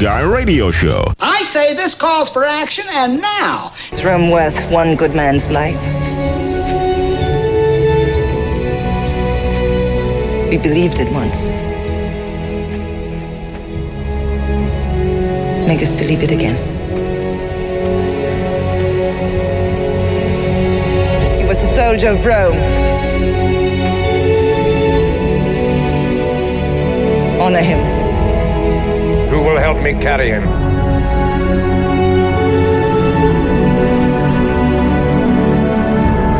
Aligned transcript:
Car 0.00 0.22
Guy 0.22 0.22
Radio 0.22 0.70
Show. 0.70 1.12
I 1.20 1.44
say 1.52 1.74
this 1.74 1.94
calls 1.94 2.30
for 2.30 2.44
action, 2.44 2.86
and 2.88 3.20
now. 3.20 3.74
It's 3.92 4.02
Rome 4.02 4.30
worth 4.30 4.58
one 4.70 4.96
good 4.96 5.14
man's 5.14 5.50
life. 5.50 5.78
We 10.48 10.56
believed 10.56 10.98
it 11.00 11.12
once. 11.12 11.44
Make 15.66 15.82
us 15.82 15.92
believe 15.92 16.22
it 16.22 16.30
again. 16.30 16.56
He 21.38 21.44
was 21.44 21.58
a 21.58 21.74
soldier 21.74 22.08
of 22.08 22.24
Rome. 22.24 22.56
Honor 27.40 27.60
him. 27.60 27.99
Will 29.40 29.56
help 29.56 29.82
me 29.82 29.94
carry 29.94 30.28
him? 30.28 30.44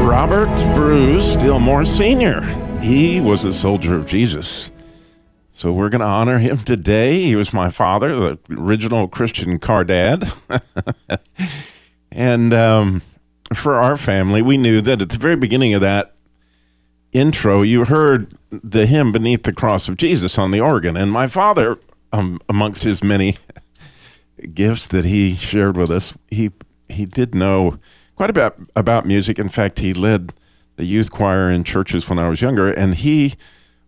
Robert 0.07 0.55
Bruce 0.75 1.35
Dilmore 1.37 1.87
Sr. 1.87 2.43
He 2.81 3.21
was 3.21 3.45
a 3.47 3.53
soldier 3.53 3.97
of 3.97 4.07
Jesus. 4.07 4.71
So 5.51 5.73
we're 5.73 5.89
going 5.89 6.03
to 6.03 6.07
honor 6.07 6.39
him 6.39 6.59
today. 6.59 7.23
He 7.23 7.37
was 7.37 7.53
my 7.53 7.71
father, 7.71 8.15
the 8.15 8.39
original 8.51 9.09
Christian 9.09 9.59
car 9.59 9.83
dad. 9.83 10.31
and 12.13 12.53
um, 12.53 13.03
for 13.55 13.75
our 13.75 13.97
family, 13.97 14.43
we 14.43 14.57
knew 14.57 14.81
that 14.83 15.01
at 15.01 15.09
the 15.09 15.19
very 15.19 15.37
beginning 15.37 15.75
of 15.75 15.81
that 15.81 16.15
intro, 17.13 17.63
you 17.63 17.87
heard 17.87 18.37
the 18.51 18.87
hymn 18.87 19.11
Beneath 19.11 19.45
the 19.45 19.53
Cross 19.53 19.89
of 19.89 19.97
Jesus 19.97 20.39
on 20.39 20.51
the 20.51 20.61
organ. 20.61 20.97
And 20.97 21.11
my 21.11 21.27
father, 21.27 21.79
um, 22.13 22.41
amongst 22.49 22.85
his 22.85 23.03
many 23.03 23.37
gifts 24.55 24.87
that 24.89 25.05
he 25.05 25.37
shared 25.37 25.77
with 25.77 25.91
us, 25.91 26.15
he, 26.31 26.51
he 26.89 27.07
did 27.07 27.35
know 27.35 27.79
quite 28.17 28.31
a 28.31 28.33
bit 28.33 28.55
about 28.77 29.07
music. 29.07 29.39
In 29.39 29.49
fact, 29.49 29.79
he 29.79 29.95
led 29.95 30.33
the 30.77 30.85
youth 30.85 31.11
choir 31.11 31.51
in 31.51 31.65
churches 31.65 32.09
when 32.09 32.19
I 32.19 32.29
was 32.29 32.41
younger, 32.41 32.71
and 32.71 32.95
he 32.95 33.35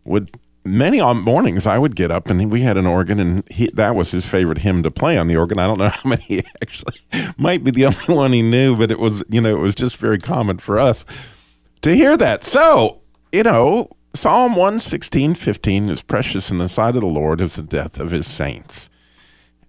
would 0.04 0.30
many 0.64 1.00
mornings 1.00 1.66
I 1.66 1.78
would 1.78 1.96
get 1.96 2.10
up 2.10 2.30
and 2.30 2.50
we 2.50 2.60
had 2.60 2.76
an 2.76 2.86
organ 2.86 3.18
and 3.18 3.48
he, 3.50 3.68
that 3.74 3.94
was 3.94 4.12
his 4.12 4.26
favorite 4.26 4.58
hymn 4.58 4.82
to 4.84 4.90
play 4.90 5.18
on 5.18 5.26
the 5.26 5.36
organ. 5.36 5.58
I 5.58 5.66
don't 5.66 5.78
know 5.78 5.88
how 5.88 6.08
many 6.08 6.22
he 6.22 6.44
actually 6.62 6.98
might 7.36 7.64
be 7.64 7.70
the 7.70 7.86
only 7.86 8.14
one 8.14 8.32
he 8.32 8.42
knew, 8.42 8.76
but 8.76 8.90
it 8.90 8.98
was 8.98 9.24
you 9.28 9.40
know 9.40 9.50
it 9.56 9.60
was 9.60 9.74
just 9.74 9.96
very 9.96 10.18
common 10.18 10.58
for 10.58 10.78
us 10.78 11.04
to 11.82 11.94
hear 11.94 12.16
that. 12.16 12.44
So 12.44 13.00
you 13.32 13.42
know 13.42 13.90
Psalm 14.14 14.54
one 14.56 14.78
sixteen 14.78 15.34
fifteen 15.34 15.88
is 15.88 16.02
precious 16.02 16.50
in 16.50 16.58
the 16.58 16.68
sight 16.68 16.94
of 16.96 17.00
the 17.00 17.06
Lord 17.06 17.40
is 17.40 17.56
the 17.56 17.62
death 17.62 17.98
of 17.98 18.10
his 18.10 18.26
saints, 18.26 18.90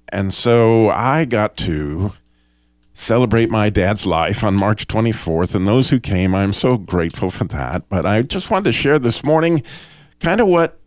and 0.09 0.33
so 0.33 0.89
I 0.89 1.25
got 1.25 1.55
to 1.57 2.13
celebrate 2.93 3.49
my 3.49 3.69
dad's 3.69 4.05
life 4.05 4.43
on 4.43 4.55
March 4.55 4.87
24th. 4.87 5.55
And 5.55 5.67
those 5.67 5.89
who 5.89 5.99
came, 5.99 6.35
I'm 6.35 6.53
so 6.53 6.77
grateful 6.77 7.29
for 7.29 7.45
that. 7.45 7.89
But 7.89 8.05
I 8.05 8.21
just 8.21 8.51
wanted 8.51 8.65
to 8.65 8.71
share 8.71 8.99
this 8.99 9.23
morning 9.23 9.63
kind 10.19 10.39
of 10.39 10.47
what 10.47 10.79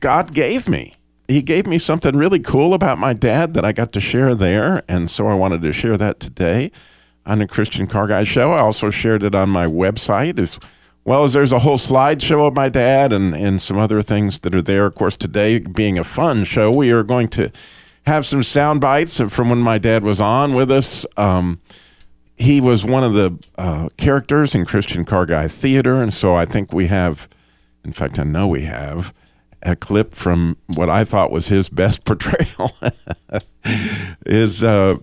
God 0.00 0.32
gave 0.34 0.68
me. 0.68 0.94
He 1.28 1.42
gave 1.42 1.66
me 1.66 1.78
something 1.78 2.16
really 2.16 2.40
cool 2.40 2.74
about 2.74 2.98
my 2.98 3.12
dad 3.12 3.54
that 3.54 3.64
I 3.64 3.72
got 3.72 3.92
to 3.92 4.00
share 4.00 4.34
there. 4.34 4.82
And 4.88 5.10
so 5.10 5.28
I 5.28 5.34
wanted 5.34 5.62
to 5.62 5.72
share 5.72 5.96
that 5.96 6.20
today 6.20 6.70
on 7.24 7.38
the 7.38 7.48
Christian 7.48 7.86
Car 7.86 8.06
Guy 8.06 8.24
Show. 8.24 8.52
I 8.52 8.60
also 8.60 8.90
shared 8.90 9.22
it 9.22 9.34
on 9.34 9.48
my 9.48 9.66
website 9.66 10.38
as 10.38 10.58
well 11.06 11.22
as 11.22 11.32
there's 11.32 11.52
a 11.52 11.60
whole 11.60 11.78
slideshow 11.78 12.48
of 12.48 12.54
my 12.54 12.68
dad 12.68 13.12
and, 13.12 13.34
and 13.34 13.62
some 13.62 13.78
other 13.78 14.02
things 14.02 14.40
that 14.40 14.52
are 14.52 14.60
there. 14.60 14.86
Of 14.86 14.96
course, 14.96 15.16
today 15.16 15.60
being 15.60 15.98
a 15.98 16.04
fun 16.04 16.42
show, 16.42 16.70
we 16.70 16.90
are 16.90 17.04
going 17.04 17.28
to 17.28 17.52
have 18.06 18.26
some 18.26 18.42
sound 18.42 18.80
bites 18.80 19.20
from 19.20 19.48
when 19.48 19.60
my 19.60 19.78
dad 19.78 20.02
was 20.02 20.20
on 20.20 20.52
with 20.54 20.70
us. 20.70 21.06
Um, 21.16 21.60
he 22.36 22.60
was 22.60 22.84
one 22.84 23.04
of 23.04 23.14
the 23.14 23.38
uh, 23.56 23.88
characters 23.96 24.54
in 24.54 24.66
Christian 24.66 25.04
Car 25.04 25.26
Guy 25.26 25.46
Theater, 25.46 26.02
and 26.02 26.12
so 26.12 26.34
I 26.34 26.44
think 26.44 26.72
we 26.72 26.88
have, 26.88 27.28
in 27.84 27.92
fact, 27.92 28.18
I 28.18 28.24
know 28.24 28.48
we 28.48 28.62
have 28.62 29.14
a 29.62 29.76
clip 29.76 30.12
from 30.12 30.56
what 30.66 30.90
I 30.90 31.04
thought 31.04 31.30
was 31.30 31.46
his 31.48 31.68
best 31.68 32.04
portrayal. 32.04 32.72
is 34.26 34.62
uh, 34.64 34.96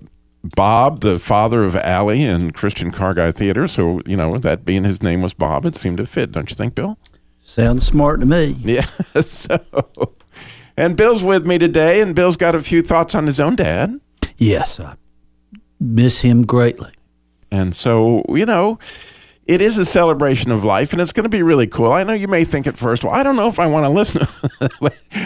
Bob, 0.55 0.99
the 1.01 1.17
father 1.19 1.63
of 1.63 1.75
Allie 1.75 2.23
in 2.23 2.51
Christian 2.51 2.91
Car 2.91 3.13
Guy 3.13 3.31
Theater? 3.31 3.67
So 3.67 4.01
you 4.05 4.17
know 4.17 4.37
that 4.37 4.65
being 4.65 4.83
his 4.83 5.01
name 5.01 5.21
was 5.21 5.33
Bob, 5.33 5.65
it 5.65 5.75
seemed 5.77 5.97
to 5.97 6.05
fit, 6.05 6.31
don't 6.31 6.49
you 6.49 6.55
think, 6.55 6.75
Bill? 6.75 6.97
Sounds 7.41 7.85
smart 7.85 8.19
to 8.19 8.25
me. 8.25 8.55
Yeah. 8.63 8.85
So 9.21 9.59
and 10.75 10.97
Bill's 10.97 11.23
with 11.23 11.45
me 11.45 11.57
today, 11.57 12.01
and 12.01 12.15
Bill's 12.15 12.37
got 12.37 12.55
a 12.55 12.61
few 12.61 12.81
thoughts 12.81 13.13
on 13.15 13.27
his 13.27 13.39
own 13.39 13.55
dad. 13.55 13.99
Yes, 14.37 14.79
I 14.79 14.95
miss 15.79 16.21
him 16.21 16.45
greatly. 16.45 16.91
And 17.51 17.75
so, 17.75 18.23
you 18.29 18.45
know, 18.45 18.79
it 19.45 19.61
is 19.61 19.77
a 19.77 19.83
celebration 19.83 20.51
of 20.51 20.63
life, 20.63 20.93
and 20.93 21.01
it's 21.01 21.11
going 21.11 21.25
to 21.25 21.29
be 21.29 21.43
really 21.43 21.67
cool. 21.67 21.91
I 21.91 22.03
know 22.03 22.13
you 22.13 22.29
may 22.29 22.45
think 22.45 22.65
at 22.65 22.77
first, 22.77 23.03
well, 23.03 23.13
I 23.13 23.23
don't 23.23 23.35
know 23.35 23.49
if 23.49 23.59
I 23.59 23.65
want 23.65 23.85
to 23.85 23.89
listen, 23.89 24.25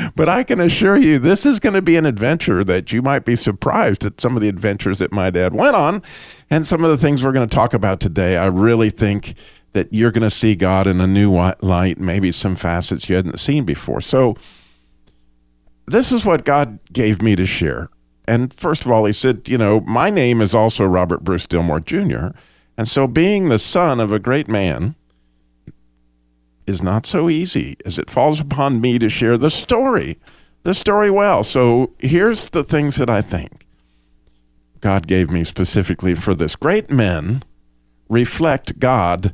but 0.15 0.27
I 0.27 0.43
can 0.43 0.59
assure 0.59 0.97
you 0.97 1.19
this 1.19 1.45
is 1.45 1.59
going 1.59 1.73
to 1.73 1.83
be 1.83 1.95
an 1.97 2.05
adventure 2.05 2.63
that 2.63 2.91
you 2.91 3.03
might 3.03 3.25
be 3.25 3.35
surprised 3.35 4.05
at 4.05 4.19
some 4.19 4.35
of 4.35 4.41
the 4.41 4.49
adventures 4.49 4.99
that 4.99 5.11
my 5.11 5.29
dad 5.29 5.53
went 5.53 5.75
on 5.75 6.01
and 6.49 6.65
some 6.65 6.83
of 6.83 6.89
the 6.89 6.97
things 6.97 7.23
we're 7.23 7.31
going 7.31 7.47
to 7.47 7.55
talk 7.55 7.75
about 7.75 7.99
today. 7.99 8.37
I 8.37 8.47
really 8.47 8.89
think 8.89 9.35
that 9.73 9.93
you're 9.93 10.11
going 10.11 10.23
to 10.23 10.31
see 10.31 10.55
God 10.55 10.87
in 10.87 10.99
a 10.99 11.07
new 11.07 11.31
light, 11.61 11.99
maybe 11.99 12.31
some 12.31 12.55
facets 12.55 13.07
you 13.07 13.15
hadn't 13.15 13.39
seen 13.39 13.65
before. 13.65 14.01
So, 14.01 14.35
this 15.85 16.11
is 16.11 16.25
what 16.25 16.43
God 16.43 16.79
gave 16.91 17.21
me 17.21 17.35
to 17.35 17.45
share. 17.45 17.89
And 18.27 18.53
first 18.53 18.85
of 18.85 18.91
all, 18.91 19.05
he 19.05 19.13
said, 19.13 19.47
you 19.47 19.57
know, 19.57 19.79
my 19.81 20.09
name 20.09 20.41
is 20.41 20.53
also 20.53 20.83
Robert 20.83 21.23
Bruce 21.23 21.47
Dilmore 21.47 21.83
Jr. 21.83 22.37
And 22.77 22.87
so 22.87 23.07
being 23.07 23.49
the 23.49 23.59
son 23.59 23.99
of 23.99 24.11
a 24.11 24.19
great 24.19 24.47
man 24.47 24.95
is 26.67 26.83
not 26.83 27.05
so 27.05 27.29
easy 27.29 27.75
as 27.85 27.97
it 27.97 28.09
falls 28.09 28.39
upon 28.39 28.79
me 28.79 28.99
to 28.99 29.09
share 29.09 29.37
the 29.37 29.49
story, 29.49 30.19
the 30.63 30.73
story 30.73 31.09
well. 31.09 31.43
So 31.43 31.93
here's 31.97 32.49
the 32.49 32.63
things 32.63 32.97
that 32.97 33.09
I 33.09 33.21
think 33.21 33.65
God 34.79 35.07
gave 35.07 35.31
me 35.31 35.43
specifically 35.43 36.13
for 36.13 36.35
this. 36.35 36.55
Great 36.55 36.89
men 36.91 37.41
reflect 38.09 38.79
God 38.79 39.33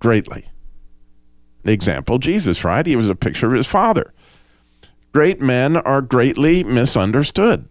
greatly. 0.00 0.48
The 1.62 1.72
example, 1.72 2.18
Jesus, 2.18 2.64
right? 2.64 2.84
He 2.84 2.96
was 2.96 3.08
a 3.08 3.14
picture 3.14 3.46
of 3.46 3.52
his 3.52 3.66
father. 3.66 4.12
Great 5.12 5.40
men 5.40 5.76
are 5.76 6.02
greatly 6.02 6.64
misunderstood. 6.64 7.68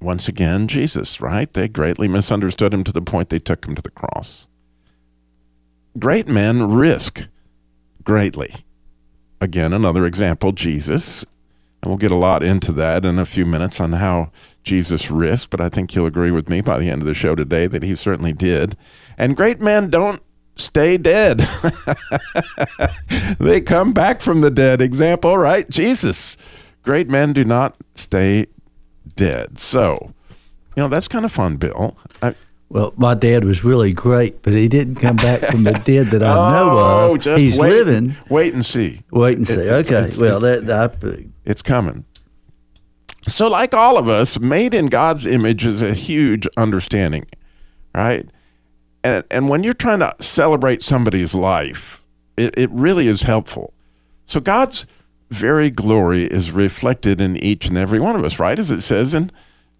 Once 0.00 0.28
again, 0.28 0.66
Jesus, 0.66 1.20
right? 1.20 1.52
They 1.52 1.68
greatly 1.68 2.08
misunderstood 2.08 2.72
him 2.72 2.84
to 2.84 2.92
the 2.92 3.02
point 3.02 3.28
they 3.28 3.38
took 3.38 3.66
him 3.66 3.74
to 3.74 3.82
the 3.82 3.90
cross. 3.90 4.46
Great 5.98 6.26
men 6.26 6.70
risk 6.70 7.28
greatly. 8.02 8.54
Again, 9.40 9.72
another 9.72 10.06
example, 10.06 10.52
Jesus. 10.52 11.24
And 11.82 11.90
we'll 11.90 11.98
get 11.98 12.12
a 12.12 12.16
lot 12.16 12.42
into 12.42 12.72
that 12.72 13.04
in 13.04 13.18
a 13.18 13.26
few 13.26 13.46
minutes 13.46 13.80
on 13.80 13.92
how 13.92 14.30
Jesus 14.62 15.10
risked, 15.10 15.50
but 15.50 15.60
I 15.60 15.68
think 15.68 15.94
you'll 15.94 16.06
agree 16.06 16.30
with 16.30 16.48
me 16.48 16.60
by 16.60 16.78
the 16.78 16.90
end 16.90 17.02
of 17.02 17.06
the 17.06 17.14
show 17.14 17.34
today 17.34 17.66
that 17.66 17.82
he 17.82 17.94
certainly 17.94 18.32
did. 18.32 18.76
And 19.16 19.36
great 19.36 19.60
men 19.60 19.88
don't 19.88 20.22
stay 20.56 20.98
dead. 20.98 21.38
they 23.38 23.60
come 23.60 23.92
back 23.92 24.20
from 24.20 24.42
the 24.42 24.50
dead. 24.50 24.82
Example, 24.82 25.38
right? 25.38 25.68
Jesus. 25.70 26.36
Great 26.82 27.08
men 27.08 27.32
do 27.32 27.44
not 27.44 27.76
stay 27.94 28.46
dead. 29.16 29.58
So, 29.58 30.12
you 30.76 30.82
know, 30.82 30.88
that's 30.88 31.08
kind 31.08 31.24
of 31.24 31.32
fun, 31.32 31.56
Bill. 31.56 31.96
I, 32.22 32.34
well, 32.68 32.92
my 32.96 33.14
dad 33.14 33.44
was 33.44 33.64
really 33.64 33.92
great, 33.92 34.42
but 34.42 34.52
he 34.52 34.68
didn't 34.68 34.96
come 34.96 35.16
back 35.16 35.40
from 35.40 35.64
the 35.64 35.72
dead 35.72 36.08
that 36.08 36.22
I 36.22 36.32
oh, 36.60 37.14
know 37.14 37.14
of. 37.14 37.38
He's 37.38 37.58
wait, 37.58 37.70
living. 37.70 38.16
Wait 38.28 38.54
and 38.54 38.64
see. 38.64 39.02
Wait 39.10 39.36
and 39.36 39.46
see. 39.46 39.54
It's, 39.54 39.90
okay. 39.90 40.06
It's, 40.06 40.18
well, 40.18 40.44
it's, 40.44 40.66
that 40.66 41.04
I, 41.04 41.24
it's 41.44 41.62
coming. 41.62 42.04
So, 43.26 43.48
like 43.48 43.74
all 43.74 43.98
of 43.98 44.08
us, 44.08 44.38
made 44.38 44.72
in 44.72 44.86
God's 44.86 45.26
image 45.26 45.66
is 45.66 45.82
a 45.82 45.94
huge 45.94 46.46
understanding, 46.56 47.26
right? 47.94 48.28
and 49.02 49.24
and 49.30 49.48
when 49.48 49.62
you're 49.62 49.74
trying 49.74 50.00
to 50.00 50.14
celebrate 50.20 50.82
somebody's 50.82 51.34
life, 51.34 52.02
it, 52.36 52.54
it 52.56 52.70
really 52.70 53.08
is 53.08 53.22
helpful. 53.22 53.72
So 54.26 54.40
God's 54.40 54.86
very 55.30 55.70
glory 55.70 56.24
is 56.24 56.50
reflected 56.50 57.20
in 57.20 57.36
each 57.36 57.68
and 57.68 57.78
every 57.78 58.00
one 58.00 58.16
of 58.16 58.24
us, 58.24 58.38
right? 58.38 58.58
As 58.58 58.70
it 58.70 58.80
says 58.80 59.14
in 59.14 59.30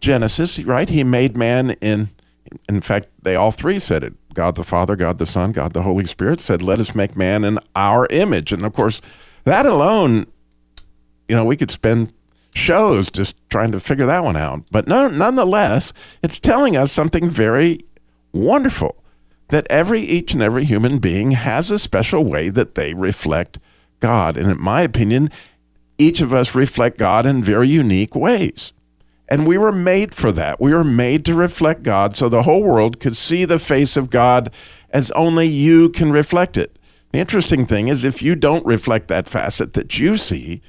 Genesis, 0.00 0.58
right? 0.60 0.88
He 0.88 1.04
made 1.04 1.36
man 1.36 1.72
in 1.80 2.08
in 2.68 2.80
fact, 2.80 3.08
they 3.22 3.36
all 3.36 3.50
three 3.50 3.78
said 3.78 4.02
it. 4.02 4.14
God 4.34 4.54
the 4.56 4.64
Father, 4.64 4.96
God 4.96 5.18
the 5.18 5.26
Son, 5.26 5.52
God 5.52 5.72
the 5.72 5.82
Holy 5.82 6.04
Spirit 6.04 6.40
said, 6.40 6.62
"Let 6.62 6.80
us 6.80 6.94
make 6.94 7.16
man 7.16 7.44
in 7.44 7.58
our 7.76 8.06
image." 8.10 8.52
And 8.52 8.64
of 8.64 8.72
course, 8.72 9.00
that 9.44 9.66
alone, 9.66 10.26
you 11.28 11.36
know, 11.36 11.44
we 11.44 11.56
could 11.56 11.70
spend 11.70 12.12
shows 12.54 13.10
just 13.10 13.36
trying 13.50 13.72
to 13.72 13.80
figure 13.80 14.06
that 14.06 14.24
one 14.24 14.36
out. 14.36 14.64
But 14.72 14.88
no, 14.88 15.08
nonetheless, 15.08 15.92
it's 16.22 16.40
telling 16.40 16.76
us 16.76 16.90
something 16.90 17.28
very 17.28 17.84
wonderful 18.32 18.96
that 19.48 19.66
every 19.70 20.00
each 20.00 20.32
and 20.32 20.42
every 20.42 20.64
human 20.64 20.98
being 20.98 21.32
has 21.32 21.70
a 21.70 21.78
special 21.78 22.24
way 22.24 22.48
that 22.50 22.74
they 22.74 22.94
reflect 22.94 23.58
God. 24.00 24.36
And 24.36 24.50
in 24.50 24.60
my 24.60 24.82
opinion, 24.82 25.30
each 25.98 26.20
of 26.20 26.32
us 26.32 26.54
reflect 26.54 26.98
God 26.98 27.26
in 27.26 27.42
very 27.42 27.68
unique 27.68 28.14
ways. 28.14 28.72
And 29.28 29.46
we 29.46 29.56
were 29.56 29.70
made 29.70 30.12
for 30.12 30.32
that. 30.32 30.60
We 30.60 30.74
were 30.74 30.82
made 30.82 31.24
to 31.26 31.34
reflect 31.34 31.84
God 31.84 32.16
so 32.16 32.28
the 32.28 32.42
whole 32.42 32.64
world 32.64 32.98
could 32.98 33.16
see 33.16 33.44
the 33.44 33.60
face 33.60 33.96
of 33.96 34.10
God 34.10 34.52
as 34.90 35.12
only 35.12 35.46
you 35.46 35.88
can 35.88 36.10
reflect 36.10 36.56
it. 36.56 36.76
The 37.12 37.20
interesting 37.20 37.64
thing 37.64 37.88
is, 37.88 38.04
if 38.04 38.22
you 38.22 38.34
don't 38.34 38.66
reflect 38.66 39.08
that 39.08 39.28
facet 39.28 39.74
that 39.74 39.98
you 39.98 40.16
see, 40.16 40.62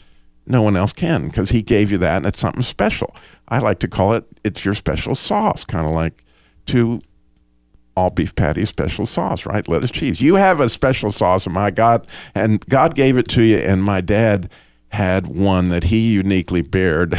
no 0.46 0.62
one 0.62 0.76
else 0.76 0.94
can 0.94 1.28
because 1.28 1.50
He 1.50 1.62
gave 1.64 1.92
you 1.92 1.98
that 2.00 2.18
and 2.18 2.26
it's 2.28 2.40
something 2.40 2.62
special. 2.62 3.16
I 3.48 3.60
like 3.60 3.80
to 3.80 3.88
call 3.88 4.14
it, 4.14 4.26
it's 4.44 4.64
your 4.64 4.74
special 4.74 5.16
sauce, 5.16 5.66
kind 5.66 5.88
of 5.88 5.94
like 5.94 6.24
two 6.66 7.02
all 7.96 8.10
beef 8.10 8.36
patty 8.36 8.66
special 8.66 9.06
sauce, 9.06 9.46
right? 9.46 9.68
Lettuce 9.68 9.92
cheese. 9.92 10.22
You 10.22 10.36
have 10.36 10.60
a 10.60 10.70
special 10.70 11.12
sauce, 11.12 11.46
and 11.46 11.54
my 11.54 11.72
God, 11.72 12.08
and 12.34 12.66
God 12.68 12.96
gave 12.96 13.18
it 13.18 13.28
to 13.30 13.44
you, 13.44 13.58
and 13.58 13.84
my 13.84 14.02
dad 14.02 14.50
had 14.90 15.28
one 15.28 15.70
that 15.70 15.86
he 15.86 16.14
uniquely 16.14 16.62
bared. 16.62 17.18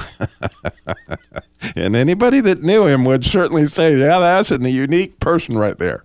and 1.76 1.96
anybody 1.96 2.40
that 2.40 2.62
knew 2.62 2.86
him 2.86 3.04
would 3.04 3.24
certainly 3.24 3.66
say, 3.66 3.98
yeah, 3.98 4.18
that's 4.18 4.50
a 4.50 4.70
unique 4.70 5.18
person 5.20 5.56
right 5.56 5.78
there. 5.78 6.04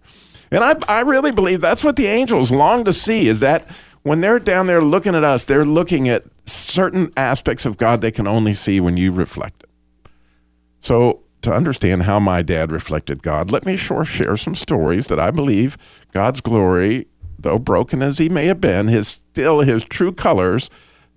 And 0.49 0.63
I, 0.63 0.75
I 0.87 1.01
really 1.01 1.31
believe 1.31 1.59
that's 1.59 1.83
what 1.83 1.97
the 1.97 2.07
angels 2.07 2.51
long 2.51 2.85
to 2.85 2.93
see 2.93 3.27
is 3.27 3.41
that 3.41 3.69
when 4.03 4.21
they're 4.21 4.39
down 4.39 4.67
there 4.67 4.81
looking 4.81 5.13
at 5.13 5.25
us, 5.25 5.43
they're 5.43 5.65
looking 5.65 6.07
at 6.07 6.23
certain 6.45 7.11
aspects 7.17 7.65
of 7.65 7.75
God 7.75 7.99
they 7.99 8.11
can 8.11 8.27
only 8.27 8.53
see 8.53 8.79
when 8.79 8.95
you 8.95 9.11
reflect 9.11 9.63
it. 9.63 9.69
So 10.79 11.21
to 11.41 11.53
understand 11.53 12.03
how 12.03 12.19
my 12.19 12.41
dad 12.41 12.71
reflected 12.71 13.23
God, 13.23 13.51
let 13.51 13.65
me 13.65 13.77
sure 13.77 14.05
share 14.05 14.37
some 14.37 14.55
stories 14.55 15.07
that 15.07 15.19
I 15.19 15.31
believe 15.31 15.77
God's 16.11 16.41
glory, 16.41 17.07
though 17.37 17.59
broken 17.59 18.01
as 18.01 18.17
he 18.17 18.29
may 18.29 18.47
have 18.47 18.59
been, 18.59 18.87
his 18.87 19.07
still 19.07 19.59
his 19.61 19.83
true 19.83 20.11
colors 20.11 20.69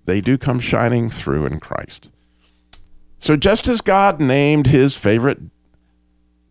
they 0.05 0.21
do 0.21 0.37
come 0.37 0.59
shining 0.59 1.09
through 1.09 1.45
in 1.45 1.59
Christ. 1.59 2.09
So 3.19 3.35
just 3.35 3.67
as 3.67 3.81
God 3.81 4.19
named 4.19 4.67
his 4.67 4.95
favorite, 4.95 5.39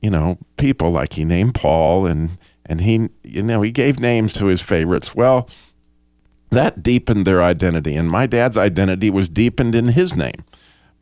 you 0.00 0.10
know, 0.10 0.38
people 0.56 0.90
like 0.90 1.14
he 1.14 1.24
named 1.24 1.54
Paul 1.54 2.06
and 2.06 2.38
and 2.64 2.80
he 2.80 3.08
you 3.24 3.42
know, 3.42 3.62
he 3.62 3.72
gave 3.72 3.98
names 3.98 4.32
to 4.34 4.46
his 4.46 4.60
favorites. 4.60 5.14
Well, 5.14 5.48
that 6.50 6.82
deepened 6.82 7.26
their 7.26 7.42
identity 7.42 7.96
and 7.96 8.08
my 8.08 8.26
dad's 8.26 8.56
identity 8.56 9.10
was 9.10 9.28
deepened 9.28 9.74
in 9.74 9.86
his 9.86 10.14
name. 10.16 10.44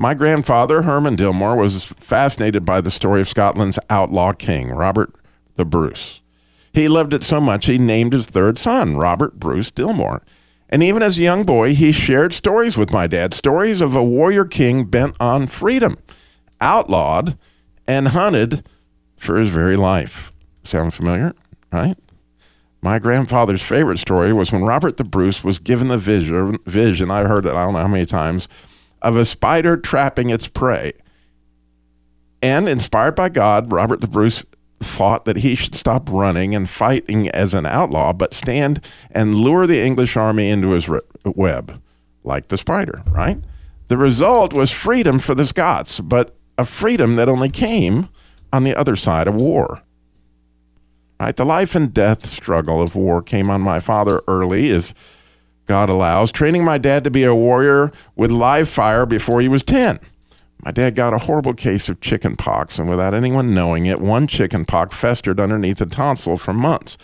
My 0.01 0.15
grandfather, 0.15 0.83
Herman 0.83 1.17
Dilmore, 1.17 1.59
was 1.59 1.87
fascinated 1.87 2.65
by 2.65 2.81
the 2.81 2.91
story 2.91 3.21
of 3.21 3.29
Scotland's 3.29 3.81
outlaw 3.91 4.33
king, 4.33 4.71
Robert 4.71 5.13
the 5.57 5.65
Bruce. 5.65 6.21
He 6.73 6.87
loved 6.87 7.13
it 7.13 7.25
so 7.25 7.41
much 7.41 7.67
he 7.67 7.79
named 7.79 8.13
his 8.13 8.29
third 8.29 8.61
son, 8.61 8.97
Robert 8.97 9.41
Bruce 9.41 9.73
Dilmore. 9.73 10.23
And 10.69 10.85
even 10.85 11.03
as 11.03 11.19
a 11.19 11.23
young 11.23 11.43
boy, 11.43 11.75
he 11.75 11.91
shared 11.91 12.33
stories 12.33 12.79
with 12.79 12.93
my 12.93 13.09
dad 13.09 13.35
stories 13.35 13.81
of 13.81 13.97
a 13.97 14.05
warrior 14.05 14.45
king 14.45 14.85
bent 14.85 15.17
on 15.19 15.49
freedom, 15.49 15.99
outlawed, 16.61 17.37
and 17.89 18.09
hunted 18.09 18.65
for 19.17 19.37
his 19.37 19.49
very 19.49 19.77
life. 19.77 20.31
Sound 20.63 20.95
familiar? 20.95 21.35
Right? 21.73 21.97
My 22.81 23.01
grandfather's 23.01 23.63
favorite 23.63 23.99
story 23.99 24.33
was 24.33 24.53
when 24.53 24.63
Robert 24.63 24.97
the 24.97 25.05
Bruce 25.05 25.43
was 25.43 25.59
given 25.59 25.89
the 25.89 25.99
vision, 25.99 26.59
vision 26.67 27.11
I 27.11 27.25
heard 27.25 27.47
it, 27.47 27.55
I 27.55 27.65
don't 27.65 27.73
know 27.73 27.81
how 27.81 27.89
many 27.89 28.07
times, 28.07 28.47
of 29.03 29.17
a 29.17 29.25
spider 29.25 29.77
trapping 29.77 30.31
its 30.31 30.49
prey. 30.49 30.93
And 32.41 32.69
inspired 32.69 33.15
by 33.17 33.29
God, 33.31 33.73
Robert 33.73 34.01
the 34.01 34.09
Bruce 34.09 34.45
thought 34.81 35.25
that 35.25 35.39
he 35.39 35.55
should 35.55 35.75
stop 35.75 36.09
running 36.11 36.55
and 36.55 36.69
fighting 36.69 37.29
as 37.31 37.53
an 37.53 37.67
outlaw, 37.67 38.13
but 38.13 38.35
stand 38.35 38.81
and 39.11 39.35
lure 39.35 39.67
the 39.67 39.83
English 39.83 40.17
army 40.17 40.49
into 40.49 40.71
his 40.71 40.89
web, 41.25 41.81
like 42.23 42.49
the 42.49 42.57
spider, 42.57 43.03
right? 43.11 43.39
The 43.89 43.97
result 43.97 44.53
was 44.53 44.71
freedom 44.71 45.19
for 45.19 45.35
the 45.35 45.47
Scots, 45.47 45.99
but 45.99 46.37
a 46.57 46.65
freedom 46.65 47.17
that 47.17 47.29
only 47.29 47.49
came 47.49 48.09
on 48.53 48.65
the 48.65 48.75
other 48.75 48.97
side 48.97 49.27
of 49.27 49.35
war. 49.35 49.83
Right? 51.19 51.35
The 51.35 51.45
life 51.45 51.75
and 51.75 51.93
death 51.93 52.27
struggle 52.27 52.81
of 52.81 52.95
war 52.95 53.23
came 53.23 53.51
on 53.51 53.61
my 53.61 53.81
father 53.81 54.23
early, 54.29 54.71
as 54.71 54.95
God 55.69 55.91
allows, 55.91 56.33
training 56.33 56.65
my 56.65 56.79
dad 56.79 57.05
to 57.05 57.11
be 57.11 57.25
a 57.25 57.35
warrior 57.35 57.93
with 58.17 58.31
live 58.31 58.71
fire 58.71 59.05
before 59.05 59.43
he 59.43 59.49
was 59.49 59.63
10. 59.63 60.01
My 60.65 60.71
dad 60.71 60.95
got 60.95 61.13
a 61.13 61.19
horrible 61.19 61.53
case 61.53 61.91
of 61.91 62.01
chicken 62.01 62.37
pox, 62.37 62.79
and 62.79 62.89
without 62.89 63.13
anyone 63.13 63.53
knowing 63.55 63.85
it, 63.85 64.01
one 64.01 64.27
chicken 64.27 64.65
pox 64.65 64.97
festered 64.97 65.39
underneath 65.39 65.83
a 65.83 65.87
tonsil 65.87 66.39
for 66.39 66.55
months. 66.55 66.97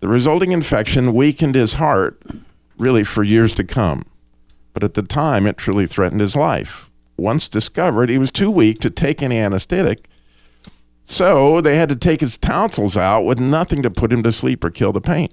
The 0.00 0.08
resulting 0.08 0.52
infection 0.52 1.14
weakened 1.14 1.54
his 1.54 1.74
heart, 1.74 2.22
really, 2.76 3.02
for 3.02 3.22
years 3.22 3.54
to 3.54 3.64
come. 3.64 4.04
But 4.74 4.84
at 4.84 4.92
the 4.92 5.02
time, 5.02 5.46
it 5.46 5.56
truly 5.56 5.86
threatened 5.86 6.20
his 6.20 6.36
life. 6.36 6.90
Once 7.16 7.48
discovered, 7.48 8.10
he 8.10 8.18
was 8.18 8.30
too 8.30 8.50
weak 8.50 8.78
to 8.80 8.90
take 8.90 9.22
any 9.22 9.38
anesthetic, 9.38 10.06
so 11.02 11.62
they 11.62 11.76
had 11.76 11.88
to 11.88 11.96
take 11.96 12.20
his 12.20 12.36
tonsils 12.36 12.96
out 12.96 13.22
with 13.22 13.40
nothing 13.40 13.82
to 13.82 13.90
put 13.90 14.12
him 14.12 14.22
to 14.22 14.32
sleep 14.32 14.62
or 14.62 14.70
kill 14.70 14.92
the 14.92 15.00
pain. 15.00 15.30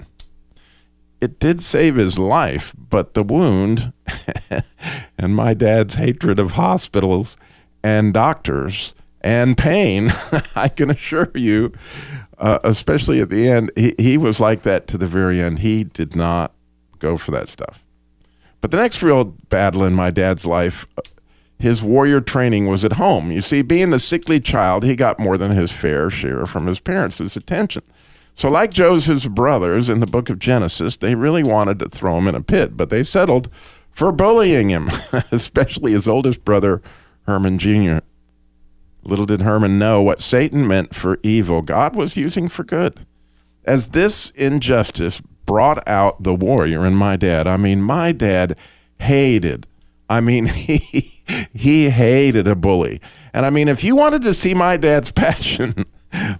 It 1.22 1.40
did 1.40 1.62
save 1.62 1.96
his 1.96 2.18
life, 2.18 2.74
but 2.78 3.14
the 3.14 3.24
wound 3.24 3.92
and 5.18 5.36
my 5.36 5.54
dad's 5.54 5.96
hatred 5.96 6.40
of 6.40 6.54
hospitals 6.54 7.36
and 7.84 8.14
doctors 8.14 8.94
and 9.22 9.58
pain, 9.58 10.12
I 10.56 10.70
can 10.70 10.90
assure 10.90 11.32
you, 11.36 11.74
uh, 12.38 12.60
especially 12.64 13.20
at 13.20 13.30
the 13.30 13.50
end, 13.50 13.72
he, 13.76 13.96
he 13.98 14.18
was 14.18 14.40
like 14.40 14.62
that 14.64 14.88
to 14.88 14.98
the 14.98 15.08
very 15.08 15.42
end. 15.42 15.60
He 15.60 15.84
did 15.84 16.16
not 16.16 16.54
go 17.00 17.18
for 17.18 17.32
that 17.32 17.50
stuff. 17.50 17.86
But 18.62 18.72
the 18.72 18.78
next 18.78 19.02
real 19.02 19.26
battle 19.26 19.84
in 19.84 19.94
my 19.94 20.10
dad's 20.10 20.46
life, 20.46 20.88
his 21.58 21.84
warrior 21.84 22.22
training 22.22 22.68
was 22.68 22.86
at 22.86 22.94
home. 22.94 23.32
You 23.32 23.42
see, 23.42 23.62
being 23.62 23.90
the 23.90 24.00
sickly 24.00 24.40
child, 24.40 24.84
he 24.84 24.96
got 24.96 25.20
more 25.20 25.38
than 25.38 25.52
his 25.52 25.72
fair 25.72 26.10
share 26.10 26.46
from 26.46 26.68
his 26.68 26.80
parents' 26.80 27.36
attention. 27.36 27.84
So, 28.40 28.50
like 28.50 28.74
Joseph's 28.74 29.28
brothers 29.28 29.90
in 29.90 30.00
the 30.00 30.06
book 30.06 30.30
of 30.30 30.40
Genesis, 30.40 30.96
they 30.96 31.14
really 31.14 31.44
wanted 31.44 31.78
to 31.80 31.90
throw 31.90 32.18
him 32.18 32.26
in 32.26 32.36
a 32.36 32.42
pit, 32.42 32.78
but 32.78 32.90
they 32.90 33.04
settled 33.04 33.50
for 33.92 34.14
bullying 34.14 34.70
him, 34.70 34.90
especially 35.32 35.92
his 35.92 36.08
oldest 36.08 36.46
brother, 36.46 36.82
Herman 37.24 37.60
Jr. 37.60 37.98
Little 39.04 39.26
did 39.26 39.42
Herman 39.42 39.78
know 39.78 40.02
what 40.02 40.22
Satan 40.22 40.66
meant 40.66 40.96
for 40.96 41.20
evil, 41.22 41.62
God 41.62 41.98
was 41.98 42.16
using 42.16 42.48
for 42.48 42.64
good. 42.64 43.06
As 43.66 43.88
this 43.88 44.30
injustice 44.30 45.20
brought 45.46 45.86
out 45.86 46.24
the 46.24 46.34
warrior 46.34 46.86
in 46.86 46.96
my 46.96 47.18
dad, 47.18 47.46
I 47.46 47.58
mean, 47.58 47.82
my 47.82 48.14
dad 48.14 48.58
hated, 49.02 49.68
I 50.10 50.22
mean, 50.22 50.46
he, 50.46 50.70
he 51.54 51.90
hated 51.90 52.48
a 52.48 52.56
bully. 52.56 53.02
And 53.34 53.46
I 53.46 53.50
mean, 53.50 53.68
if 53.68 53.84
you 53.84 53.98
wanted 53.98 54.22
to 54.24 54.34
see 54.34 54.54
my 54.54 54.78
dad's 54.78 55.12
passion, 55.26 55.86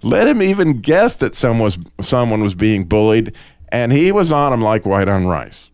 let 0.02 0.26
him 0.26 0.42
even 0.42 0.80
guess 0.80 1.16
that 1.16 1.34
someone 1.34 1.64
was, 1.64 1.78
someone 2.00 2.42
was 2.42 2.54
being 2.54 2.84
bullied, 2.84 3.34
and 3.68 3.92
he 3.92 4.12
was 4.12 4.32
on 4.32 4.52
him 4.52 4.60
like 4.60 4.84
white 4.84 5.08
on 5.08 5.26
rice. 5.26 5.70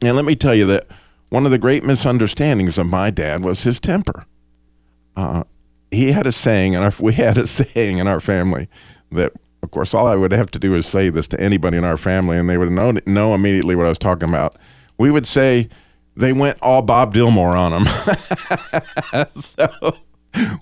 And 0.00 0.16
let 0.16 0.24
me 0.24 0.34
tell 0.34 0.54
you 0.54 0.66
that 0.66 0.86
one 1.28 1.44
of 1.44 1.50
the 1.50 1.58
great 1.58 1.84
misunderstandings 1.84 2.78
of 2.78 2.86
my 2.86 3.10
dad 3.10 3.44
was 3.44 3.62
his 3.62 3.78
temper. 3.78 4.26
Uh, 5.16 5.44
he 5.90 6.12
had 6.12 6.26
a 6.26 6.32
saying, 6.32 6.74
and 6.74 6.94
we 7.00 7.14
had 7.14 7.38
a 7.38 7.46
saying 7.46 7.98
in 7.98 8.08
our 8.08 8.20
family 8.20 8.68
that, 9.10 9.32
of 9.62 9.70
course, 9.70 9.94
all 9.94 10.06
I 10.06 10.16
would 10.16 10.32
have 10.32 10.50
to 10.52 10.58
do 10.58 10.74
is 10.74 10.86
say 10.86 11.08
this 11.08 11.28
to 11.28 11.40
anybody 11.40 11.76
in 11.76 11.84
our 11.84 11.96
family, 11.96 12.36
and 12.36 12.48
they 12.48 12.58
would 12.58 12.72
know, 12.72 12.98
know 13.06 13.34
immediately 13.34 13.76
what 13.76 13.86
I 13.86 13.90
was 13.90 13.98
talking 13.98 14.28
about. 14.28 14.56
We 14.98 15.10
would 15.10 15.26
say, 15.26 15.68
they 16.16 16.32
went 16.32 16.58
all 16.60 16.82
Bob 16.82 17.14
Dilmore 17.14 17.56
on 17.56 17.72
him. 17.72 19.26
so 19.34 19.96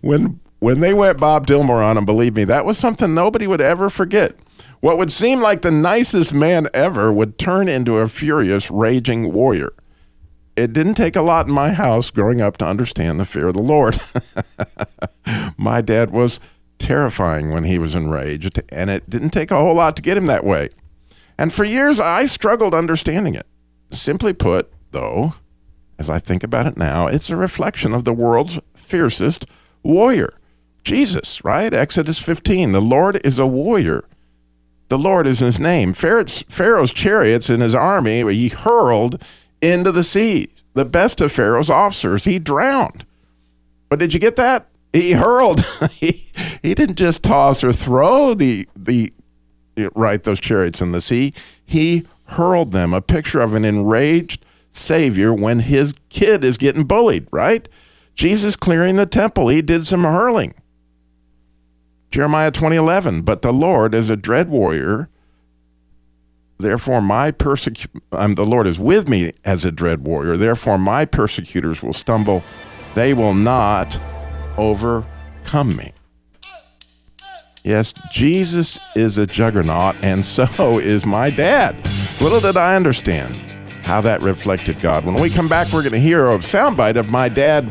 when 0.01 0.41
when 0.61 0.81
they 0.81 0.95
went 0.95 1.19
Bob 1.19 1.47
Dilmore 1.47 1.85
on 1.85 1.99
him, 1.99 2.05
believe 2.05 2.37
me, 2.37 2.45
that 2.45 2.65
was 2.65 2.79
something 2.79 3.13
nobody 3.13 3.47
would 3.47 3.61
ever 3.61 3.91
forget. 3.91 4.37
What 4.81 4.97
would 4.97 5.13
seem 5.13 5.41
like 5.41 5.63
the 5.63 5.71
nicest 5.71 6.33
man 6.33 6.69
ever 6.73 7.13
would 7.13 7.39
turn 7.39 7.69
into 7.69 7.99
a 7.99 8.09
furious, 8.09 8.71
raging 8.71 9.33
warrior 9.33 9.73
it 10.61 10.73
didn't 10.73 10.95
take 10.95 11.17
a 11.17 11.23
lot 11.23 11.47
in 11.47 11.53
my 11.53 11.73
house 11.73 12.11
growing 12.11 12.41
up 12.41 12.59
to 12.59 12.67
understand 12.67 13.19
the 13.19 13.25
fear 13.25 13.49
of 13.49 13.55
the 13.55 13.63
Lord. 13.63 13.99
my 15.57 15.81
dad 15.81 16.11
was 16.11 16.39
terrifying 16.79 17.51
when 17.51 17.65
he 17.65 17.79
was 17.79 17.95
enraged, 17.95 18.61
and 18.71 18.91
it 18.91 19.09
didn't 19.09 19.31
take 19.31 19.51
a 19.51 19.57
whole 19.57 19.75
lot 19.75 19.97
to 19.97 20.03
get 20.03 20.17
him 20.17 20.27
that 20.27 20.45
way. 20.45 20.69
And 21.39 21.53
for 21.53 21.65
years, 21.65 21.99
I 21.99 22.27
struggled 22.27 22.75
understanding 22.75 23.35
it. 23.35 23.47
Simply 23.93 24.33
put, 24.33 24.71
though, 24.91 25.35
as 25.99 26.11
I 26.11 26.19
think 26.19 26.43
about 26.43 26.67
it 26.67 26.77
now, 26.77 27.07
it's 27.07 27.31
a 27.31 27.37
reflection 27.37 27.95
of 27.95 28.05
the 28.05 28.13
world's 28.13 28.59
fiercest 28.75 29.47
warrior, 29.83 30.35
Jesus, 30.85 31.45
right? 31.45 31.73
Exodus 31.73 32.19
15. 32.19 32.73
The 32.73 32.81
Lord 32.81 33.21
is 33.25 33.39
a 33.39 33.47
warrior. 33.47 34.05
The 34.89 34.99
Lord 34.99 35.27
is 35.27 35.39
his 35.39 35.61
name. 35.61 35.93
Pharaoh's, 35.93 36.93
chariots 36.93 37.49
and 37.49 37.63
his 37.63 37.75
army, 37.75 38.25
he 38.35 38.49
hurled 38.49 39.23
into 39.63 39.93
the 39.93 40.03
sea. 40.03 40.49
The 40.75 40.85
best 40.85 41.21
of 41.21 41.31
Pharaoh's 41.31 41.71
officers, 41.71 42.25
he 42.25 42.39
drowned. 42.39 43.07
But 43.89 43.99
did 43.99 44.15
you 44.15 44.21
get 44.21 44.37
that? 44.37 44.67
He 44.93 45.13
hurled. 45.13 45.65
he, 45.93 46.27
he 46.63 46.75
didn't 46.75 46.97
just 46.97 47.23
toss 47.23 47.63
or 47.63 47.73
throw 47.73 48.35
the 48.35 48.69
the 48.75 49.13
right 49.95 50.23
those 50.23 50.41
chariots 50.41 50.83
in 50.83 50.93
the 50.93 51.01
sea. 51.01 51.33
He 51.65 52.07
hurled 52.25 52.73
them. 52.73 52.93
A 52.93 53.01
picture 53.01 53.41
of 53.41 53.55
an 53.55 53.65
enraged 53.65 54.45
savior 54.71 55.33
when 55.33 55.61
his 55.61 55.95
kid 56.09 56.45
is 56.45 56.57
getting 56.57 56.85
bullied. 56.85 57.27
Right. 57.31 57.69
Jesus 58.15 58.57
clearing 58.57 58.97
the 58.97 59.07
temple. 59.07 59.49
He 59.49 59.63
did 59.63 59.87
some 59.87 60.05
hurling. 60.05 60.55
Jeremiah 62.11 62.51
20:11, 62.51 63.23
but 63.23 63.43
the 63.43 63.53
Lord 63.53 63.95
is 63.95 64.11
a 64.11 64.17
dread 64.17 64.49
warrior. 64.49 65.09
Therefore 66.59 67.01
my 67.01 67.31
persecu- 67.31 68.01
um, 68.13 68.35
the 68.35 68.45
Lord 68.45 68.67
is 68.67 68.79
with 68.79 69.09
me 69.09 69.33
as 69.45 69.65
a 69.65 69.71
dread 69.71 70.05
warrior. 70.05 70.37
Therefore 70.37 70.79
my 70.79 71.05
persecutors 71.05 71.83
will 71.83 71.93
stumble. 71.93 72.43
They 72.95 73.15
will 73.15 73.35
not 73.35 73.99
overcome 74.59 75.77
me. 75.77 75.93
Yes, 77.63 77.93
Jesus 78.11 78.81
is 78.97 79.19
a 79.19 79.27
juggernaut, 79.27 79.97
and 80.03 80.25
so 80.25 80.45
is 80.79 81.07
my 81.07 81.31
dad. 81.31 81.77
Little 82.21 82.41
did 82.41 82.57
I 82.57 82.75
understand 82.75 83.41
how 83.91 84.01
that 84.01 84.23
reflected 84.23 84.79
God. 84.79 85.05
When 85.05 85.21
we 85.21 85.29
come 85.29 85.49
back, 85.49 85.73
we're 85.73 85.83
going 85.83 85.93
to 85.95 85.99
hear 85.99 86.31
a 86.31 86.39
soundbite 86.39 86.95
of 86.95 87.11
my 87.11 87.29
dad 87.29 87.71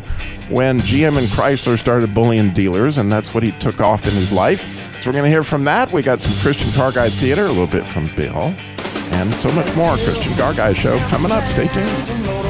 when 0.49 0.81
GM 0.81 1.17
and 1.17 1.27
Chrysler 1.27 1.79
started 1.79 2.13
bullying 2.13 2.53
dealers, 2.53 2.97
and 2.97 3.09
that's 3.09 3.33
what 3.33 3.41
he 3.41 3.53
took 3.53 3.79
off 3.79 4.05
in 4.05 4.11
his 4.11 4.29
life. 4.29 4.63
So 5.01 5.09
we're 5.09 5.13
going 5.13 5.23
to 5.23 5.29
hear 5.29 5.43
from 5.43 5.63
that. 5.63 5.93
We 5.93 6.03
got 6.03 6.19
some 6.19 6.33
Christian 6.41 6.73
Car 6.73 6.91
Guy 6.91 7.09
Theater, 7.09 7.45
a 7.45 7.47
little 7.47 7.67
bit 7.67 7.87
from 7.87 8.13
Bill, 8.17 8.53
and 9.13 9.33
so 9.33 9.49
much 9.53 9.73
more. 9.77 9.95
Christian 9.95 10.33
Car 10.33 10.53
Guy 10.53 10.73
Show 10.73 10.99
coming 11.07 11.31
up. 11.31 11.45
Stay 11.45 11.69
tuned. 11.69 12.48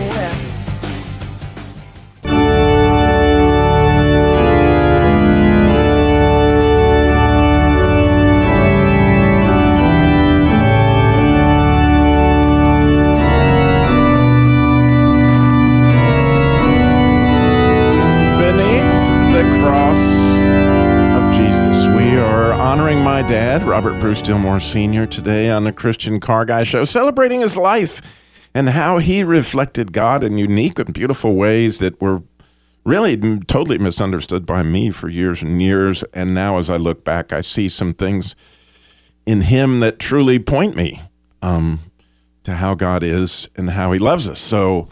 Dad, 23.29 23.61
Robert 23.61 23.99
Bruce 23.99 24.23
Dilmore 24.23 24.59
Sr., 24.59 25.05
today 25.05 25.51
on 25.51 25.63
the 25.63 25.71
Christian 25.71 26.19
Car 26.19 26.45
Guy 26.45 26.63
Show, 26.63 26.83
celebrating 26.83 27.41
his 27.41 27.55
life 27.55 28.01
and 28.55 28.69
how 28.69 28.97
he 28.97 29.23
reflected 29.23 29.93
God 29.93 30.23
in 30.23 30.39
unique 30.39 30.79
and 30.79 30.91
beautiful 30.91 31.35
ways 31.35 31.77
that 31.77 32.01
were 32.01 32.23
really 32.85 33.39
totally 33.41 33.77
misunderstood 33.77 34.47
by 34.47 34.63
me 34.63 34.89
for 34.89 35.09
years 35.09 35.43
and 35.43 35.61
years. 35.61 36.03
And 36.11 36.33
now, 36.33 36.57
as 36.57 36.71
I 36.71 36.77
look 36.77 37.03
back, 37.03 37.31
I 37.31 37.41
see 37.41 37.69
some 37.69 37.93
things 37.93 38.35
in 39.27 39.41
him 39.41 39.79
that 39.81 39.99
truly 39.99 40.39
point 40.39 40.75
me 40.75 40.99
um, 41.43 41.81
to 42.45 42.55
how 42.55 42.73
God 42.73 43.03
is 43.03 43.47
and 43.55 43.69
how 43.69 43.91
he 43.91 43.99
loves 43.99 44.27
us. 44.27 44.39
So, 44.39 44.87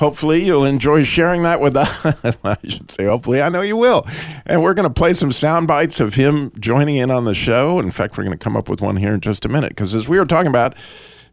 hopefully 0.00 0.42
you'll 0.42 0.64
enjoy 0.64 1.04
sharing 1.04 1.42
that 1.42 1.60
with 1.60 1.76
us. 1.76 2.04
I 2.42 2.56
should 2.64 2.90
say, 2.90 3.04
hopefully, 3.04 3.40
I 3.40 3.50
know 3.50 3.60
you 3.60 3.76
will. 3.76 4.06
And 4.46 4.62
we're 4.62 4.74
going 4.74 4.88
to 4.88 4.94
play 4.94 5.12
some 5.12 5.30
sound 5.30 5.68
bites 5.68 6.00
of 6.00 6.14
him 6.14 6.52
joining 6.58 6.96
in 6.96 7.10
on 7.10 7.26
the 7.26 7.34
show. 7.34 7.78
In 7.78 7.90
fact, 7.90 8.16
we're 8.16 8.24
going 8.24 8.36
to 8.36 8.42
come 8.42 8.56
up 8.56 8.68
with 8.68 8.80
one 8.80 8.96
here 8.96 9.14
in 9.14 9.20
just 9.20 9.44
a 9.44 9.48
minute 9.48 9.70
because 9.70 9.94
as 9.94 10.08
we 10.08 10.18
were 10.18 10.24
talking 10.24 10.48
about, 10.48 10.74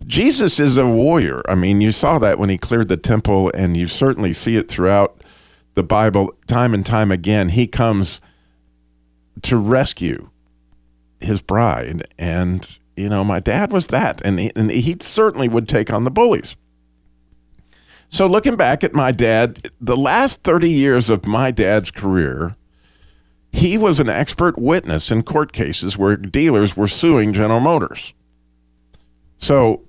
Jesus 0.06 0.60
is 0.60 0.78
a 0.78 0.86
warrior. 0.86 1.42
I 1.48 1.56
mean, 1.56 1.82
you 1.82 1.92
saw 1.92 2.20
that 2.20 2.38
when 2.38 2.50
he 2.50 2.58
cleared 2.60 2.90
the 2.90 2.98
temple, 2.98 3.50
and 3.56 3.76
you 3.76 3.88
certainly 3.88 4.32
see 4.32 4.56
it 4.56 4.68
throughout 4.68 5.24
the 5.74 5.84
Bible 5.84 6.36
time 6.46 6.74
and 6.74 6.86
time 6.86 7.12
again. 7.12 7.50
He 7.50 7.68
comes 7.68 8.20
to 9.44 9.58
rescue 9.58 10.30
his 11.22 11.42
bride. 11.42 12.04
And, 12.20 12.78
you 12.96 13.10
know, 13.10 13.24
my 13.24 13.40
dad 13.40 13.72
was 13.72 13.88
that. 13.88 14.22
And 14.26 14.40
he, 14.40 14.52
and 14.56 14.70
he 14.70 14.98
certainly 15.00 15.48
would 15.48 15.70
take 15.70 15.92
on 15.92 16.04
the 16.04 16.12
bullies. 16.12 16.56
So, 18.10 18.26
looking 18.26 18.56
back 18.56 18.84
at 18.84 18.94
my 18.94 19.12
dad, 19.12 19.70
the 19.82 19.98
last 19.98 20.44
30 20.44 20.70
years 20.70 21.10
of 21.10 21.26
my 21.26 21.52
dad's 21.52 21.92
career, 21.92 22.54
he 23.52 23.78
was 23.78 24.00
an 24.00 24.10
expert 24.10 24.58
witness 24.58 25.12
in 25.12 25.24
court 25.24 25.52
cases 25.52 25.98
where 25.98 26.16
dealers 26.16 26.78
were 26.78 26.88
suing 26.88 27.34
General 27.34 27.60
Motors. 27.60 28.14
So, 29.40 29.84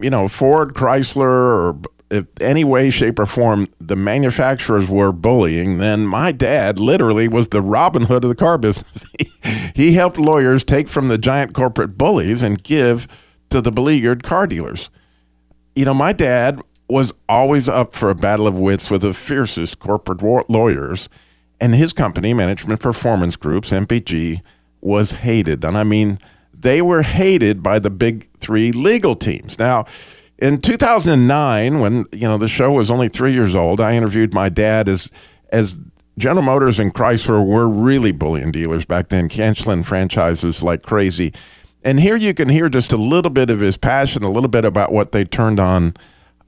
you 0.00 0.10
know, 0.10 0.28
Ford, 0.28 0.74
Chrysler, 0.74 1.22
or 1.22 1.80
if 2.10 2.26
any 2.40 2.64
way, 2.64 2.90
shape, 2.90 3.18
or 3.18 3.26
form 3.26 3.68
the 3.80 3.96
manufacturers 3.96 4.88
were 4.88 5.12
bullying, 5.12 5.78
then 5.78 6.06
my 6.06 6.32
dad 6.32 6.78
literally 6.78 7.28
was 7.28 7.48
the 7.48 7.62
Robin 7.62 8.04
Hood 8.04 8.24
of 8.24 8.30
the 8.30 8.36
car 8.36 8.58
business. 8.58 9.04
he 9.74 9.92
helped 9.92 10.18
lawyers 10.18 10.64
take 10.64 10.88
from 10.88 11.08
the 11.08 11.18
giant 11.18 11.54
corporate 11.54 11.98
bullies 11.98 12.42
and 12.42 12.62
give 12.62 13.06
to 13.50 13.60
the 13.60 13.72
beleaguered 13.72 14.22
car 14.22 14.46
dealers. 14.46 14.90
You 15.74 15.84
know, 15.84 15.94
my 15.94 16.12
dad 16.12 16.60
was 16.88 17.12
always 17.28 17.68
up 17.68 17.94
for 17.94 18.10
a 18.10 18.14
battle 18.14 18.46
of 18.46 18.58
wits 18.58 18.90
with 18.90 19.02
the 19.02 19.12
fiercest 19.12 19.78
corporate 19.78 20.22
lawyers, 20.48 21.08
and 21.60 21.74
his 21.74 21.92
company, 21.92 22.32
Management 22.32 22.80
Performance 22.80 23.36
Groups, 23.36 23.70
MPG, 23.70 24.40
was 24.80 25.12
hated. 25.12 25.64
And 25.64 25.76
I 25.76 25.84
mean, 25.84 26.18
they 26.52 26.80
were 26.80 27.02
hated 27.02 27.62
by 27.62 27.78
the 27.78 27.90
big 27.90 28.28
three 28.38 28.72
legal 28.72 29.14
teams. 29.14 29.58
Now, 29.58 29.84
in 30.38 30.60
2009, 30.60 31.80
when 31.80 32.06
you 32.12 32.28
know 32.28 32.38
the 32.38 32.48
show 32.48 32.72
was 32.72 32.90
only 32.90 33.08
three 33.08 33.32
years 33.32 33.56
old, 33.56 33.80
I 33.80 33.96
interviewed 33.96 34.32
my 34.32 34.48
dad 34.48 34.88
as 34.88 35.10
as 35.50 35.78
General 36.16 36.42
Motors 36.42 36.80
and 36.80 36.94
Chrysler 36.94 37.46
were 37.46 37.68
really 37.68 38.12
bullying 38.12 38.52
dealers 38.52 38.84
back 38.84 39.08
then, 39.08 39.28
canceling 39.28 39.82
franchises 39.82 40.62
like 40.62 40.82
crazy. 40.82 41.32
And 41.84 42.00
here 42.00 42.16
you 42.16 42.34
can 42.34 42.48
hear 42.48 42.68
just 42.68 42.92
a 42.92 42.96
little 42.96 43.30
bit 43.30 43.50
of 43.50 43.60
his 43.60 43.76
passion, 43.76 44.24
a 44.24 44.30
little 44.30 44.48
bit 44.48 44.64
about 44.64 44.92
what 44.92 45.12
they 45.12 45.24
turned 45.24 45.60
on 45.60 45.94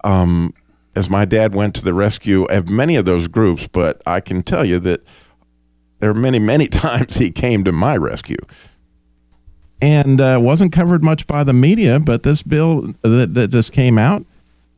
um, 0.04 0.54
as 0.95 1.09
my 1.09 1.25
dad 1.25 1.54
went 1.54 1.75
to 1.76 1.85
the 1.85 1.95
rescue 1.95 2.45
of 2.45 2.69
many 2.69 2.97
of 2.97 3.04
those 3.04 3.28
groups, 3.28 3.69
but 3.69 4.02
I 4.07 4.21
can 4.21 4.42
tell 4.42 4.64
you 4.64 4.78
that 4.80 5.02
there 5.99 6.11
are 6.11 6.14
many, 6.14 6.38
many 6.38 6.66
times 6.69 7.16
he 7.16 7.30
came 7.30 7.64
to 7.64 7.73
my 7.73 7.97
rescue. 7.97 8.38
And 9.83 10.21
uh, 10.21 10.38
wasn't 10.40 10.73
covered 10.73 11.02
much 11.02 11.26
by 11.26 11.42
the 11.42 11.54
media, 11.54 11.99
but 11.99 12.23
this 12.23 12.42
bill 12.42 12.95
that, 13.02 13.33
that 13.33 13.49
just 13.49 13.73
came 13.73 13.99
out 13.99 14.26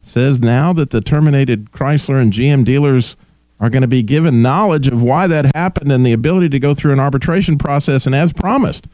says 0.02 0.40
now 0.40 0.72
that 0.72 0.90
the 0.90 1.00
terminated 1.00 1.70
Chrysler 1.70 2.20
and 2.20 2.32
GM 2.32 2.64
dealers 2.64 3.16
are 3.60 3.70
going 3.70 3.82
to 3.82 3.88
be 3.88 4.02
given 4.02 4.42
knowledge 4.42 4.88
of 4.88 5.02
why 5.02 5.28
that 5.28 5.54
happened 5.54 5.92
and 5.92 6.04
the 6.04 6.12
ability 6.12 6.48
to 6.48 6.58
go 6.58 6.74
through 6.74 6.92
an 6.92 7.00
arbitration 7.00 7.56
process. 7.56 8.06
And 8.06 8.14
as 8.14 8.32
promised, 8.32 8.88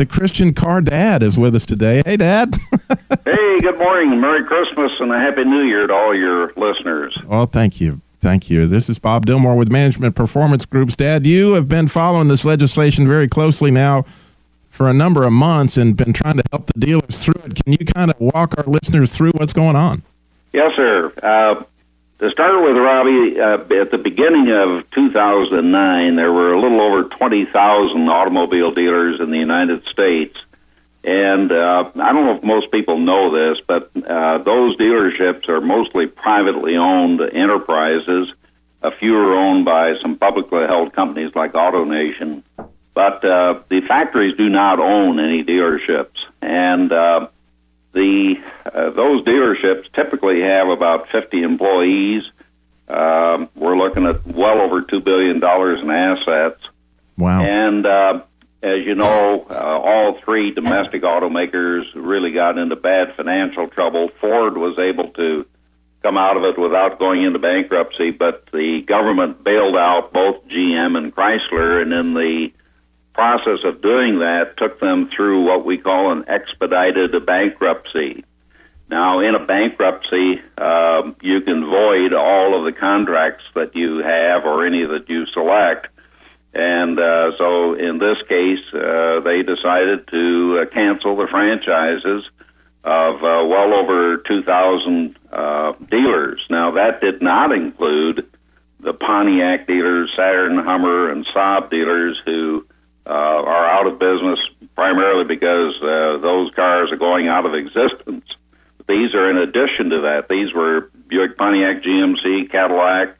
the 0.00 0.06
Christian 0.06 0.54
car 0.54 0.80
dad 0.80 1.22
is 1.22 1.36
with 1.36 1.54
us 1.54 1.66
today. 1.66 2.00
Hey, 2.06 2.16
Dad. 2.16 2.54
hey, 3.26 3.60
good 3.60 3.78
morning. 3.78 4.18
Merry 4.18 4.42
Christmas 4.42 4.98
and 4.98 5.12
a 5.12 5.18
Happy 5.18 5.44
New 5.44 5.60
Year 5.60 5.86
to 5.86 5.92
all 5.92 6.14
your 6.14 6.54
listeners. 6.56 7.18
Well, 7.26 7.44
thank 7.44 7.82
you. 7.82 8.00
Thank 8.22 8.48
you. 8.48 8.66
This 8.66 8.88
is 8.88 8.98
Bob 8.98 9.26
Dilmore 9.26 9.58
with 9.58 9.70
Management 9.70 10.16
Performance 10.16 10.64
Groups. 10.64 10.96
Dad, 10.96 11.26
you 11.26 11.52
have 11.52 11.68
been 11.68 11.86
following 11.86 12.28
this 12.28 12.46
legislation 12.46 13.06
very 13.06 13.28
closely 13.28 13.70
now 13.70 14.06
for 14.70 14.88
a 14.88 14.94
number 14.94 15.24
of 15.24 15.34
months 15.34 15.76
and 15.76 15.98
been 15.98 16.14
trying 16.14 16.38
to 16.38 16.44
help 16.50 16.64
the 16.68 16.80
dealers 16.80 17.22
through 17.22 17.42
it. 17.44 17.62
Can 17.62 17.74
you 17.74 17.84
kind 17.84 18.10
of 18.10 18.18
walk 18.18 18.56
our 18.56 18.64
listeners 18.64 19.14
through 19.14 19.32
what's 19.32 19.52
going 19.52 19.76
on? 19.76 20.02
Yes, 20.54 20.76
sir. 20.76 21.12
Uh, 21.22 21.62
to 22.20 22.30
start 22.30 22.62
with, 22.62 22.76
Robbie, 22.76 23.40
uh, 23.40 23.80
at 23.80 23.90
the 23.90 23.98
beginning 23.98 24.50
of 24.50 24.88
2009, 24.90 26.16
there 26.16 26.30
were 26.30 26.52
a 26.52 26.60
little 26.60 26.80
over 26.82 27.04
20,000 27.04 28.08
automobile 28.08 28.72
dealers 28.72 29.20
in 29.20 29.30
the 29.30 29.38
United 29.38 29.86
States. 29.86 30.38
And 31.02 31.50
uh, 31.50 31.90
I 31.94 32.12
don't 32.12 32.26
know 32.26 32.36
if 32.36 32.42
most 32.44 32.70
people 32.70 32.98
know 32.98 33.30
this, 33.30 33.62
but 33.66 33.90
uh, 34.06 34.36
those 34.38 34.76
dealerships 34.76 35.48
are 35.48 35.62
mostly 35.62 36.06
privately 36.06 36.76
owned 36.76 37.22
enterprises. 37.22 38.34
A 38.82 38.90
few 38.90 39.16
are 39.16 39.34
owned 39.34 39.64
by 39.64 39.96
some 39.96 40.16
publicly 40.16 40.66
held 40.66 40.92
companies 40.92 41.34
like 41.34 41.52
AutoNation. 41.52 42.42
But 42.92 43.24
uh, 43.24 43.60
the 43.68 43.80
factories 43.80 44.36
do 44.36 44.50
not 44.50 44.78
own 44.78 45.18
any 45.20 45.42
dealerships. 45.42 46.26
And 46.42 46.92
uh, 46.92 47.28
the 47.92 48.40
uh, 48.72 48.90
those 48.90 49.22
dealerships 49.24 49.90
typically 49.92 50.40
have 50.42 50.68
about 50.68 51.08
50 51.08 51.42
employees. 51.42 52.30
Uh, 52.88 53.46
we're 53.54 53.76
looking 53.76 54.06
at 54.06 54.24
well 54.26 54.60
over 54.60 54.82
two 54.82 55.00
billion 55.00 55.40
dollars 55.40 55.80
in 55.80 55.90
assets. 55.90 56.60
Wow! 57.16 57.42
And 57.42 57.86
uh, 57.86 58.22
as 58.62 58.84
you 58.84 58.94
know, 58.94 59.46
uh, 59.50 59.54
all 59.54 60.20
three 60.20 60.50
domestic 60.50 61.02
automakers 61.02 61.84
really 61.94 62.32
got 62.32 62.58
into 62.58 62.76
bad 62.76 63.14
financial 63.14 63.68
trouble. 63.68 64.10
Ford 64.20 64.56
was 64.56 64.78
able 64.78 65.08
to 65.10 65.46
come 66.02 66.16
out 66.16 66.36
of 66.36 66.44
it 66.44 66.58
without 66.58 66.98
going 66.98 67.22
into 67.22 67.38
bankruptcy, 67.38 68.10
but 68.10 68.46
the 68.52 68.82
government 68.82 69.44
bailed 69.44 69.76
out 69.76 70.12
both 70.12 70.46
GM 70.48 70.96
and 70.96 71.14
Chrysler, 71.14 71.82
and 71.82 71.92
in 71.92 72.14
the 72.14 72.52
process 73.12 73.64
of 73.64 73.82
doing 73.82 74.20
that 74.20 74.56
took 74.56 74.80
them 74.80 75.08
through 75.10 75.42
what 75.42 75.64
we 75.64 75.78
call 75.78 76.12
an 76.12 76.24
expedited 76.28 77.26
bankruptcy. 77.26 78.24
Now, 78.88 79.20
in 79.20 79.36
a 79.36 79.44
bankruptcy, 79.44 80.40
uh, 80.58 81.12
you 81.20 81.40
can 81.42 81.64
void 81.64 82.12
all 82.12 82.58
of 82.58 82.64
the 82.64 82.72
contracts 82.72 83.44
that 83.54 83.76
you 83.76 83.98
have 83.98 84.44
or 84.44 84.64
any 84.64 84.84
that 84.84 85.08
you 85.08 85.26
select. 85.26 85.86
And 86.52 86.98
uh, 86.98 87.36
so 87.36 87.74
in 87.74 87.98
this 87.98 88.20
case, 88.22 88.62
uh, 88.74 89.20
they 89.24 89.44
decided 89.44 90.08
to 90.08 90.58
uh, 90.58 90.66
cancel 90.66 91.14
the 91.14 91.28
franchises 91.28 92.28
of 92.82 93.16
uh, 93.16 93.44
well 93.46 93.74
over 93.74 94.16
2,000 94.16 95.16
uh, 95.30 95.72
dealers. 95.88 96.44
Now, 96.50 96.72
that 96.72 97.00
did 97.00 97.22
not 97.22 97.52
include 97.52 98.26
the 98.80 98.94
Pontiac 98.94 99.66
dealers, 99.66 100.12
Saturn, 100.16 100.58
Hummer, 100.58 101.10
and 101.10 101.24
Saab 101.26 101.70
dealers 101.70 102.20
who 102.24 102.66
uh, 103.10 103.12
are 103.12 103.66
out 103.66 103.88
of 103.88 103.98
business 103.98 104.48
primarily 104.76 105.24
because 105.24 105.76
uh, 105.82 106.16
those 106.22 106.50
cars 106.52 106.92
are 106.92 106.96
going 106.96 107.26
out 107.26 107.44
of 107.44 107.54
existence. 107.54 108.24
These 108.88 109.14
are 109.14 109.28
in 109.28 109.36
addition 109.36 109.90
to 109.90 110.00
that. 110.02 110.28
These 110.28 110.54
were 110.54 110.90
Buick, 111.08 111.36
Pontiac, 111.36 111.82
GMC, 111.82 112.50
Cadillac, 112.50 113.16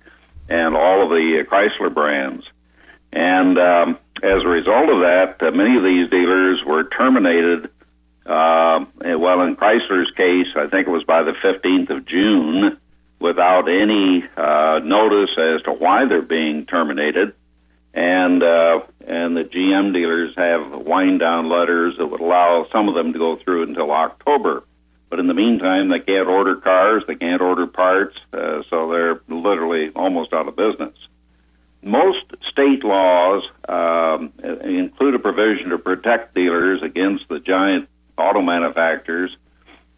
and 0.49 0.77
all 0.77 1.03
of 1.03 1.11
the 1.11 1.45
Chrysler 1.51 1.93
brands. 1.93 2.47
And 3.13 3.59
um, 3.59 3.99
as 4.23 4.45
a 4.45 4.49
result 4.49 4.89
of 4.91 5.01
that, 5.01 5.43
uh, 5.43 5.51
many 5.51 5.77
of 5.77 5.83
these 5.83 6.09
dealers 6.09 6.65
were 6.65 6.85
terminated. 6.85 7.69
Uh, 8.25 8.85
well, 9.01 9.43
in 9.43 9.57
Chrysler's 9.57 10.13
case, 10.13 10.49
I 10.55 10.69
think 10.69 10.87
it 10.87 10.91
was 10.91 11.05
by 11.05 11.25
the 11.25 11.33
15th 11.33 11.91
of 11.91 12.07
June, 12.07 12.79
without 13.19 13.69
any 13.69 14.25
uh, 14.37 14.81
notice 14.85 15.37
as 15.37 15.63
to 15.63 15.73
why 15.73 16.05
they're 16.05 16.23
being 16.23 16.65
terminated. 16.65 17.35
And 17.93 18.43
uh, 18.43 18.83
and 19.07 19.37
the 19.37 19.45
GM 19.45 19.93
dealers 19.93 20.35
have 20.37 20.71
wind 20.73 21.21
down 21.21 21.49
letters 21.49 21.97
that 21.99 22.07
would 22.07 22.21
allow 22.21 22.67
some 22.71 22.89
of 22.89 22.95
them 22.95 23.13
to 23.13 23.19
go 23.19 23.37
through 23.37 23.63
until 23.63 23.91
October. 23.91 24.65
But 25.09 25.19
in 25.19 25.27
the 25.27 25.35
meantime, 25.35 25.89
they 25.89 25.99
can't 25.99 26.29
order 26.29 26.57
cars, 26.57 27.03
they 27.07 27.17
can't 27.17 27.43
order 27.43 27.67
parts, 27.67 28.17
uh, 28.33 28.63
so 28.71 28.91
they're 28.93 29.21
literally 29.29 29.91
almost 29.91 30.33
out 30.33 30.47
of 30.47 30.55
business. 30.55 30.95
Most 31.83 32.25
state 32.43 32.85
laws 32.85 33.49
um, 33.69 34.33
include 34.43 35.15
a 35.15 35.19
provision 35.19 35.71
to 35.71 35.79
protect 35.79 36.35
dealers 36.35 36.83
against 36.83 37.29
the 37.29 37.41
giant 37.41 37.89
auto 38.17 38.43
manufacturers, 38.43 39.37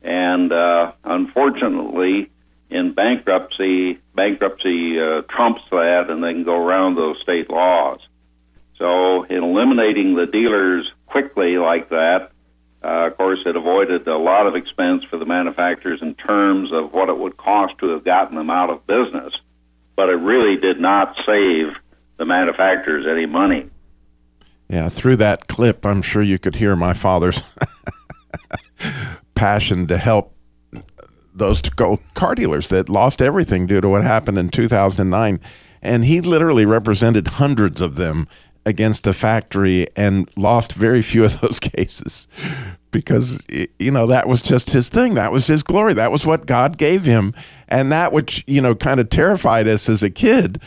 and 0.02 0.52
uh, 0.52 0.92
unfortunately, 1.04 2.30
in 2.70 2.92
bankruptcy, 2.92 3.98
bankruptcy 4.14 4.98
uh, 4.98 5.22
trumps 5.22 5.62
that, 5.70 6.08
and 6.08 6.24
they 6.24 6.32
can 6.32 6.44
go 6.44 6.56
around 6.56 6.94
those 6.94 7.20
state 7.20 7.50
laws. 7.50 8.00
So, 8.78 9.24
in 9.24 9.42
eliminating 9.42 10.14
the 10.14 10.26
dealers 10.26 10.92
quickly 11.06 11.58
like 11.58 11.90
that, 11.90 12.32
uh, 12.82 13.06
of 13.06 13.16
course, 13.16 13.42
it 13.46 13.54
avoided 13.54 14.08
a 14.08 14.16
lot 14.16 14.46
of 14.46 14.56
expense 14.56 15.04
for 15.04 15.16
the 15.16 15.26
manufacturers 15.26 16.02
in 16.02 16.14
terms 16.14 16.72
of 16.72 16.92
what 16.92 17.08
it 17.08 17.16
would 17.16 17.36
cost 17.36 17.78
to 17.78 17.90
have 17.90 18.04
gotten 18.04 18.36
them 18.36 18.50
out 18.50 18.70
of 18.70 18.86
business, 18.86 19.40
but 19.94 20.08
it 20.08 20.16
really 20.16 20.56
did 20.56 20.80
not 20.80 21.20
save 21.24 21.76
the 22.16 22.24
manufacturers 22.24 23.06
any 23.06 23.26
money. 23.26 23.70
Yeah, 24.68 24.88
through 24.88 25.16
that 25.16 25.46
clip, 25.46 25.86
I'm 25.86 26.02
sure 26.02 26.22
you 26.22 26.38
could 26.38 26.56
hear 26.56 26.74
my 26.74 26.92
father's 26.92 27.42
passion 29.34 29.86
to 29.86 29.98
help 29.98 30.34
those 31.34 31.62
car 32.14 32.34
dealers 32.34 32.68
that 32.68 32.88
lost 32.88 33.22
everything 33.22 33.66
due 33.66 33.80
to 33.80 33.88
what 33.88 34.02
happened 34.02 34.38
in 34.38 34.48
2009. 34.48 35.40
And 35.82 36.04
he 36.04 36.20
literally 36.20 36.64
represented 36.64 37.26
hundreds 37.28 37.80
of 37.80 37.96
them 37.96 38.28
against 38.64 39.04
the 39.04 39.12
factory 39.12 39.86
and 39.96 40.28
lost 40.36 40.72
very 40.72 41.02
few 41.02 41.24
of 41.24 41.40
those 41.40 41.58
cases. 41.60 42.26
Because 42.90 43.42
you 43.78 43.90
know 43.90 44.06
that 44.06 44.28
was 44.28 44.42
just 44.42 44.70
his 44.70 44.88
thing. 44.90 45.14
That 45.14 45.32
was 45.32 45.46
his 45.46 45.62
glory. 45.62 45.94
That 45.94 46.12
was 46.12 46.26
what 46.26 46.46
god 46.46 46.76
gave 46.76 47.04
him. 47.04 47.34
And 47.68 47.90
that 47.90 48.12
which 48.12 48.44
you 48.46 48.60
know 48.60 48.74
kind 48.74 49.00
of 49.00 49.08
terrified 49.08 49.66
us 49.66 49.88
as 49.88 50.02
a 50.02 50.10
kid 50.10 50.62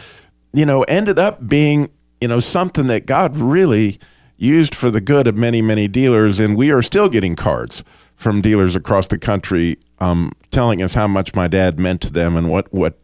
you 0.54 0.66
know 0.66 0.84
ended 0.84 1.20
up 1.20 1.48
being 1.48 1.90
you 2.20 2.28
know 2.28 2.40
something 2.40 2.88
that 2.88 3.06
god 3.06 3.36
really 3.36 4.00
used 4.38 4.74
for 4.74 4.90
the 4.90 5.02
good 5.02 5.28
of 5.28 5.38
many 5.38 5.62
many 5.62 5.88
dealers. 5.88 6.40
And 6.40 6.58
we 6.58 6.72
are 6.72 6.82
still 6.82 7.10
getting 7.10 7.36
cards 7.36 7.84
from 8.16 8.42
dealers 8.42 8.76
across 8.76 9.08
the 9.08 9.20
country 9.20 9.78
um, 10.00 10.32
telling 10.52 10.82
us 10.82 10.94
how 10.94 11.08
much 11.08 11.36
my 11.36 11.48
dad 11.48 11.80
meant 11.80 12.02
to 12.02 12.12
them 12.12 12.36
and 12.36 12.50
what 12.50 12.74
what 12.74 12.98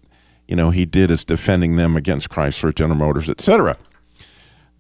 you 0.48 0.56
know 0.56 0.72
he 0.72 0.86
did 0.86 1.12
as 1.12 1.24
defending 1.24 1.76
them 1.76 1.96
against 1.96 2.30
chrysler 2.30 2.74
general 2.74 2.98
motors 2.98 3.30
etc 3.30 3.78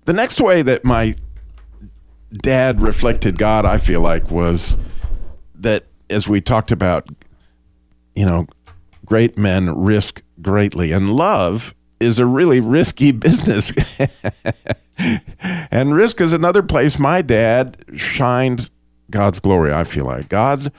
the 0.05 0.13
next 0.13 0.41
way 0.41 0.61
that 0.61 0.83
my 0.83 1.15
dad 2.31 2.81
reflected 2.81 3.37
God, 3.37 3.65
I 3.65 3.77
feel 3.77 4.01
like, 4.01 4.31
was 4.31 4.77
that 5.55 5.85
as 6.09 6.27
we 6.27 6.41
talked 6.41 6.71
about, 6.71 7.07
you 8.15 8.25
know, 8.25 8.47
great 9.05 9.37
men 9.37 9.75
risk 9.75 10.21
greatly, 10.41 10.91
and 10.91 11.13
love 11.13 11.75
is 11.99 12.19
a 12.19 12.25
really 12.25 12.59
risky 12.59 13.11
business. 13.11 13.71
and 15.71 15.93
risk 15.93 16.19
is 16.21 16.33
another 16.33 16.63
place 16.63 16.99
my 16.99 17.21
dad 17.21 17.77
shined 17.95 18.69
God's 19.09 19.39
glory, 19.39 19.73
I 19.73 19.83
feel 19.83 20.05
like. 20.05 20.29
God 20.29 20.71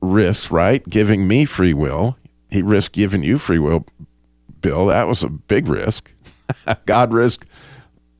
risks, 0.00 0.50
right? 0.50 0.86
Giving 0.88 1.28
me 1.28 1.44
free 1.44 1.74
will. 1.74 2.16
He 2.50 2.62
risked 2.62 2.94
giving 2.94 3.22
you 3.22 3.38
free 3.38 3.58
will, 3.58 3.86
Bill. 4.60 4.86
That 4.86 5.08
was 5.08 5.22
a 5.22 5.28
big 5.28 5.68
risk. 5.68 6.12
God 6.86 7.12
risked 7.12 7.46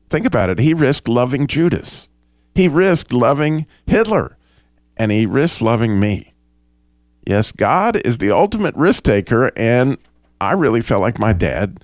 Think 0.09 0.25
about 0.25 0.49
it. 0.49 0.59
He 0.59 0.73
risked 0.73 1.07
loving 1.07 1.47
Judas. 1.47 2.07
He 2.55 2.67
risked 2.67 3.13
loving 3.13 3.65
Hitler. 3.85 4.37
And 4.95 5.11
he 5.11 5.25
risked 5.25 5.61
loving 5.61 5.99
me. 5.99 6.33
Yes, 7.25 7.51
God 7.51 7.97
is 8.05 8.17
the 8.17 8.31
ultimate 8.31 8.75
risk 8.75 9.03
taker. 9.03 9.51
And 9.57 9.97
I 10.39 10.53
really 10.53 10.81
felt 10.81 11.01
like 11.01 11.19
my 11.19 11.33
dad 11.33 11.83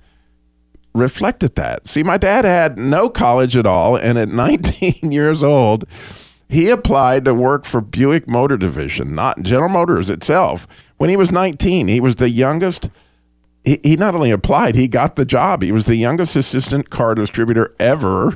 reflected 0.94 1.54
that. 1.56 1.86
See, 1.86 2.02
my 2.02 2.16
dad 2.16 2.44
had 2.44 2.78
no 2.78 3.08
college 3.08 3.56
at 3.56 3.66
all. 3.66 3.96
And 3.96 4.18
at 4.18 4.28
19 4.30 5.12
years 5.12 5.42
old, 5.42 5.84
he 6.48 6.70
applied 6.70 7.24
to 7.24 7.34
work 7.34 7.64
for 7.64 7.80
Buick 7.80 8.28
Motor 8.28 8.56
Division, 8.56 9.14
not 9.14 9.42
General 9.42 9.68
Motors 9.68 10.08
itself. 10.08 10.66
When 10.96 11.10
he 11.10 11.16
was 11.16 11.32
19, 11.32 11.88
he 11.88 12.00
was 12.00 12.16
the 12.16 12.30
youngest 12.30 12.88
he, 13.64 13.80
he 13.82 13.96
not 13.96 14.14
only 14.14 14.30
applied, 14.30 14.74
he 14.74 14.88
got 14.88 15.16
the 15.16 15.24
job. 15.24 15.62
He 15.62 15.72
was 15.72 15.86
the 15.86 15.96
youngest 15.96 16.36
assistant 16.36 16.90
car 16.90 17.14
distributor 17.14 17.74
ever 17.78 18.34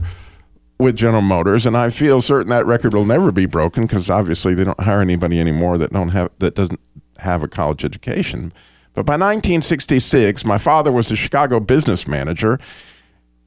with 0.78 0.96
General 0.96 1.22
Motors, 1.22 1.66
and 1.66 1.76
I 1.76 1.90
feel 1.90 2.20
certain 2.20 2.50
that 2.50 2.64
record 2.64 2.94
will 2.94 3.04
never 3.04 3.32
be 3.32 3.46
broken 3.46 3.86
because 3.86 4.08
obviously 4.08 4.54
they 4.54 4.64
don't 4.64 4.80
hire 4.80 5.00
anybody 5.00 5.40
anymore 5.40 5.76
that 5.78 5.92
don't 5.92 6.10
have 6.10 6.30
that 6.38 6.54
doesn't 6.54 6.80
have 7.18 7.42
a 7.42 7.48
college 7.48 7.84
education. 7.84 8.52
But 8.94 9.04
by 9.04 9.14
1966, 9.14 10.44
my 10.44 10.58
father 10.58 10.90
was 10.90 11.08
the 11.08 11.16
Chicago 11.16 11.60
business 11.60 12.06
manager, 12.06 12.58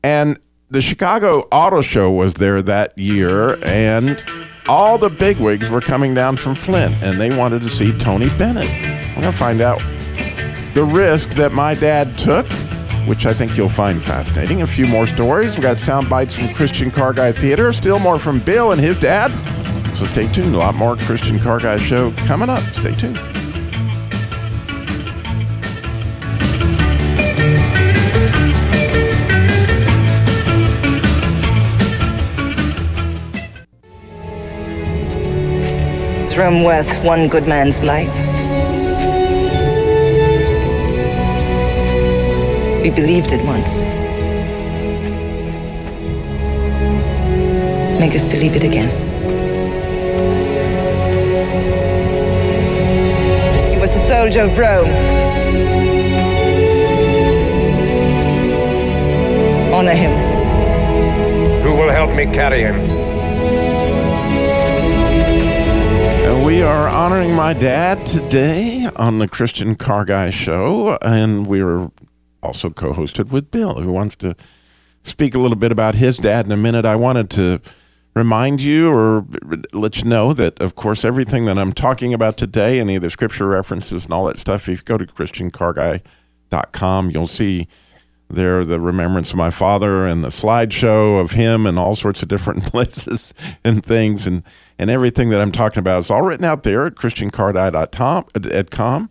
and 0.03 0.39
the 0.69 0.81
Chicago 0.81 1.47
Auto 1.51 1.81
Show 1.81 2.11
was 2.11 2.35
there 2.35 2.61
that 2.61 2.97
year, 2.97 3.61
and 3.63 4.23
all 4.67 4.97
the 4.97 5.09
bigwigs 5.09 5.69
were 5.69 5.81
coming 5.81 6.13
down 6.13 6.37
from 6.37 6.55
Flint, 6.55 6.95
and 7.03 7.19
they 7.19 7.35
wanted 7.35 7.63
to 7.63 7.69
see 7.69 7.97
Tony 7.97 8.29
Bennett. 8.37 8.69
We're 9.15 9.23
gonna 9.23 9.31
find 9.31 9.61
out 9.61 9.81
the 10.73 10.83
risk 10.83 11.31
that 11.31 11.51
my 11.51 11.73
dad 11.73 12.17
took, 12.17 12.49
which 13.07 13.25
I 13.25 13.33
think 13.33 13.57
you'll 13.57 13.69
find 13.69 14.01
fascinating. 14.01 14.61
A 14.61 14.67
few 14.67 14.87
more 14.87 15.05
stories. 15.05 15.55
We 15.57 15.61
got 15.61 15.79
sound 15.79 16.09
bites 16.09 16.33
from 16.33 16.53
Christian 16.53 16.91
Car 16.91 17.13
Guy 17.13 17.31
Theater, 17.31 17.71
still 17.71 17.99
more 17.99 18.19
from 18.19 18.39
Bill 18.39 18.71
and 18.71 18.79
his 18.79 18.97
dad. 18.97 19.31
So 19.95 20.05
stay 20.05 20.31
tuned. 20.31 20.55
A 20.55 20.57
lot 20.57 20.75
more 20.75 20.95
Christian 20.95 21.39
Car 21.39 21.59
Guy 21.59 21.77
show 21.77 22.11
coming 22.27 22.49
up. 22.49 22.63
Stay 22.73 22.95
tuned. 22.95 23.19
Rome 36.41 36.63
worth 36.63 36.91
one 37.03 37.27
good 37.27 37.47
man's 37.47 37.83
life? 37.83 38.30
We 42.81 42.89
believed 42.89 43.31
it 43.31 43.45
once. 43.45 43.77
Make 47.99 48.15
us 48.15 48.25
believe 48.25 48.55
it 48.55 48.63
again. 48.63 48.89
He 53.71 53.77
was 53.77 53.91
a 53.91 53.99
soldier 54.07 54.41
of 54.41 54.57
Rome. 54.57 54.89
Honor 59.71 59.93
him. 59.93 60.11
Who 61.61 61.75
will 61.75 61.89
help 61.89 62.15
me 62.15 62.25
carry 62.25 62.61
him? 62.61 62.79
And 66.25 66.43
we 66.43 66.63
are 66.63 66.87
honoring 66.87 67.35
my 67.35 67.53
dad 67.53 68.07
today 68.07 68.89
on 68.95 69.19
the 69.19 69.27
Christian 69.27 69.75
Car 69.75 70.03
Guy 70.03 70.31
Show, 70.31 70.97
and 71.03 71.45
we 71.45 71.63
were 71.63 71.91
also 72.41 72.69
co 72.69 72.93
hosted 72.93 73.31
with 73.31 73.51
Bill, 73.51 73.81
who 73.81 73.91
wants 73.91 74.15
to 74.17 74.35
speak 75.03 75.35
a 75.35 75.39
little 75.39 75.57
bit 75.57 75.71
about 75.71 75.95
his 75.95 76.17
dad 76.17 76.45
in 76.45 76.51
a 76.51 76.57
minute. 76.57 76.85
I 76.85 76.95
wanted 76.95 77.29
to 77.31 77.59
remind 78.15 78.61
you 78.61 78.91
or 78.91 79.25
let 79.73 79.97
you 79.99 80.05
know 80.05 80.31
that, 80.33 80.59
of 80.59 80.75
course, 80.75 81.03
everything 81.05 81.45
that 81.45 81.57
I'm 81.57 81.73
talking 81.73 82.13
about 82.13 82.37
today, 82.37 82.79
any 82.79 82.97
of 82.97 83.01
the 83.01 83.09
scripture 83.09 83.47
references 83.47 84.03
and 84.05 84.13
all 84.13 84.25
that 84.25 84.37
stuff, 84.37 84.67
if 84.67 84.79
you 84.79 84.83
go 84.83 84.97
to 84.97 85.05
ChristianCarGuy.com, 85.05 87.09
you'll 87.09 87.27
see 87.27 87.69
there 88.29 88.63
the 88.63 88.79
remembrance 88.79 89.31
of 89.31 89.37
my 89.37 89.49
father 89.49 90.07
and 90.07 90.23
the 90.23 90.29
slideshow 90.29 91.19
of 91.19 91.31
him 91.31 91.65
and 91.65 91.77
all 91.77 91.95
sorts 91.95 92.23
of 92.23 92.29
different 92.29 92.63
places 92.65 93.33
and 93.63 93.85
things 93.85 94.25
and, 94.25 94.43
and 94.79 94.89
everything 94.89 95.29
that 95.29 95.41
I'm 95.41 95.51
talking 95.51 95.79
about 95.79 95.99
is 95.99 96.11
all 96.11 96.21
written 96.21 96.45
out 96.45 96.63
there 96.63 96.85
at 96.85 96.95
ChristianCarGuy.com. 96.95 99.09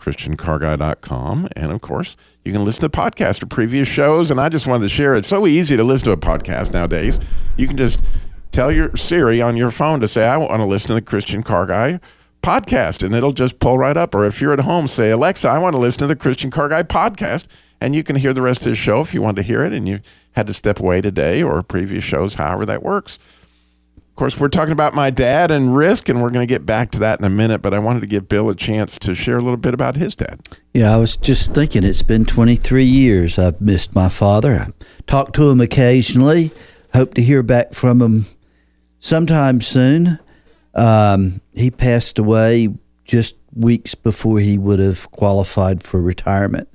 ChristianCarGuy.com. 0.00 1.48
And 1.54 1.72
of 1.72 1.80
course, 1.80 2.16
you 2.44 2.52
can 2.52 2.64
listen 2.64 2.82
to 2.82 2.88
podcasts 2.88 3.42
or 3.42 3.46
previous 3.46 3.86
shows. 3.86 4.30
And 4.30 4.40
I 4.40 4.48
just 4.48 4.66
wanted 4.66 4.84
to 4.84 4.88
share 4.88 5.14
it's 5.14 5.28
so 5.28 5.46
easy 5.46 5.76
to 5.76 5.84
listen 5.84 6.06
to 6.06 6.12
a 6.12 6.16
podcast 6.16 6.72
nowadays. 6.72 7.20
You 7.56 7.66
can 7.66 7.76
just 7.76 8.00
tell 8.52 8.72
your 8.72 8.96
Siri 8.96 9.40
on 9.40 9.56
your 9.56 9.70
phone 9.70 10.00
to 10.00 10.08
say, 10.08 10.26
I 10.26 10.36
want 10.36 10.60
to 10.60 10.66
listen 10.66 10.88
to 10.88 10.94
the 10.94 11.02
Christian 11.02 11.42
Car 11.42 11.66
Guy 11.66 12.00
podcast, 12.42 13.04
and 13.04 13.14
it'll 13.14 13.32
just 13.32 13.58
pull 13.58 13.78
right 13.78 13.96
up. 13.96 14.14
Or 14.14 14.24
if 14.24 14.40
you're 14.40 14.52
at 14.52 14.60
home, 14.60 14.88
say, 14.88 15.10
Alexa, 15.10 15.48
I 15.48 15.58
want 15.58 15.74
to 15.74 15.80
listen 15.80 16.00
to 16.00 16.06
the 16.06 16.16
Christian 16.16 16.50
Car 16.50 16.68
Guy 16.68 16.82
podcast. 16.82 17.44
And 17.80 17.96
you 17.96 18.02
can 18.02 18.16
hear 18.16 18.32
the 18.32 18.42
rest 18.42 18.60
of 18.60 18.66
the 18.66 18.74
show 18.74 19.00
if 19.00 19.14
you 19.14 19.22
want 19.22 19.36
to 19.36 19.42
hear 19.42 19.64
it 19.64 19.72
and 19.72 19.88
you 19.88 20.00
had 20.32 20.46
to 20.46 20.52
step 20.52 20.80
away 20.80 21.00
today 21.00 21.42
or 21.42 21.62
previous 21.62 22.04
shows, 22.04 22.34
however 22.34 22.66
that 22.66 22.82
works. 22.82 23.18
Course, 24.20 24.38
we're 24.38 24.48
talking 24.48 24.72
about 24.72 24.92
my 24.92 25.08
dad 25.08 25.50
and 25.50 25.74
risk, 25.74 26.10
and 26.10 26.20
we're 26.20 26.28
going 26.28 26.46
to 26.46 26.54
get 26.54 26.66
back 26.66 26.90
to 26.90 26.98
that 26.98 27.18
in 27.18 27.24
a 27.24 27.30
minute, 27.30 27.62
but 27.62 27.72
I 27.72 27.78
wanted 27.78 28.00
to 28.00 28.06
give 28.06 28.28
Bill 28.28 28.50
a 28.50 28.54
chance 28.54 28.98
to 28.98 29.14
share 29.14 29.38
a 29.38 29.40
little 29.40 29.56
bit 29.56 29.72
about 29.72 29.96
his 29.96 30.14
dad. 30.14 30.46
Yeah, 30.74 30.92
I 30.92 30.98
was 30.98 31.16
just 31.16 31.54
thinking 31.54 31.84
it's 31.84 32.02
been 32.02 32.26
23 32.26 32.84
years 32.84 33.38
I've 33.38 33.62
missed 33.62 33.94
my 33.94 34.10
father. 34.10 34.66
I 34.68 34.84
talk 35.06 35.32
to 35.32 35.48
him 35.48 35.62
occasionally, 35.62 36.52
hope 36.92 37.14
to 37.14 37.22
hear 37.22 37.42
back 37.42 37.72
from 37.72 38.02
him 38.02 38.26
sometime 38.98 39.62
soon. 39.62 40.18
Um, 40.74 41.40
he 41.54 41.70
passed 41.70 42.18
away 42.18 42.68
just 43.06 43.36
weeks 43.54 43.94
before 43.94 44.38
he 44.38 44.58
would 44.58 44.80
have 44.80 45.10
qualified 45.12 45.82
for 45.82 45.98
retirement. 45.98 46.68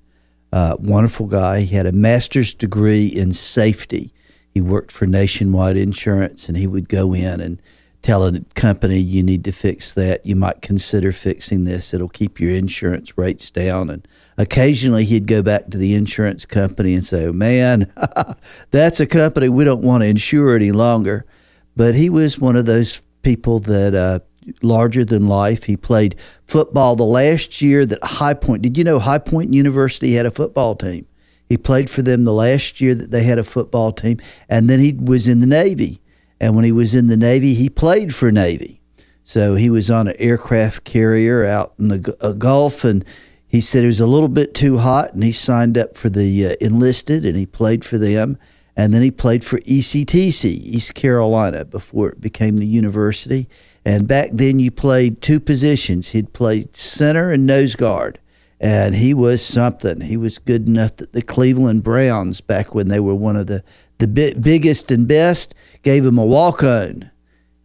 Uh, 0.52 0.78
wonderful 0.80 1.28
guy. 1.28 1.60
He 1.60 1.76
had 1.76 1.86
a 1.86 1.92
master's 1.92 2.56
degree 2.56 3.06
in 3.06 3.34
safety 3.34 4.15
he 4.56 4.62
worked 4.62 4.92
for 4.92 5.06
Nationwide 5.06 5.76
Insurance, 5.76 6.48
and 6.48 6.58
he 6.58 6.66
would 6.66 6.88
go 6.88 7.14
in 7.14 7.42
and 7.42 7.62
tell 8.02 8.26
a 8.26 8.40
company, 8.56 9.00
"You 9.00 9.22
need 9.22 9.44
to 9.44 9.52
fix 9.52 9.92
that. 9.94 10.26
You 10.26 10.38
might 10.38 10.62
consider 10.62 11.12
fixing 11.12 11.66
this. 11.66 11.94
It'll 11.94 12.08
keep 12.08 12.40
your 12.40 12.52
insurance 12.52 13.18
rates 13.18 13.52
down." 13.52 13.90
And 13.90 14.08
occasionally, 14.38 15.04
he'd 15.04 15.28
go 15.28 15.42
back 15.42 15.70
to 15.72 15.78
the 15.78 15.94
insurance 15.94 16.46
company 16.46 16.94
and 16.94 17.06
say, 17.06 17.28
"Man, 17.28 17.92
that's 18.72 19.02
a 19.02 19.06
company 19.06 19.50
we 19.50 19.66
don't 19.66 19.84
want 19.84 20.04
to 20.04 20.08
insure 20.08 20.56
any 20.56 20.72
longer." 20.72 21.26
But 21.76 21.96
he 21.96 22.10
was 22.10 22.40
one 22.40 22.56
of 22.56 22.66
those 22.66 23.02
people 23.22 23.60
that. 23.60 23.94
Uh, 23.94 24.20
larger 24.62 25.04
than 25.04 25.28
life. 25.28 25.64
He 25.64 25.76
played 25.76 26.16
football 26.46 26.96
the 26.96 27.04
last 27.04 27.64
year 27.64 27.84
that 27.84 28.04
High 28.04 28.36
Point. 28.36 28.62
Did 28.62 28.78
you 28.78 28.84
know 28.84 29.00
High 29.00 29.18
Point 29.18 29.52
University 29.52 30.14
had 30.14 30.28
a 30.28 30.32
football 30.32 30.76
team? 30.76 31.08
He 31.48 31.58
played 31.58 31.90
for 31.90 32.02
them 32.02 32.24
the 32.24 32.34
last 32.34 32.82
year 32.82 32.96
that 32.96 33.12
they 33.12 33.24
had 33.24 33.38
a 33.38 33.44
football 33.44 33.92
team, 33.92 34.20
and 34.50 34.70
then 34.70 34.80
he 34.80 34.94
was 34.94 35.28
in 35.28 35.40
the 35.40 35.46
Navy. 35.46 36.02
And 36.40 36.56
when 36.56 36.66
he 36.66 36.72
was 36.72 36.94
in 36.94 37.08
the 37.08 37.18
Navy, 37.18 37.54
he 37.54 37.70
played 37.70 38.14
for 38.14 38.32
Navy. 38.32 38.82
So 39.24 39.56
he 39.56 39.70
was 39.70 39.90
on 39.90 40.08
an 40.08 40.16
aircraft 40.20 40.84
carrier 40.84 41.46
out 41.46 41.74
in 41.80 41.88
the 41.88 42.18
uh, 42.22 42.34
Gulf, 42.34 42.84
and 42.84 43.06
he 43.48 43.62
said 43.62 43.84
it 43.84 43.88
was 43.88 44.00
a 44.00 44.08
little 44.08 44.28
bit 44.28 44.54
too 44.54 44.80
hot, 44.80 45.14
and 45.14 45.24
he 45.24 45.32
signed 45.32 45.78
up 45.78 45.96
for 45.96 46.10
the 46.10 46.48
uh, 46.48 46.56
enlisted, 46.60 47.26
and 47.26 47.36
he 47.36 47.46
played 47.46 47.86
for 47.86 47.98
them. 47.98 48.38
And 48.78 48.94
then 48.94 49.02
he 49.02 49.12
played 49.12 49.46
for 49.46 49.60
ECTC, 49.60 50.44
East 50.46 50.96
Carolina, 50.96 51.64
before 51.64 52.10
it 52.10 52.20
became 52.20 52.58
the 52.58 52.68
university. 52.68 53.48
And 53.86 54.06
back 54.06 54.32
then, 54.34 54.60
you 54.60 54.70
played 54.70 55.22
two 55.22 55.40
positions. 55.40 56.10
He'd 56.10 56.34
played 56.34 56.76
center 56.76 57.32
and 57.32 57.46
nose 57.46 57.76
guard 57.76 58.20
and 58.60 58.96
he 58.96 59.14
was 59.14 59.46
something. 59.46 60.02
He 60.02 60.18
was 60.18 60.38
good 60.38 60.68
enough 60.68 60.96
that 60.98 61.14
the 61.14 61.22
Cleveland 61.22 61.84
Browns, 61.84 62.42
back 62.42 62.74
when 62.74 62.88
they 62.88 63.00
were 63.00 63.16
one 63.16 63.36
of 63.36 63.48
the 63.48 63.64
the 63.98 64.08
biggest 64.08 64.92
and 64.92 65.08
best, 65.08 65.56
gave 65.82 66.06
him 66.06 66.18
a 66.18 66.26
walk 66.26 66.64
on. 66.64 67.12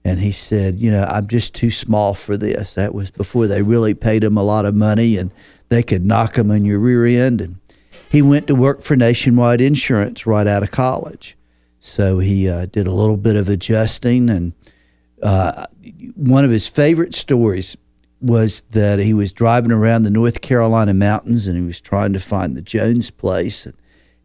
And 0.05 0.20
he 0.20 0.31
said, 0.31 0.79
you 0.79 0.90
know, 0.90 1.03
I'm 1.05 1.26
just 1.26 1.55
too 1.55 1.70
small 1.70 2.14
for 2.14 2.37
this. 2.37 2.74
That 2.74 2.94
was 2.94 3.11
before 3.11 3.48
they 3.48 3.62
really 3.62 3.94
paid 3.94 4.22
him 4.22 4.37
a 4.37 4.42
lot 4.42 4.64
of 4.64 4.74
money 4.74 5.16
and 5.16 5.33
they 5.70 5.83
could 5.83 6.07
knock 6.07 6.38
him 6.38 6.50
on 6.50 6.64
your 6.64 6.79
rear 6.79 7.05
end. 7.05 7.40
And 7.40 7.57
he 8.09 8.22
went 8.22 8.46
to 8.46 8.55
work 8.55 8.81
for 8.81 8.96
Nationwide 8.96 9.61
Insurance 9.61 10.24
right 10.24 10.46
out 10.46 10.62
of 10.62 10.70
college. 10.70 11.37
So 11.81 12.20
he 12.20 12.48
uh, 12.48 12.66
did 12.66 12.87
a 12.87 12.92
little 12.92 13.16
bit 13.16 13.37
of 13.37 13.48
adjusting. 13.48 14.31
And 14.31 14.53
uh, 15.22 15.66
one 16.14 16.44
of 16.44 16.50
his 16.50 16.68
favorite 16.68 17.14
stories 17.14 17.76
was 18.20 18.62
that 18.70 18.98
he 18.98 19.14
was 19.14 19.33
driving 19.33 19.72
around 19.72 20.02
the 20.02 20.11
North 20.11 20.40
Carolina 20.40 20.92
mountains 20.92 21.46
and 21.46 21.56
he 21.56 21.64
was 21.64 21.80
trying 21.80 22.12
to 22.12 22.20
find 22.20 22.56
the 22.56 22.62
Jones 22.62 23.11
place. 23.11 23.66
And 23.66 23.74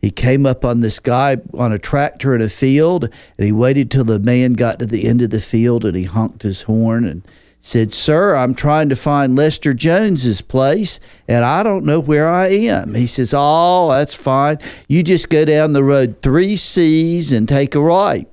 he 0.02 0.12
came 0.12 0.46
up 0.46 0.66
on 0.66 0.82
this 0.82 1.00
guy 1.00 1.38
on 1.54 1.72
a 1.72 1.80
tractor 1.80 2.36
in 2.36 2.42
a 2.42 2.50
field 2.50 3.06
and 3.38 3.46
he 3.46 3.52
waited 3.52 3.90
till 3.90 4.04
the 4.04 4.20
man 4.20 4.54
got 4.54 4.80
to 4.80 4.86
the 4.86 5.08
end 5.08 5.22
of 5.22 5.30
the 5.30 5.42
field 5.42 5.86
and 5.86 5.96
he 5.96 6.04
honked 6.04 6.44
his 6.44 6.64
horn 6.64 7.06
and 7.06 7.24
said, 7.62 7.94
Sir, 7.94 8.36
I'm 8.36 8.54
trying 8.54 8.90
to 8.90 8.96
find 8.96 9.36
Lester 9.36 9.74
Jones's 9.74 10.42
place 10.42 11.00
and 11.28 11.46
I 11.46 11.64
don't 11.64 11.86
know 11.86 12.00
where 12.00 12.28
I 12.28 12.48
am. 12.48 12.94
He 12.96 13.08
says, 13.08 13.34
Oh, 13.36 13.90
that's 13.90 14.14
fine. 14.14 14.60
You 14.88 15.04
just 15.04 15.30
go 15.30 15.46
down 15.46 15.74
the 15.74 15.84
road 15.84 16.22
three 16.22 16.56
C's 16.58 17.32
and 17.32 17.48
take 17.48 17.74
a 17.76 17.80
right 17.80 18.28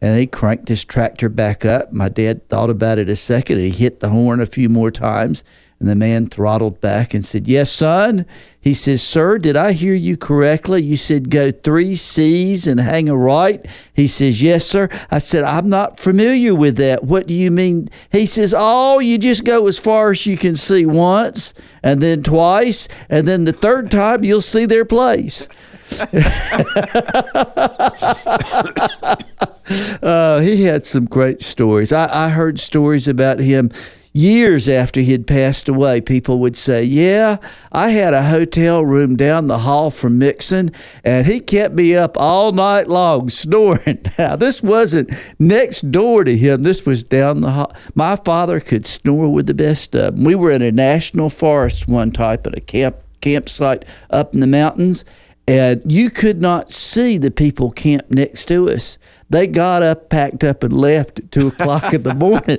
and 0.00 0.18
he 0.18 0.26
cranked 0.26 0.68
his 0.68 0.84
tractor 0.84 1.28
back 1.28 1.64
up. 1.64 1.92
My 1.92 2.08
dad 2.08 2.48
thought 2.48 2.70
about 2.70 2.98
it 2.98 3.08
a 3.08 3.16
second. 3.16 3.58
He 3.58 3.70
hit 3.70 4.00
the 4.00 4.10
horn 4.10 4.40
a 4.40 4.46
few 4.46 4.68
more 4.68 4.90
times, 4.90 5.42
and 5.80 5.88
the 5.88 5.94
man 5.94 6.26
throttled 6.26 6.80
back 6.80 7.14
and 7.14 7.24
said, 7.24 7.46
Yes, 7.46 7.70
son. 7.70 8.26
He 8.60 8.74
says, 8.74 9.00
Sir, 9.02 9.38
did 9.38 9.56
I 9.56 9.72
hear 9.72 9.94
you 9.94 10.16
correctly? 10.16 10.82
You 10.82 10.96
said 10.96 11.30
go 11.30 11.50
three 11.50 11.94
C's 11.94 12.66
and 12.66 12.80
hang 12.80 13.08
a 13.08 13.16
right. 13.16 13.64
He 13.94 14.06
says, 14.06 14.42
Yes, 14.42 14.66
sir. 14.66 14.88
I 15.10 15.20
said, 15.20 15.44
I'm 15.44 15.68
not 15.68 16.00
familiar 16.00 16.54
with 16.54 16.76
that. 16.76 17.04
What 17.04 17.26
do 17.26 17.34
you 17.34 17.50
mean? 17.50 17.88
He 18.10 18.26
says, 18.26 18.54
Oh, 18.56 18.98
you 18.98 19.18
just 19.18 19.44
go 19.44 19.66
as 19.68 19.78
far 19.78 20.10
as 20.10 20.26
you 20.26 20.36
can 20.36 20.56
see 20.56 20.84
once, 20.84 21.54
and 21.82 22.02
then 22.02 22.22
twice, 22.22 22.88
and 23.08 23.26
then 23.26 23.44
the 23.44 23.52
third 23.52 23.90
time 23.90 24.24
you'll 24.24 24.42
see 24.42 24.66
their 24.66 24.84
place. 24.84 25.48
uh, 30.02 30.40
he 30.40 30.64
had 30.64 30.86
some 30.86 31.04
great 31.04 31.40
stories. 31.40 31.92
I, 31.92 32.26
I 32.26 32.28
heard 32.30 32.60
stories 32.60 33.08
about 33.08 33.38
him 33.38 33.70
years 34.18 34.68
after 34.68 35.00
he 35.00 35.12
had 35.12 35.26
passed 35.26 35.68
away, 35.68 36.00
people 36.00 36.40
would 36.40 36.56
say, 36.56 36.82
Yeah, 36.82 37.38
I 37.72 37.90
had 37.90 38.14
a 38.14 38.24
hotel 38.24 38.84
room 38.84 39.16
down 39.16 39.46
the 39.46 39.58
hall 39.58 39.90
from 39.90 40.18
Mixon, 40.18 40.72
and 41.04 41.26
he 41.26 41.40
kept 41.40 41.74
me 41.74 41.94
up 41.94 42.16
all 42.18 42.52
night 42.52 42.88
long 42.88 43.28
snoring. 43.28 44.00
Now, 44.18 44.36
this 44.36 44.62
wasn't 44.62 45.10
next 45.38 45.90
door 45.90 46.24
to 46.24 46.36
him, 46.36 46.62
this 46.62 46.84
was 46.84 47.04
down 47.04 47.40
the 47.40 47.52
hall. 47.52 47.72
My 47.94 48.16
father 48.16 48.60
could 48.60 48.86
snore 48.86 49.32
with 49.32 49.46
the 49.46 49.54
best 49.54 49.94
of 49.94 50.16
them. 50.16 50.24
We 50.24 50.34
were 50.34 50.50
in 50.50 50.62
a 50.62 50.72
national 50.72 51.30
forest 51.30 51.88
one 51.88 52.12
type 52.12 52.46
at 52.46 52.56
a 52.56 52.60
camp 52.60 52.96
campsite 53.20 53.84
up 54.10 54.32
in 54.32 54.38
the 54.38 54.46
mountains 54.46 55.04
and 55.48 55.90
you 55.90 56.10
could 56.10 56.42
not 56.42 56.70
see 56.70 57.16
the 57.16 57.30
people 57.30 57.70
camped 57.70 58.10
next 58.10 58.44
to 58.46 58.68
us. 58.68 58.98
They 59.30 59.46
got 59.46 59.82
up, 59.82 60.10
packed 60.10 60.44
up, 60.44 60.62
and 60.62 60.74
left 60.74 61.20
at 61.20 61.32
two 61.32 61.48
o'clock 61.48 61.94
in 61.94 62.02
the 62.02 62.14
morning. 62.14 62.58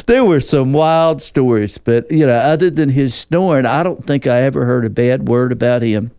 there 0.06 0.24
were 0.24 0.40
some 0.40 0.72
wild 0.72 1.20
stories, 1.20 1.76
but 1.76 2.10
you 2.10 2.24
know, 2.24 2.32
other 2.32 2.70
than 2.70 2.88
his 2.88 3.14
snoring, 3.14 3.66
I 3.66 3.82
don't 3.82 4.02
think 4.02 4.26
I 4.26 4.40
ever 4.40 4.64
heard 4.64 4.86
a 4.86 4.90
bad 4.90 5.28
word 5.28 5.52
about 5.52 5.82
him. 5.82 6.12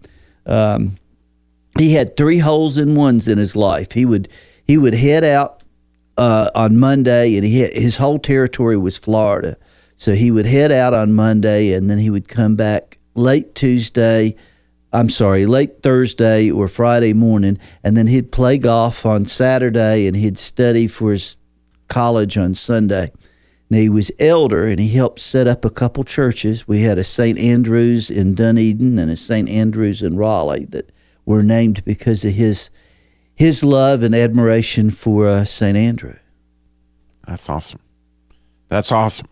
Um, 0.45 0.97
he 1.79 1.93
had 1.93 2.15
three 2.15 2.37
holes 2.37 2.77
in 2.77 2.93
ones 2.93 3.27
in 3.27 3.39
his 3.39 3.55
life. 3.55 3.93
He 3.93 4.05
would 4.05 4.29
he 4.67 4.77
would 4.77 4.93
head 4.93 5.23
out 5.23 5.63
uh, 6.17 6.51
on 6.53 6.79
Monday, 6.79 7.35
and 7.35 7.43
he 7.43 7.61
had, 7.61 7.73
his 7.73 7.97
whole 7.97 8.19
territory 8.19 8.77
was 8.77 8.99
Florida. 8.99 9.57
So 9.95 10.13
he 10.13 10.29
would 10.29 10.45
head 10.45 10.71
out 10.71 10.93
on 10.93 11.13
Monday, 11.13 11.73
and 11.73 11.89
then 11.89 11.97
he 11.97 12.11
would 12.11 12.27
come 12.27 12.55
back 12.55 12.99
late 13.15 13.55
Tuesday 13.55 14.35
I'm 14.93 15.09
sorry, 15.09 15.47
late 15.47 15.81
Thursday 15.81 16.51
or 16.51 16.67
Friday 16.67 17.13
morning, 17.13 17.57
and 17.83 17.97
then 17.97 18.05
he'd 18.05 18.31
play 18.31 18.59
golf 18.59 19.07
on 19.07 19.25
Saturday 19.25 20.05
and 20.05 20.15
he'd 20.15 20.37
study 20.37 20.87
for 20.87 21.11
his 21.11 21.35
college 21.87 22.37
on 22.37 22.53
Sunday. 22.53 23.11
Now, 23.71 23.79
he 23.79 23.89
was 23.89 24.11
elder 24.19 24.67
and 24.67 24.79
he 24.79 24.89
helped 24.89 25.19
set 25.19 25.47
up 25.47 25.65
a 25.65 25.71
couple 25.71 26.03
churches. 26.03 26.67
We 26.67 26.81
had 26.81 26.99
a 26.99 27.03
St. 27.03 27.39
Andrews 27.39 28.11
in 28.11 28.35
Dunedin 28.35 28.99
and 28.99 29.09
a 29.09 29.17
St. 29.17 29.49
Andrews 29.49 30.03
in 30.03 30.15
Raleigh 30.15 30.65
that 30.65 30.91
were 31.25 31.41
named 31.41 31.83
because 31.83 32.23
of 32.23 32.33
his 32.33 32.69
his 33.35 33.63
love 33.63 34.03
and 34.03 34.13
admiration 34.13 34.91
for 34.91 35.27
uh, 35.27 35.43
St. 35.43 35.75
Andrew. 35.75 36.15
That's 37.25 37.49
awesome. 37.49 37.79
That's 38.69 38.91
awesome. 38.91 39.27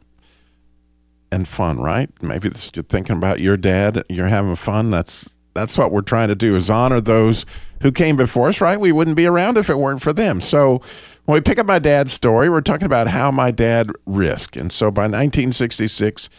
And 1.32 1.47
fun, 1.47 1.80
right? 1.80 2.10
Maybe 2.19 2.50
this, 2.50 2.71
you're 2.74 2.82
thinking 2.82 3.17
about 3.17 3.39
your 3.39 3.58
dad, 3.58 4.04
you're 4.10 4.28
having 4.28 4.56
fun. 4.56 4.89
That's 4.89 5.36
that's 5.53 5.77
what 5.77 5.91
we're 5.91 6.01
trying 6.01 6.29
to 6.29 6.35
do 6.35 6.55
is 6.55 6.69
honor 6.69 7.01
those 7.01 7.45
who 7.81 7.91
came 7.91 8.15
before 8.15 8.49
us, 8.49 8.61
right? 8.61 8.79
We 8.79 8.91
wouldn't 8.91 9.17
be 9.17 9.25
around 9.25 9.57
if 9.57 9.69
it 9.69 9.77
weren't 9.77 10.01
for 10.01 10.13
them. 10.13 10.39
So 10.39 10.81
when 11.25 11.35
we 11.35 11.41
pick 11.41 11.59
up 11.59 11.65
my 11.65 11.79
dad's 11.79 12.13
story, 12.13 12.49
we're 12.49 12.61
talking 12.61 12.85
about 12.85 13.07
how 13.07 13.31
my 13.31 13.51
dad 13.51 13.87
risked. 14.05 14.55
And 14.55 14.71
so 14.71 14.91
by 14.91 15.03
1966, 15.03 16.29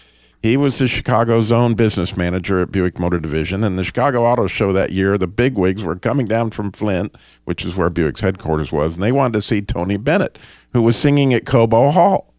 he 0.43 0.57
was 0.57 0.79
the 0.79 0.89
Chicago 0.89 1.41
zone 1.41 1.75
business 1.75 2.17
manager 2.17 2.61
at 2.61 2.73
Buick 2.73 2.99
Motor 2.99 3.21
Division. 3.21 3.63
And 3.63 3.79
the 3.79 3.85
Chicago 3.85 4.25
Auto 4.25 4.47
Show 4.47 4.73
that 4.73 4.91
year, 4.91 5.17
the 5.17 5.29
bigwigs 5.29 5.85
were 5.85 5.97
coming 5.97 6.27
down 6.27 6.51
from 6.51 6.73
Flint, 6.73 7.15
which 7.45 7.65
is 7.65 7.77
where 7.77 7.91
Buick's 7.91 8.23
headquarters 8.23 8.73
was, 8.73 8.95
and 8.95 9.03
they 9.03 9.13
wanted 9.13 9.35
to 9.35 9.41
see 9.41 9.63
Tony 9.63 9.97
Bennett, 9.97 10.39
who 10.73 10.83
was 10.83 10.97
singing 10.97 11.33
at 11.33 11.47
Cobo 11.47 11.91
Hall. 11.91 12.33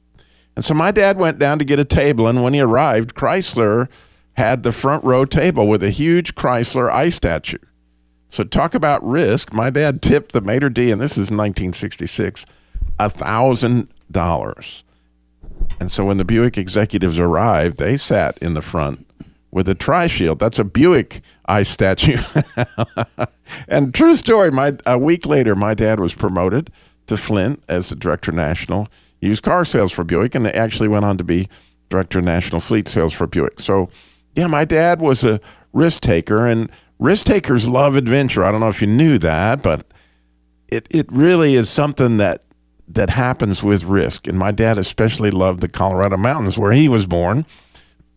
And 0.56 0.66
so 0.66 0.74
my 0.74 0.92
dad 0.92 1.18
went 1.18 1.40
down 1.40 1.60
to 1.60 1.66
get 1.66 1.80
a 1.80 1.86
table, 1.86 2.28
and 2.28 2.44
when 2.44 2.54
he 2.54 2.60
arrived, 2.60 3.16
Chrysler 3.16 3.88
had 4.34 4.64
the 4.64 4.72
front 4.72 5.04
row 5.04 5.26
table 5.26 5.68
with 5.68 5.84
a 5.84 5.90
huge 5.90 6.36
Chrysler 6.36 6.92
ice 6.92 7.16
statue. 7.16 7.58
So 8.30 8.44
talk 8.44 8.74
about 8.74 9.06
risk. 9.06 9.54
My 9.54 9.70
dad 9.70 10.02
tipped 10.02 10.32
the 10.32 10.42
maitre 10.42 10.74
d, 10.74 10.90
and 10.90 11.00
this 11.00 11.14
is 11.14 11.30
1966, 11.30 12.46
a 13.00 13.10
thousand 13.10 13.90
dollars. 14.10 14.84
And 15.80 15.92
so 15.92 16.06
when 16.06 16.18
the 16.18 16.26
Buick 16.26 16.58
executives 16.58 17.20
arrived, 17.20 17.78
they 17.78 17.96
sat 17.98 18.38
in 18.40 18.54
the 18.54 18.62
front 18.62 19.08
with 19.52 19.70
a 19.70 19.76
tri 19.76 20.08
shield. 20.08 20.40
That's 20.40 20.58
a 20.58 20.64
Buick 20.64 21.22
ice 21.46 21.70
statue. 21.70 22.22
and 23.68 23.94
true 23.94 24.16
story, 24.16 24.52
my 24.52 24.78
a 24.86 24.98
week 24.98 25.26
later, 25.26 25.56
my 25.56 25.74
dad 25.74 26.00
was 26.00 26.16
promoted 26.16 26.72
to 27.08 27.18
Flint 27.18 27.62
as 27.68 27.90
the 27.90 27.96
director 27.96 28.32
national 28.32 28.88
used 29.22 29.44
car 29.44 29.64
sales 29.64 29.92
for 29.92 30.04
Buick, 30.04 30.36
and 30.36 30.46
actually 30.48 30.90
went 30.90 31.06
on 31.06 31.18
to 31.18 31.24
be 31.24 31.48
director 31.90 32.22
national 32.22 32.60
fleet 32.60 32.88
sales 32.88 33.14
for 33.14 33.28
Buick. 33.28 33.60
So, 33.60 33.90
yeah, 34.36 34.48
my 34.48 34.66
dad 34.66 35.02
was 35.02 35.24
a 35.24 35.40
risk 35.72 36.02
taker, 36.02 36.48
and 36.48 36.70
risk 37.00 37.26
takers 37.26 37.68
love 37.68 37.96
adventure. 37.96 38.44
I 38.44 38.52
don't 38.52 38.62
know 38.62 38.70
if 38.70 38.82
you 38.82 38.88
knew 38.88 39.18
that, 39.20 39.62
but 39.62 39.86
it 40.68 40.88
it 40.90 41.12
really 41.12 41.56
is 41.56 41.70
something 41.70 42.18
that 42.18 42.44
that 42.88 43.12
happens 43.12 43.64
with 43.64 43.84
risk. 43.84 44.28
And 44.28 44.38
my 44.38 44.52
dad 44.52 44.78
especially 44.78 45.32
loved 45.32 45.62
the 45.62 45.68
Colorado 45.68 46.18
mountains 46.18 46.58
where 46.58 46.72
he 46.72 46.88
was 46.88 47.08
born. 47.08 47.46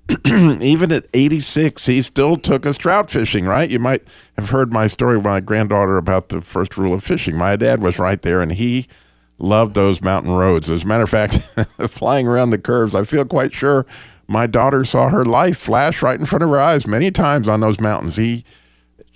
Even 0.27 0.93
at 0.93 1.07
86, 1.15 1.87
he 1.87 2.01
still 2.01 2.37
took 2.37 2.65
us 2.65 2.77
trout 2.77 3.11
fishing, 3.11 3.47
right? 3.47 3.69
You 3.69 3.81
might 3.81 4.05
have 4.37 4.51
heard 4.51 4.73
my 4.73 4.87
story 4.87 5.17
with 5.17 5.27
my 5.27 5.41
granddaughter 5.41 5.97
about 5.97 6.29
the 6.29 6.41
first 6.41 6.79
rule 6.79 6.95
of 6.95 7.03
fishing. 7.03 7.37
My 7.37 7.57
dad 7.57 7.83
was 7.83 7.99
right 7.99 8.21
there 8.23 8.41
and 8.41 8.53
he 8.53 8.87
loved 9.39 9.75
those 9.75 10.01
mountain 10.01 10.33
roads. 10.33 10.71
As 10.71 10.85
a 10.85 10.87
matter 10.87 11.03
of 11.03 11.11
fact, 11.11 11.35
flying 11.89 12.29
around 12.29 12.51
the 12.51 12.59
curves, 12.59 12.95
I 12.95 13.05
feel 13.05 13.25
quite 13.25 13.53
sure 13.53 13.85
my 14.29 14.47
daughter 14.47 14.85
saw 14.85 15.09
her 15.09 15.25
life 15.25 15.59
flash 15.59 16.03
right 16.03 16.19
in 16.19 16.27
front 16.27 16.43
of 16.43 16.51
her 16.51 16.61
eyes 16.61 16.87
many 16.87 17.11
times 17.11 17.49
on 17.49 17.61
those 17.61 17.81
mountains. 17.81 18.17
He 18.17 18.45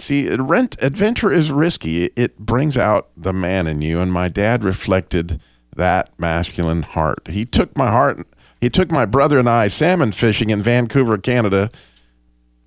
See, 0.01 0.29
rent 0.35 0.77
adventure 0.81 1.31
is 1.31 1.53
risky. 1.53 2.07
It, 2.17 2.39
brings 2.39 2.77
out 2.77 3.11
the 3.17 3.35
man 3.35 3.67
in 3.67 3.83
you, 3.83 4.01
and 4.01 4.11
my 4.11 4.29
dad 4.29 4.65
reflected 4.65 5.41
that 5.77 6.19
masculine 6.19 6.83
heart. 6.83 7.29
He 7.29 7.45
took 7.45 7.77
my 7.77 7.91
heart. 7.91 8.27
He 8.61 8.71
took 8.71 8.91
my 8.91 9.05
brother 9.05 9.39
and 9.39 9.49
I 9.49 9.69
salmon 9.69 10.13
fishing 10.13 10.51
in 10.51 10.63
Vancouver, 10.63 11.19
Canada, 11.19 11.71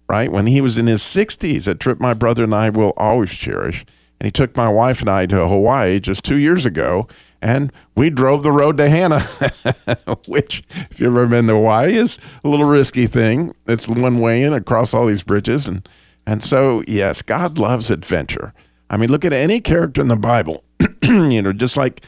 right 0.07 0.31
when 0.31 0.47
he 0.47 0.61
was 0.61 0.77
in 0.77 0.87
his 0.87 1.01
60s. 1.01 1.67
A 1.67 1.75
trip 1.75 1.99
my 1.99 2.13
brother 2.13 2.43
and 2.43 2.53
I 2.53 2.69
will 2.69 2.93
always 2.97 3.31
cherish. 3.31 3.85
And 4.19 4.25
he 4.27 4.31
took 4.31 4.55
my 4.55 4.69
wife 4.69 5.01
and 5.01 5.09
I 5.09 5.25
to 5.25 5.47
Hawaii 5.47 5.99
just 5.99 6.23
two 6.23 6.37
years 6.37 6.65
ago, 6.65 7.07
and 7.43 7.73
we 7.95 8.09
drove 8.09 8.41
the 8.41 8.53
road 8.53 8.77
to 8.77 8.89
Hana, 8.89 9.19
which, 10.27 10.63
if 10.69 10.99
you've 10.99 11.15
ever 11.15 11.27
been 11.27 11.47
to 11.47 11.53
Hawaii, 11.53 11.93
is 11.93 12.17
a 12.41 12.47
little 12.47 12.65
risky 12.65 13.05
thing. 13.05 13.53
It's 13.67 13.85
one 13.85 14.19
way 14.19 14.41
in 14.41 14.53
across 14.53 14.93
all 14.93 15.05
these 15.05 15.23
bridges, 15.23 15.67
and 15.67 15.87
and 16.25 16.41
so, 16.41 16.83
yes, 16.87 17.21
God 17.21 17.59
loves 17.59 17.91
adventure. 17.91 18.53
I 18.89 18.95
mean, 18.95 19.11
look 19.11 19.25
at 19.25 19.33
any 19.33 19.59
character 19.59 20.01
in 20.01 20.07
the 20.07 20.15
Bible. 20.15 20.63
you 21.03 21.41
know, 21.41 21.51
just 21.51 21.75
like 21.75 22.05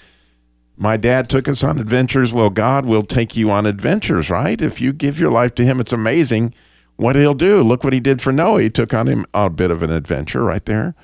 my 0.77 0.95
dad 0.95 1.29
took 1.29 1.49
us 1.49 1.65
on 1.65 1.79
adventures, 1.79 2.33
well, 2.33 2.49
God 2.49 2.85
will 2.85 3.03
take 3.03 3.35
you 3.35 3.51
on 3.51 3.65
adventures, 3.65 4.29
right? 4.29 4.61
If 4.61 4.79
you 4.79 4.93
give 4.93 5.19
your 5.19 5.31
life 5.31 5.53
to 5.55 5.65
Him, 5.65 5.81
it's 5.81 5.91
amazing 5.91 6.53
what 6.95 7.17
He'll 7.17 7.33
do. 7.33 7.61
Look 7.61 7.83
what 7.83 7.91
He 7.91 7.99
did 7.99 8.21
for 8.21 8.31
Noah. 8.31 8.61
He 8.61 8.69
took 8.69 8.93
on 8.93 9.07
him 9.07 9.25
a 9.33 9.49
bit 9.49 9.69
of 9.69 9.83
an 9.83 9.91
adventure 9.91 10.45
right 10.45 10.63
there. 10.63 10.95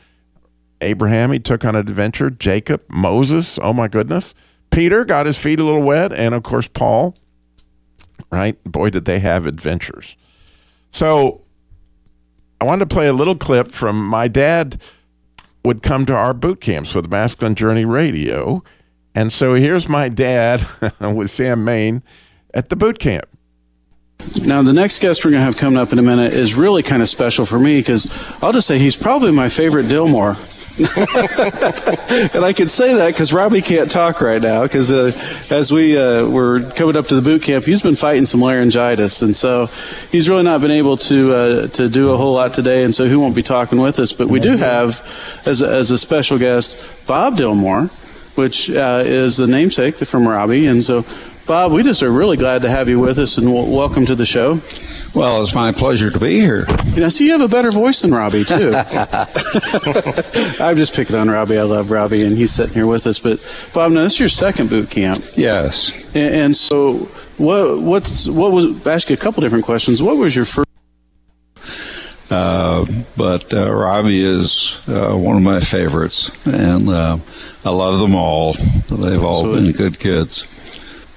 Abraham, 0.82 1.32
he 1.32 1.40
took 1.40 1.64
on 1.64 1.76
an 1.76 1.82
adventure. 1.82 2.30
Jacob, 2.30 2.84
Moses, 2.90 3.60
oh 3.62 3.74
my 3.74 3.88
goodness. 3.88 4.34
Peter 4.72 5.06
got 5.06 5.26
his 5.26 5.38
feet 5.38 5.60
a 5.60 5.64
little 5.64 5.82
wet. 5.82 6.12
And 6.14 6.34
of 6.34 6.44
course, 6.44 6.68
Paul, 6.68 7.16
right? 8.32 8.62
Boy, 8.64 8.90
did 8.90 9.06
they 9.06 9.20
have 9.20 9.46
adventures. 9.46 10.16
So 10.92 11.42
I 12.60 12.66
wanted 12.66 12.90
to 12.90 12.94
play 12.94 13.08
a 13.08 13.14
little 13.14 13.36
clip 13.36 13.72
from 13.72 14.06
my 14.06 14.28
dad 14.28 14.82
would 15.64 15.84
come 15.84 16.06
to 16.08 16.14
our 16.14 16.34
boot 16.34 16.60
camps 16.60 16.96
with 16.96 17.10
Masculine 17.10 17.56
Journey 17.56 17.86
Radio. 17.86 18.64
And 19.14 19.32
so 19.32 19.54
here's 19.54 19.88
my 19.88 20.10
dad 20.10 20.66
with 21.00 21.30
Sam 21.30 21.64
Main 21.64 22.04
at 22.54 22.70
the 22.70 22.76
boot 22.76 23.00
camp. 23.00 23.26
Now, 24.46 24.62
the 24.62 24.74
next 24.74 25.00
guest 25.00 25.26
we're 25.26 25.32
going 25.32 25.42
to 25.42 25.46
have 25.46 25.58
coming 25.58 25.80
up 25.80 25.92
in 25.92 26.00
a 26.00 26.04
minute 26.04 26.34
is 26.34 26.54
really 26.54 26.84
kind 26.84 27.02
of 27.02 27.10
special 27.10 27.46
for 27.46 27.60
me 27.60 27.80
because 27.80 28.12
I'll 28.44 28.54
just 28.54 28.68
say 28.68 28.78
he's 28.78 28.96
probably 28.96 29.32
my 29.32 29.50
favorite 29.50 29.88
Dilmore. 29.88 30.36
and 32.34 32.44
I 32.44 32.54
can 32.56 32.68
say 32.68 32.94
that 32.96 33.08
because 33.08 33.32
Robbie 33.32 33.62
can't 33.62 33.90
talk 33.90 34.22
right 34.22 34.42
now 34.42 34.64
because 34.64 34.90
uh, 34.90 35.12
as 35.50 35.72
we 35.72 35.98
uh, 35.98 36.26
were 36.26 36.62
coming 36.72 36.98
up 36.98 37.08
to 37.08 37.16
the 37.16 37.22
boot 37.22 37.44
camp, 37.44 37.66
he's 37.66 37.82
been 37.82 37.96
fighting 37.96 38.26
some 38.26 38.42
laryngitis, 38.42 39.22
and 39.22 39.36
so 39.36 39.68
he's 40.12 40.28
really 40.28 40.44
not 40.44 40.62
been 40.62 40.72
able 40.72 40.98
to 40.98 41.34
uh, 41.34 41.68
to 41.68 41.90
do 41.90 42.12
a 42.12 42.18
whole 42.18 42.34
lot 42.34 42.54
today, 42.54 42.84
and 42.84 42.94
so 42.94 43.06
he 43.06 43.16
won't 43.16 43.36
be 43.36 43.44
talking 43.44 43.80
with 43.80 44.00
us. 44.00 44.14
But 44.14 44.28
we 44.28 44.40
do 44.40 44.58
have 44.58 45.08
as 45.46 45.62
a, 45.62 45.68
as 45.68 45.92
a 45.92 45.98
special 45.98 46.38
guest 46.38 46.78
Bob 47.06 47.38
Dilmore, 47.38 47.90
which 48.36 48.70
uh, 48.70 49.04
is 49.06 49.38
the 49.38 49.48
namesake 49.48 49.96
from 49.96 50.28
Robbie, 50.28 50.66
and 50.66 50.84
so 50.84 51.06
Bob, 51.52 51.74
we 51.74 51.84
just 51.84 52.02
are 52.02 52.10
really 52.10 52.38
glad 52.38 52.62
to 52.62 52.70
have 52.70 52.88
you 52.88 52.98
with 52.98 53.20
us 53.20 53.38
and 53.38 53.46
w- 53.46 53.76
welcome 53.76 54.06
to 54.06 54.16
the 54.16 54.26
show. 54.26 54.62
Well, 55.14 55.42
it's 55.42 55.54
my 55.54 55.74
pleasure 55.74 56.10
to 56.10 56.18
be 56.18 56.40
here. 56.40 56.66
You 56.94 57.02
know, 57.02 57.10
see, 57.10 57.26
you 57.26 57.34
have 57.34 57.42
a 57.42 57.50
better 57.50 57.72
voice 57.72 58.00
than 58.00 58.14
Robbie, 58.14 58.46
too. 58.46 58.72
I'm 60.62 60.78
just 60.78 60.94
picking 60.96 61.18
on 61.18 61.30
Robbie. 61.30 61.58
I 61.58 61.64
love 61.64 61.92
Robbie, 61.92 62.24
and 62.24 62.38
he's 62.38 62.54
sitting 62.54 62.74
here 62.74 62.88
with 62.88 63.06
us. 63.06 63.20
But, 63.20 63.46
Bob, 63.74 63.92
now 63.92 64.04
this 64.04 64.14
is 64.14 64.20
your 64.22 64.30
second 64.30 64.70
boot 64.70 64.90
camp. 64.90 65.26
Yes. 65.36 65.92
And, 66.16 66.36
and 66.36 66.56
so, 66.56 67.00
what, 67.36 67.82
what's, 67.82 68.30
what 68.30 68.54
was, 68.54 68.88
ask 68.88 69.10
you 69.10 69.16
a 69.16 69.18
couple 69.18 69.42
different 69.42 69.66
questions. 69.66 70.02
What 70.02 70.16
was 70.16 70.34
your 70.34 70.46
first? 70.46 70.70
Uh, 72.30 72.86
but 73.18 73.54
uh, 73.54 73.70
Robbie 73.70 74.24
is 74.24 74.82
uh, 74.88 75.14
one 75.18 75.36
of 75.36 75.44
my 75.44 75.60
favorites, 75.60 76.32
and 76.48 76.88
uh, 76.88 77.18
I 77.66 77.70
love 77.72 78.00
them 78.00 78.16
all. 78.16 78.54
They've 78.88 79.22
all 79.22 79.46
Absolutely. 79.46 79.64
been 79.64 79.72
good 79.74 80.00
kids. 80.00 80.48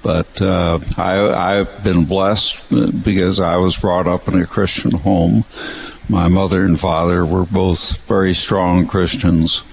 But 0.05 0.39
uh, 0.39 0.77
I, 0.97 1.57
I've 1.59 1.83
been 1.83 2.05
blessed 2.05 2.69
because 3.03 3.39
I 3.39 3.57
was 3.57 3.75
brought 3.75 4.05
up 4.05 4.27
in 4.27 4.39
a 4.39 4.45
Christian 4.45 4.91
home. 4.91 5.45
My 6.07 6.27
mother 6.27 6.63
and 6.63 6.79
father 6.79 7.25
were 7.25 7.45
both 7.45 7.97
very 8.05 8.35
strong 8.35 8.85
Christians. 8.85 9.63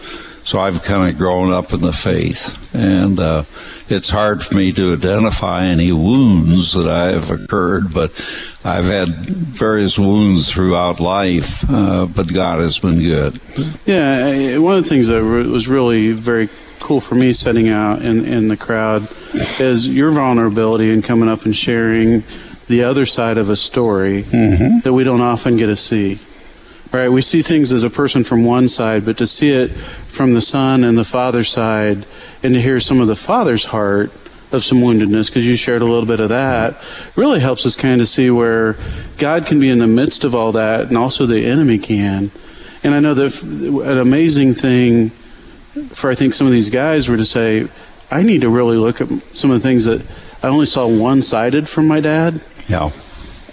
So 0.42 0.58
I've 0.58 0.82
kind 0.84 1.10
of 1.10 1.18
grown 1.18 1.52
up 1.52 1.74
in 1.74 1.82
the 1.82 1.92
faith. 1.92 2.74
And 2.74 3.20
uh, 3.20 3.44
it's 3.90 4.08
hard 4.08 4.42
for 4.42 4.56
me 4.56 4.72
to 4.72 4.94
identify 4.94 5.66
any 5.66 5.92
wounds 5.92 6.72
that 6.72 6.88
I 6.88 7.12
have 7.12 7.30
occurred, 7.30 7.92
but 7.92 8.12
I've 8.64 8.86
had 8.86 9.08
various 9.10 9.98
wounds 9.98 10.50
throughout 10.50 10.98
life, 10.98 11.62
uh, 11.68 12.06
but 12.06 12.32
God 12.32 12.60
has 12.60 12.78
been 12.78 13.00
good. 13.00 13.38
Yeah, 13.84 14.56
one 14.56 14.78
of 14.78 14.84
the 14.84 14.88
things 14.88 15.08
that 15.08 15.22
was 15.22 15.68
really 15.68 16.12
very 16.12 16.48
cool 16.82 17.00
for 17.00 17.14
me 17.14 17.32
setting 17.32 17.68
out 17.68 18.02
in, 18.02 18.24
in 18.24 18.48
the 18.48 18.56
crowd 18.56 19.08
is 19.60 19.88
your 19.88 20.10
vulnerability 20.10 20.92
and 20.92 21.02
coming 21.02 21.28
up 21.28 21.44
and 21.44 21.56
sharing 21.56 22.24
the 22.66 22.82
other 22.82 23.06
side 23.06 23.38
of 23.38 23.48
a 23.48 23.56
story 23.56 24.24
mm-hmm. 24.24 24.80
that 24.80 24.92
we 24.92 25.04
don't 25.04 25.20
often 25.20 25.56
get 25.56 25.66
to 25.66 25.76
see. 25.76 26.18
Right? 26.92 27.08
We 27.08 27.22
see 27.22 27.40
things 27.40 27.72
as 27.72 27.84
a 27.84 27.90
person 27.90 28.24
from 28.24 28.44
one 28.44 28.68
side, 28.68 29.06
but 29.06 29.16
to 29.18 29.26
see 29.26 29.50
it 29.50 29.68
from 29.68 30.34
the 30.34 30.42
son 30.42 30.84
and 30.84 30.98
the 30.98 31.04
father 31.04 31.44
side 31.44 32.04
and 32.42 32.52
to 32.52 32.60
hear 32.60 32.80
some 32.80 33.00
of 33.00 33.06
the 33.06 33.16
father's 33.16 33.64
heart 33.66 34.12
of 34.50 34.62
some 34.62 34.78
woundedness, 34.78 35.28
because 35.28 35.46
you 35.46 35.56
shared 35.56 35.80
a 35.80 35.86
little 35.86 36.04
bit 36.04 36.20
of 36.20 36.28
that, 36.28 36.82
really 37.16 37.40
helps 37.40 37.64
us 37.64 37.76
kind 37.76 38.02
of 38.02 38.08
see 38.08 38.30
where 38.30 38.76
God 39.16 39.46
can 39.46 39.58
be 39.58 39.70
in 39.70 39.78
the 39.78 39.86
midst 39.86 40.24
of 40.24 40.34
all 40.34 40.52
that 40.52 40.88
and 40.88 40.98
also 40.98 41.24
the 41.24 41.46
enemy 41.46 41.78
can. 41.78 42.30
And 42.84 42.94
I 42.94 43.00
know 43.00 43.14
that 43.14 43.42
an 43.42 43.98
amazing 43.98 44.52
thing 44.52 45.12
for 45.92 46.10
I 46.10 46.14
think 46.14 46.34
some 46.34 46.46
of 46.46 46.52
these 46.52 46.70
guys 46.70 47.08
were 47.08 47.16
to 47.16 47.24
say, 47.24 47.68
I 48.10 48.22
need 48.22 48.42
to 48.42 48.48
really 48.48 48.76
look 48.76 49.00
at 49.00 49.08
some 49.34 49.50
of 49.50 49.60
the 49.60 49.66
things 49.66 49.84
that 49.86 50.04
I 50.42 50.48
only 50.48 50.66
saw 50.66 50.86
one 50.86 51.22
sided 51.22 51.68
from 51.68 51.86
my 51.86 52.00
dad. 52.00 52.44
Yeah. 52.68 52.90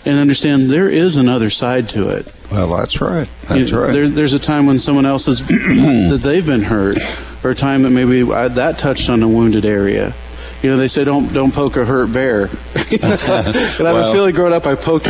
And 0.06 0.20
understand 0.20 0.70
there 0.70 0.90
is 0.90 1.18
another 1.18 1.50
side 1.50 1.90
to 1.90 2.10
it. 2.10 2.34
Well, 2.52 2.76
that's 2.76 3.00
right. 3.00 3.30
That's 3.48 3.72
you 3.72 3.78
know, 3.78 3.84
right. 3.84 3.94
There's, 3.94 4.12
there's 4.12 4.34
a 4.34 4.40
time 4.40 4.66
when 4.66 4.80
someone 4.80 5.06
else 5.06 5.28
is 5.28 5.42
that 5.48 6.20
they've 6.24 6.46
been 6.46 6.64
hurt, 6.64 6.98
or 7.44 7.52
a 7.52 7.56
time 7.56 7.84
that 7.84 7.92
maybe 7.92 8.24
I, 8.32 8.48
that 8.48 8.78
touched 8.78 9.10
on 9.10 9.22
a 9.22 9.28
wounded 9.28 9.66
area. 9.66 10.16
You 10.64 10.72
know, 10.72 10.78
they 10.78 10.88
say 10.88 11.04
don't 11.04 11.32
don't 11.32 11.54
poke 11.54 11.78
a 11.78 11.86
hurt 11.86 12.12
bear. 12.12 12.44
and 12.92 13.04
I 13.04 13.16
have 13.18 13.80
well, 13.80 14.10
a 14.10 14.12
feeling 14.12 14.34
growing 14.34 14.54
up, 14.54 14.66
I 14.66 14.76
poked 14.76 15.08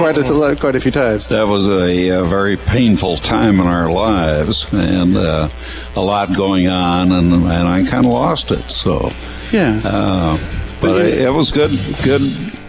quite 0.00 0.16
a, 0.18 0.56
quite 0.56 0.76
a 0.76 0.80
few 0.80 0.90
times. 0.90 1.28
That 1.28 1.46
was 1.46 1.66
a, 1.66 2.08
a 2.08 2.24
very 2.24 2.56
painful 2.56 3.16
time 3.16 3.60
in 3.60 3.66
our 3.66 3.90
lives, 3.90 4.72
and 4.72 5.16
uh, 5.16 5.48
a 5.94 6.00
lot 6.00 6.34
going 6.34 6.68
on, 6.68 7.12
and, 7.12 7.32
and 7.32 7.68
I 7.68 7.84
kind 7.84 8.06
of 8.06 8.12
lost 8.12 8.50
it. 8.50 8.62
So, 8.70 9.12
yeah. 9.52 9.80
Uh, 9.84 10.38
but 10.80 10.96
yeah. 10.96 11.02
It, 11.02 11.18
it, 11.22 11.30
was 11.30 11.50
good, 11.50 11.78
good 12.02 12.22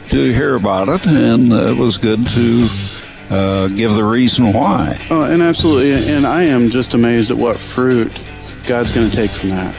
to 0.09 0.33
hear 0.33 0.55
about 0.55 0.89
it, 0.89 1.05
and 1.05 1.51
it 1.51 1.77
was 1.77 1.97
good 1.97 2.27
to 2.29 2.67
uh, 3.29 3.67
give 3.69 3.93
the 3.93 4.03
reason 4.03 4.51
why. 4.51 4.99
Oh, 5.09 5.23
and 5.23 5.41
absolutely, 5.41 5.93
and 6.13 6.27
I 6.27 6.43
am 6.43 6.69
just 6.69 6.93
amazed 6.93 7.31
at 7.31 7.37
what 7.37 7.59
fruit 7.59 8.11
God's 8.67 8.91
going 8.91 9.09
to 9.09 9.15
take 9.15 9.31
from 9.31 9.49
that. 9.49 9.75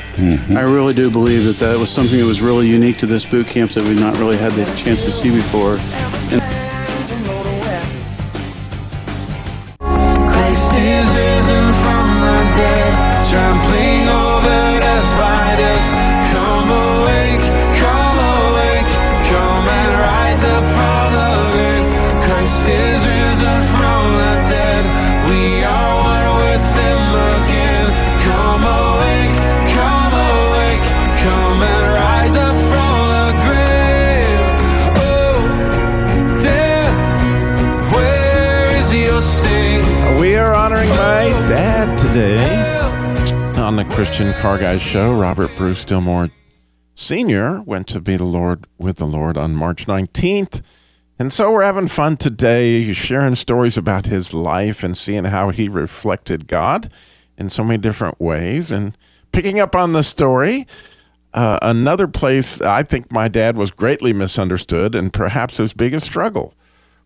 I 0.50 0.62
really 0.62 0.94
do 0.94 1.10
believe 1.10 1.44
that 1.44 1.58
that 1.58 1.78
was 1.78 1.90
something 1.90 2.18
that 2.18 2.26
was 2.26 2.40
really 2.40 2.68
unique 2.68 2.96
to 2.98 3.06
this 3.06 3.26
boot 3.26 3.46
camp 3.46 3.70
that 3.72 3.84
we've 3.84 4.00
not 4.00 4.18
really 4.18 4.36
had 4.36 4.52
the 4.52 4.64
chance 4.76 5.04
to 5.04 5.12
see 5.12 5.30
before. 5.30 5.76
And 6.32 6.61
Car 44.52 44.58
Guys 44.58 44.82
show. 44.82 45.18
Robert 45.18 45.56
Bruce 45.56 45.82
Dilmore 45.82 46.30
Sr. 46.92 47.62
went 47.62 47.86
to 47.86 48.02
be 48.02 48.18
the 48.18 48.24
Lord 48.24 48.66
with 48.76 48.98
the 48.98 49.06
Lord 49.06 49.38
on 49.38 49.54
March 49.54 49.86
19th. 49.86 50.60
And 51.18 51.32
so 51.32 51.50
we're 51.50 51.62
having 51.62 51.88
fun 51.88 52.18
today, 52.18 52.92
sharing 52.92 53.34
stories 53.34 53.78
about 53.78 54.04
his 54.04 54.34
life 54.34 54.84
and 54.84 54.94
seeing 54.94 55.24
how 55.24 55.48
he 55.48 55.70
reflected 55.70 56.48
God 56.48 56.92
in 57.38 57.48
so 57.48 57.64
many 57.64 57.78
different 57.78 58.20
ways. 58.20 58.70
And 58.70 58.94
picking 59.32 59.58
up 59.58 59.74
on 59.74 59.94
the 59.94 60.02
story, 60.02 60.66
uh, 61.32 61.58
another 61.62 62.06
place 62.06 62.60
I 62.60 62.82
think 62.82 63.10
my 63.10 63.28
dad 63.28 63.56
was 63.56 63.70
greatly 63.70 64.12
misunderstood 64.12 64.94
and 64.94 65.14
perhaps 65.14 65.56
his 65.56 65.72
biggest 65.72 66.04
struggle 66.04 66.52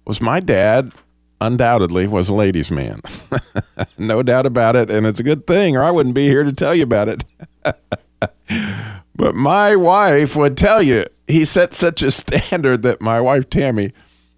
was 0.05 0.21
my 0.21 0.41
dad 0.41 0.93
undoubtedly 1.40 2.07
was 2.07 2.29
a 2.29 2.35
ladies' 2.35 2.70
man. 2.70 3.01
no 3.99 4.22
doubt 4.22 4.46
about 4.46 4.77
it. 4.77 4.90
And 4.90 5.07
it's 5.07 5.20
a 5.20 5.25
good 5.25 5.46
thing, 5.46 5.77
or 5.77 5.83
I 5.83 5.90
wouldn't 5.90 6.14
be 6.14 6.27
here 6.29 6.44
to 6.44 6.53
tell 6.53 6.75
you 6.75 6.83
about 6.83 7.09
it. 7.09 7.25
but 9.14 9.35
my 9.35 9.77
wife 9.77 10.37
would 10.37 10.57
tell 10.57 10.83
you 10.83 11.07
he 11.27 11.44
set 11.44 11.75
such 11.75 12.03
a 12.03 12.11
standard 12.11 12.83
that 12.83 13.01
my 13.01 13.20
wife 13.20 13.51
Tammy 13.51 13.92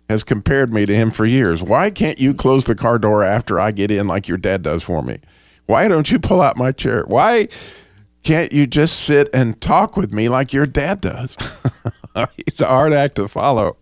has 0.09 0.25
compared 0.25 0.73
me 0.73 0.87
to 0.87 0.95
him 0.95 1.11
for 1.11 1.27
years. 1.27 1.63
Why 1.63 1.91
can't 1.91 2.19
you 2.19 2.33
close 2.33 2.65
the 2.65 2.75
car 2.75 2.99
door 2.99 3.23
after 3.23 3.61
I 3.61 3.73
get 3.73 3.91
in 3.91 4.07
like 4.07 4.27
your 4.27 4.39
dad 4.39 4.63
does 4.63 4.83
for 4.83 5.03
me? 5.03 5.19
Why 5.67 5.87
don't 5.87 6.11
you 6.11 6.19
pull 6.19 6.41
out 6.41 6.57
my 6.57 6.73
chair? 6.73 7.05
Why 7.07 7.49
can't 8.23 8.53
you 8.53 8.67
just 8.67 9.01
sit 9.01 9.29
and 9.35 9.61
talk 9.61 9.97
with 9.97 10.13
me 10.13 10.29
like 10.29 10.53
your 10.53 10.67
dad 10.67 11.03
does? 11.03 11.37
He's 12.47 12.61
a 12.61 12.67
hard 12.67 12.93
act 12.93 13.17
to 13.17 13.29
follow. 13.29 13.77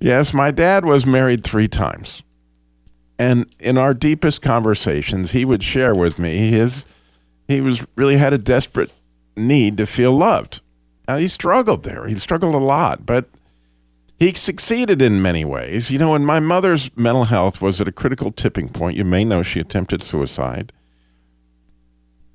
Yes, 0.00 0.32
my 0.32 0.50
dad 0.50 0.84
was 0.84 1.04
married 1.04 1.44
three 1.44 1.68
times. 1.68 2.22
And 3.18 3.54
in 3.60 3.76
our 3.76 3.92
deepest 3.92 4.40
conversations, 4.40 5.32
he 5.32 5.44
would 5.44 5.62
share 5.62 5.94
with 5.94 6.18
me 6.18 6.48
his 6.48 6.86
he 7.46 7.60
was 7.60 7.86
really 7.96 8.16
had 8.16 8.32
a 8.32 8.38
desperate 8.38 8.90
need 9.36 9.76
to 9.76 9.86
feel 9.86 10.12
loved. 10.12 10.60
Now, 11.06 11.16
he 11.16 11.28
struggled 11.28 11.82
there. 11.82 12.06
He 12.06 12.16
struggled 12.16 12.54
a 12.54 12.58
lot, 12.58 13.04
but 13.04 13.28
he 14.18 14.32
succeeded 14.34 15.02
in 15.02 15.20
many 15.20 15.44
ways. 15.44 15.90
You 15.90 15.98
know, 15.98 16.10
when 16.10 16.24
my 16.24 16.40
mother's 16.40 16.96
mental 16.96 17.24
health 17.24 17.60
was 17.60 17.80
at 17.80 17.88
a 17.88 17.92
critical 17.92 18.30
tipping 18.30 18.68
point, 18.68 18.96
you 18.96 19.04
may 19.04 19.24
know 19.24 19.42
she 19.42 19.60
attempted 19.60 20.02
suicide. 20.02 20.72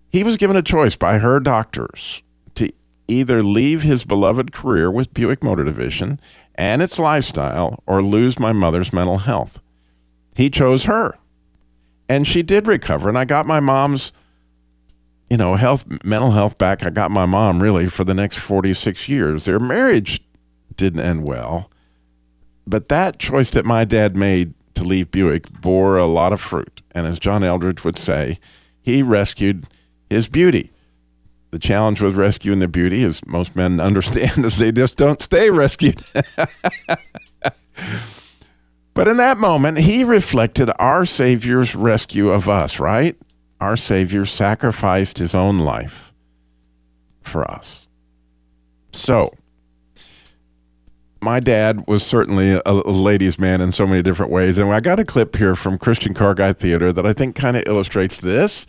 He 0.09 0.23
was 0.23 0.37
given 0.37 0.57
a 0.57 0.61
choice 0.61 0.95
by 0.95 1.19
her 1.19 1.39
doctors 1.39 2.21
to 2.55 2.71
either 3.07 3.41
leave 3.41 3.83
his 3.83 4.03
beloved 4.03 4.51
career 4.51 4.91
with 4.91 5.13
Buick 5.13 5.43
Motor 5.43 5.63
Division 5.63 6.19
and 6.55 6.81
its 6.81 6.99
lifestyle 6.99 7.83
or 7.85 8.01
lose 8.01 8.39
my 8.39 8.51
mother's 8.51 8.91
mental 8.91 9.19
health. 9.19 9.61
He 10.35 10.49
chose 10.49 10.85
her. 10.85 11.17
And 12.07 12.27
she 12.27 12.43
did 12.43 12.67
recover. 12.67 13.09
And 13.09 13.17
I 13.17 13.25
got 13.25 13.45
my 13.45 13.59
mom's, 13.59 14.11
you 15.29 15.37
know, 15.37 15.55
health, 15.55 15.85
mental 16.03 16.31
health 16.31 16.57
back. 16.57 16.83
I 16.83 16.89
got 16.89 17.11
my 17.11 17.25
mom 17.25 17.61
really 17.61 17.87
for 17.87 18.03
the 18.03 18.13
next 18.13 18.37
46 18.37 19.09
years. 19.09 19.45
Their 19.45 19.59
marriage 19.59 20.21
didn't 20.75 21.01
end 21.01 21.23
well. 21.23 21.71
But 22.67 22.89
that 22.89 23.19
choice 23.19 23.51
that 23.51 23.65
my 23.65 23.85
dad 23.85 24.15
made 24.15 24.53
to 24.75 24.83
leave 24.83 25.11
Buick 25.11 25.51
bore 25.61 25.97
a 25.97 26.05
lot 26.05 26.33
of 26.33 26.41
fruit. 26.41 26.81
And 26.91 27.07
as 27.07 27.19
John 27.19 27.43
Eldredge 27.43 27.83
would 27.83 27.97
say, 27.97 28.39
he 28.81 29.01
rescued 29.01 29.67
his 30.09 30.27
beauty. 30.27 30.71
The 31.55 31.59
challenge 31.59 32.01
with 32.01 32.17
rescuing 32.17 32.59
the 32.59 32.67
beauty, 32.67 33.01
as 33.03 33.25
most 33.25 33.55
men 33.55 33.79
understand, 33.89 34.43
is 34.43 34.57
they 34.57 34.73
just 34.73 34.97
don't 34.97 35.21
stay 35.21 35.49
rescued. 35.49 36.03
but 38.93 39.07
in 39.07 39.15
that 39.15 39.37
moment, 39.37 39.77
he 39.77 40.03
reflected 40.03 40.69
our 40.77 41.05
Savior's 41.05 41.73
rescue 41.73 42.29
of 42.29 42.49
us, 42.49 42.77
right? 42.77 43.15
Our 43.61 43.77
Savior 43.77 44.25
sacrificed 44.25 45.17
his 45.17 45.33
own 45.33 45.57
life 45.59 46.13
for 47.21 47.49
us. 47.49 47.87
So, 48.91 49.33
my 51.21 51.39
dad 51.39 51.85
was 51.87 52.05
certainly 52.05 52.51
a, 52.51 52.61
a 52.65 52.91
ladies' 52.91 53.39
man 53.39 53.61
in 53.61 53.71
so 53.71 53.87
many 53.87 54.01
different 54.03 54.29
ways. 54.29 54.57
And 54.57 54.73
I 54.73 54.81
got 54.81 54.99
a 54.99 55.05
clip 55.05 55.37
here 55.37 55.55
from 55.55 55.77
Christian 55.77 56.13
Car 56.13 56.33
Guy 56.35 56.51
Theater 56.51 56.91
that 56.91 57.05
I 57.05 57.13
think 57.13 57.33
kind 57.33 57.55
of 57.55 57.63
illustrates 57.65 58.19
this. 58.19 58.67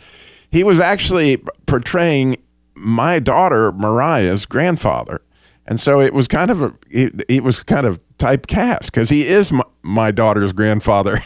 He 0.53 0.63
was 0.63 0.79
actually 0.79 1.39
portraying 1.67 2.37
my 2.77 3.19
daughter 3.19 3.73
Mariah's 3.73 4.47
grandfather, 4.47 5.23
and 5.67 5.81
so 5.81 6.01
it 6.01 6.15
was 6.15 6.29
kind 6.29 6.51
of 6.51 6.63
a 6.63 6.75
it, 6.91 7.25
it 7.29 7.43
was 7.43 7.63
kind 7.63 7.87
of 7.87 8.01
typecast 8.19 8.87
because 8.87 9.09
he 9.09 9.27
is 9.27 9.53
my, 9.53 9.65
my 9.83 10.11
daughter's 10.11 10.53
grandfather. 10.53 11.21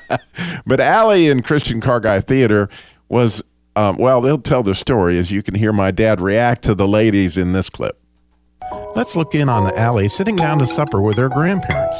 but 0.66 0.80
Allie 0.80 1.28
in 1.28 1.42
Christian 1.42 1.80
Car 1.80 2.00
Guy 2.00 2.20
Theater 2.20 2.68
was 3.08 3.42
um, 3.76 3.96
well, 3.96 4.20
they'll 4.20 4.38
tell 4.38 4.64
the 4.64 4.74
story 4.74 5.18
as 5.18 5.30
you 5.30 5.42
can 5.42 5.54
hear 5.54 5.72
my 5.72 5.92
dad 5.92 6.20
react 6.20 6.64
to 6.64 6.74
the 6.74 6.88
ladies 6.88 7.38
in 7.38 7.52
this 7.52 7.70
clip. 7.70 7.96
Let's 8.94 9.16
look 9.16 9.34
in 9.34 9.48
on 9.48 9.72
Allie 9.76 10.08
sitting 10.08 10.36
down 10.36 10.58
to 10.58 10.66
supper 10.66 11.00
with 11.00 11.16
her 11.18 11.28
grandparents. 11.28 11.98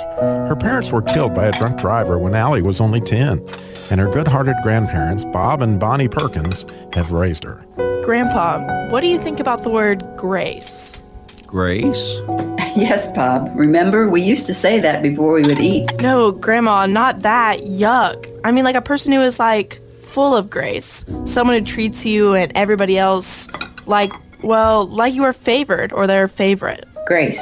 Her 0.48 0.56
parents 0.56 0.90
were 0.90 1.02
killed 1.02 1.34
by 1.34 1.46
a 1.46 1.52
drunk 1.52 1.78
driver 1.78 2.18
when 2.18 2.34
Allie 2.34 2.62
was 2.62 2.80
only 2.80 3.00
10, 3.00 3.46
and 3.90 4.00
her 4.00 4.08
good 4.08 4.28
hearted 4.28 4.56
grandparents, 4.62 5.24
Bob 5.24 5.62
and 5.62 5.78
Bonnie 5.78 6.08
Perkins, 6.08 6.66
have 6.92 7.12
raised 7.12 7.44
her. 7.44 7.64
Grandpa, 8.02 8.88
what 8.88 9.02
do 9.02 9.06
you 9.06 9.18
think 9.20 9.38
about 9.38 9.62
the 9.62 9.70
word 9.70 10.04
grace? 10.16 11.00
Grace? 11.46 12.20
Yes, 12.76 13.10
Bob. 13.12 13.50
Remember, 13.54 14.08
we 14.08 14.20
used 14.20 14.46
to 14.46 14.54
say 14.54 14.78
that 14.78 15.02
before 15.02 15.32
we 15.32 15.42
would 15.42 15.58
eat. 15.58 15.90
No, 16.00 16.30
Grandma, 16.30 16.86
not 16.86 17.22
that. 17.22 17.60
Yuck. 17.60 18.40
I 18.44 18.52
mean, 18.52 18.62
like 18.62 18.76
a 18.76 18.82
person 18.82 19.10
who 19.10 19.20
is 19.20 19.40
like 19.40 19.80
full 20.02 20.36
of 20.36 20.48
grace. 20.48 21.04
Someone 21.24 21.58
who 21.58 21.64
treats 21.64 22.04
you 22.04 22.34
and 22.34 22.52
everybody 22.54 22.96
else 22.96 23.48
like, 23.86 24.12
well, 24.42 24.86
like 24.86 25.14
you 25.14 25.24
are 25.24 25.32
favored 25.32 25.92
or 25.92 26.06
their 26.06 26.28
favorite. 26.28 26.86
Grace. 27.06 27.40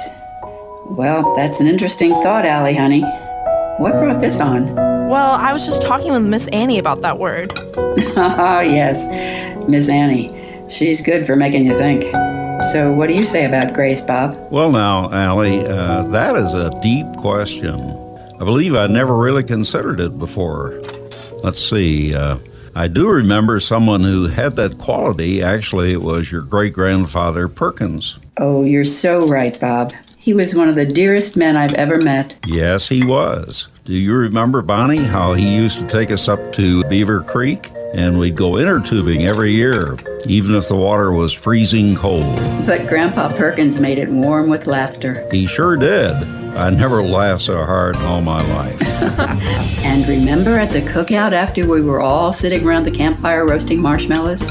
Well, 0.87 1.35
that's 1.35 1.61
an 1.61 1.67
interesting 1.67 2.11
thought, 2.23 2.45
Allie, 2.45 2.75
honey. 2.75 3.03
What 3.79 3.93
brought 3.95 4.21
this 4.21 4.41
on? 4.41 4.75
Well, 5.09 5.35
I 5.35 5.53
was 5.53 5.67
just 5.67 5.83
talking 5.83 6.13
with 6.13 6.23
Miss 6.23 6.47
Annie 6.49 6.79
about 6.79 7.03
that 7.03 7.19
word. 7.19 7.53
Oh, 7.57 8.61
yes, 8.65 9.05
Miss 9.69 9.89
Annie. 9.89 10.33
She's 10.69 11.01
good 11.01 11.27
for 11.27 11.37
making 11.37 11.67
you 11.67 11.77
think. 11.77 12.03
So, 12.73 12.93
what 12.93 13.09
do 13.09 13.15
you 13.15 13.25
say 13.25 13.45
about 13.45 13.75
Grace, 13.75 14.01
Bob? 14.01 14.37
Well, 14.51 14.73
now, 14.73 15.11
Allie, 15.13 15.61
uh, 15.67 16.05
that 16.05 16.37
is 16.37 16.55
a 16.55 16.71
deep 16.81 17.07
question. 17.17 17.79
I 18.41 18.45
believe 18.45 18.75
I 18.75 18.87
never 18.87 19.15
really 19.15 19.45
considered 19.45 20.01
it 20.01 20.19
before. 20.19 20.81
Let's 21.43 21.59
see. 21.59 22.15
Uh, 22.15 22.39
I 22.77 22.89
do 22.89 23.09
remember 23.09 23.59
someone 23.59 24.03
who 24.03 24.27
had 24.27 24.57
that 24.57 24.77
quality. 24.77 25.43
Actually, 25.43 25.93
it 25.93 26.03
was 26.03 26.31
your 26.31 26.43
great 26.43 26.75
grandfather, 26.75 27.49
Perkins. 27.49 28.19
Oh, 28.37 28.65
you're 28.65 28.85
so 28.85 29.27
right, 29.27 29.59
Bob. 29.59 29.95
He 30.19 30.35
was 30.35 30.55
one 30.55 30.69
of 30.69 30.75
the 30.75 30.85
dearest 30.85 31.39
men 31.39 31.57
I've 31.57 31.73
ever 31.73 31.99
met. 31.99 32.37
Yes, 32.47 32.87
he 32.89 33.03
was. 33.03 33.69
Do 33.87 33.95
you 33.95 34.15
remember, 34.15 34.61
Bonnie, 34.61 35.05
how 35.05 35.33
he 35.33 35.57
used 35.57 35.79
to 35.79 35.87
take 35.87 36.11
us 36.11 36.29
up 36.29 36.53
to 36.53 36.85
Beaver 36.91 37.23
Creek? 37.23 37.71
And 37.95 38.19
we'd 38.19 38.37
go 38.37 38.59
inner 38.59 38.81
tubing 38.81 39.25
every 39.25 39.53
year, 39.53 39.97
even 40.27 40.55
if 40.55 40.69
the 40.69 40.77
water 40.77 41.13
was 41.13 41.33
freezing 41.33 41.95
cold. 41.95 42.37
But 42.67 42.89
Grandpa 42.89 43.33
Perkins 43.35 43.81
made 43.81 43.97
it 43.97 44.11
warm 44.11 44.51
with 44.51 44.67
laughter. 44.67 45.27
He 45.31 45.47
sure 45.47 45.79
did. 45.79 46.13
I 46.57 46.71
never 46.71 47.03
laughed 47.03 47.43
so 47.43 47.65
hard 47.65 47.97
in 47.97 48.03
all 48.03 48.23
my 48.23 48.43
life. 48.55 48.81
And 49.87 50.07
remember 50.09 50.59
at 50.59 50.71
the 50.71 50.83
cookout 50.83 51.33
after 51.33 51.67
we 51.67 51.81
were 51.81 52.01
all 52.01 52.33
sitting 52.33 52.67
around 52.67 52.85
the 52.85 52.91
campfire 52.91 53.47
roasting 53.47 53.81
marshmallows? 53.81 54.43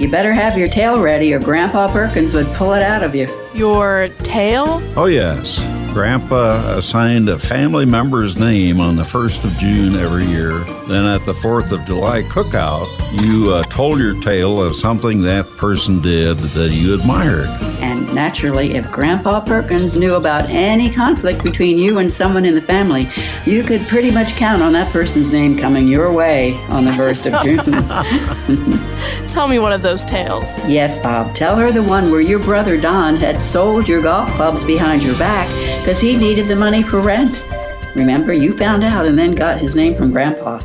You 0.00 0.10
better 0.10 0.32
have 0.32 0.58
your 0.58 0.66
tail 0.66 1.00
ready 1.00 1.32
or 1.34 1.38
Grandpa 1.38 1.92
Perkins 1.92 2.32
would 2.32 2.46
pull 2.48 2.72
it 2.72 2.82
out 2.82 3.02
of 3.04 3.14
you. 3.14 3.28
Your 3.54 4.08
tail? 4.22 4.80
Oh, 4.96 5.06
yes. 5.06 5.60
Grandpa 5.96 6.76
assigned 6.76 7.30
a 7.30 7.38
family 7.38 7.86
member's 7.86 8.38
name 8.38 8.82
on 8.82 8.96
the 8.96 9.02
1st 9.02 9.44
of 9.44 9.56
June 9.56 9.96
every 9.96 10.26
year. 10.26 10.52
Then 10.88 11.06
at 11.06 11.24
the 11.24 11.32
4th 11.32 11.72
of 11.72 11.86
July 11.86 12.20
cookout, 12.24 12.86
you 13.22 13.54
uh, 13.54 13.62
told 13.62 13.98
your 13.98 14.20
tale 14.20 14.62
of 14.62 14.76
something 14.76 15.22
that 15.22 15.48
person 15.56 16.02
did 16.02 16.36
that 16.36 16.70
you 16.70 16.92
admired. 16.92 17.48
And 17.80 18.14
naturally, 18.14 18.74
if 18.74 18.92
Grandpa 18.92 19.40
Perkins 19.40 19.96
knew 19.96 20.16
about 20.16 20.50
any 20.50 20.90
conflict 20.90 21.42
between 21.42 21.78
you 21.78 21.96
and 21.96 22.12
someone 22.12 22.44
in 22.44 22.54
the 22.54 22.60
family, 22.60 23.08
you 23.46 23.62
could 23.62 23.80
pretty 23.88 24.10
much 24.10 24.34
count 24.36 24.60
on 24.60 24.74
that 24.74 24.92
person's 24.92 25.32
name 25.32 25.56
coming 25.56 25.88
your 25.88 26.12
way 26.12 26.52
on 26.68 26.84
the 26.84 26.90
1st 26.90 27.32
of 27.32 27.42
June. 27.42 29.26
Tell 29.28 29.48
me 29.48 29.58
one 29.58 29.72
of 29.72 29.80
those 29.80 30.04
tales. 30.04 30.58
yes, 30.68 31.00
Bob, 31.02 31.34
tell 31.34 31.56
her 31.56 31.72
the 31.72 31.82
one 31.82 32.10
where 32.10 32.20
your 32.20 32.38
brother 32.38 32.76
Don 32.76 33.16
had 33.16 33.42
sold 33.42 33.88
your 33.88 34.00
golf 34.00 34.30
clubs 34.30 34.64
behind 34.64 35.02
your 35.02 35.18
back 35.18 35.46
because 35.86 36.00
he 36.00 36.16
needed 36.16 36.46
the 36.46 36.56
money 36.56 36.82
for 36.82 37.00
rent. 37.00 37.46
Remember, 37.94 38.32
you 38.32 38.56
found 38.56 38.82
out 38.82 39.06
and 39.06 39.16
then 39.16 39.36
got 39.36 39.60
his 39.60 39.76
name 39.76 39.94
from 39.94 40.10
Grandpa. 40.10 40.60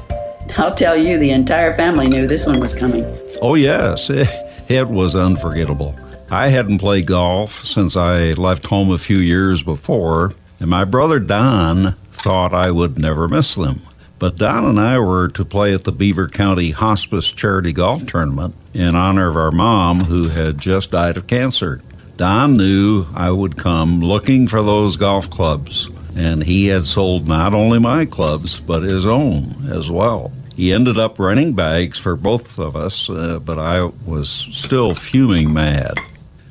I'll 0.57 0.73
tell 0.73 0.97
you, 0.97 1.19
the 1.19 1.29
entire 1.29 1.75
family 1.75 2.07
knew 2.07 2.25
this 2.25 2.47
one 2.47 2.59
was 2.59 2.73
coming. 2.73 3.05
Oh, 3.39 3.53
yes, 3.53 4.09
it 4.67 4.87
was 4.87 5.15
unforgettable. 5.15 5.95
I 6.31 6.47
hadn't 6.47 6.79
played 6.79 7.05
golf 7.05 7.63
since 7.63 7.95
I 7.95 8.31
left 8.31 8.65
home 8.65 8.89
a 8.89 8.97
few 8.97 9.17
years 9.17 9.61
before, 9.61 10.33
and 10.59 10.71
my 10.71 10.85
brother 10.85 11.19
Don 11.19 11.93
thought 12.11 12.51
I 12.51 12.71
would 12.71 12.97
never 12.97 13.27
miss 13.27 13.53
them. 13.53 13.81
But 14.17 14.37
Don 14.37 14.65
and 14.65 14.79
I 14.79 14.97
were 14.97 15.27
to 15.27 15.45
play 15.45 15.71
at 15.75 15.83
the 15.83 15.91
Beaver 15.91 16.29
County 16.29 16.71
Hospice 16.71 17.31
Charity 17.31 17.73
Golf 17.73 18.07
Tournament 18.07 18.55
in 18.73 18.95
honor 18.95 19.29
of 19.29 19.37
our 19.37 19.51
mom 19.51 20.05
who 20.05 20.29
had 20.29 20.57
just 20.57 20.89
died 20.89 21.15
of 21.15 21.27
cancer. 21.27 21.79
Don 22.21 22.55
knew 22.55 23.07
I 23.15 23.31
would 23.31 23.57
come 23.57 23.99
looking 23.99 24.45
for 24.45 24.61
those 24.61 24.95
golf 24.95 25.27
clubs, 25.31 25.89
and 26.15 26.43
he 26.43 26.67
had 26.67 26.85
sold 26.85 27.27
not 27.27 27.55
only 27.55 27.79
my 27.79 28.05
clubs, 28.05 28.59
but 28.59 28.83
his 28.83 29.07
own 29.07 29.55
as 29.71 29.89
well. 29.89 30.31
He 30.55 30.71
ended 30.71 30.99
up 30.99 31.17
renting 31.17 31.53
bags 31.53 31.97
for 31.97 32.15
both 32.15 32.59
of 32.59 32.75
us, 32.75 33.09
uh, 33.09 33.39
but 33.39 33.57
I 33.57 33.85
was 34.05 34.29
still 34.29 34.93
fuming 34.93 35.51
mad. 35.51 35.93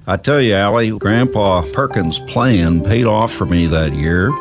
I 0.09 0.17
tell 0.17 0.41
you, 0.41 0.55
Allie, 0.55 0.91
Grandpa 0.91 1.63
Perkins' 1.73 2.19
plan 2.19 2.83
paid 2.83 3.07
off 3.07 3.31
for 3.31 3.47
me 3.47 3.69
that 3.69 3.93
year. 3.93 4.33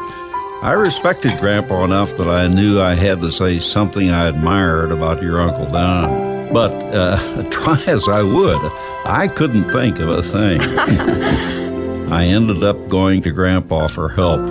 I 0.64 0.72
respected 0.76 1.38
Grandpa 1.38 1.84
enough 1.84 2.18
that 2.18 2.28
I 2.28 2.48
knew 2.48 2.82
I 2.82 2.96
had 2.96 3.22
to 3.22 3.30
say 3.32 3.60
something 3.60 4.10
I 4.10 4.30
admired 4.30 4.90
about 4.90 5.22
your 5.22 5.40
Uncle 5.42 5.68
Don. 5.68 6.29
But 6.52 6.74
uh, 6.94 7.44
try 7.52 7.82
as 7.86 8.08
I 8.08 8.22
would, 8.22 8.72
I 9.06 9.28
couldn't 9.28 9.72
think 9.72 10.00
of 10.00 10.10
a 10.10 10.24
thing. 10.24 10.62
I 12.12 12.26
ended 12.26 12.64
up 12.64 12.90
going 12.90 13.22
to 13.22 13.32
Grandpa 13.32 13.88
for 13.88 14.10
help. 14.10 14.42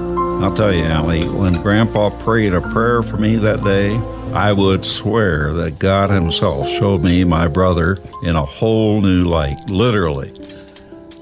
I'll 0.41 0.55
tell 0.55 0.73
you, 0.73 0.85
Allie, 0.85 1.29
when 1.29 1.61
Grandpa 1.61 2.11
prayed 2.11 2.55
a 2.55 2.61
prayer 2.61 3.03
for 3.03 3.17
me 3.17 3.35
that 3.37 3.65
day, 3.65 3.97
I 4.33 4.53
would 4.53 4.85
swear 4.85 5.53
that 5.55 5.81
God 5.81 6.11
Himself 6.11 6.69
showed 6.69 7.03
me 7.03 7.25
my 7.25 7.49
brother 7.49 7.99
in 8.23 8.37
a 8.37 8.45
whole 8.45 9.01
new 9.01 9.23
light, 9.23 9.59
literally. 9.69 10.33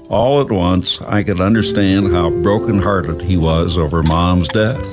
All 0.09 0.39
at 0.39 0.51
once, 0.51 1.01
I 1.01 1.23
could 1.23 1.41
understand 1.41 2.13
how 2.13 2.29
broken-hearted 2.29 3.21
he 3.21 3.37
was 3.37 3.77
over 3.77 4.03
Mom's 4.03 4.47
death. 4.49 4.85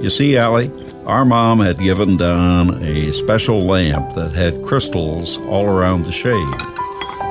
You 0.00 0.08
see, 0.08 0.36
Allie, 0.36 0.70
our 1.06 1.24
mom 1.24 1.60
had 1.60 1.78
given 1.78 2.16
Don 2.16 2.82
a 2.82 3.12
special 3.12 3.62
lamp 3.62 4.14
that 4.14 4.32
had 4.32 4.64
crystals 4.64 5.38
all 5.38 5.66
around 5.66 6.04
the 6.04 6.10
shade. 6.10 6.54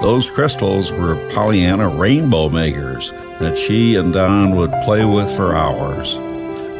Those 0.02 0.30
crystals 0.30 0.94
were 0.94 1.16
Pollyanna 1.34 1.90
rainbow 1.90 2.48
makers 2.48 3.12
that 3.40 3.58
she 3.58 3.96
and 3.96 4.14
Don 4.14 4.56
would 4.56 4.72
play 4.86 5.04
with 5.04 5.30
for 5.36 5.56
hours. 5.56 6.14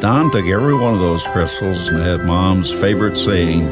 Don 0.00 0.30
took 0.30 0.46
every 0.46 0.74
one 0.74 0.94
of 0.94 1.00
those 1.00 1.24
crystals 1.24 1.90
and 1.90 1.98
had 1.98 2.24
Mom's 2.24 2.70
favorite 2.70 3.16
saying 3.16 3.68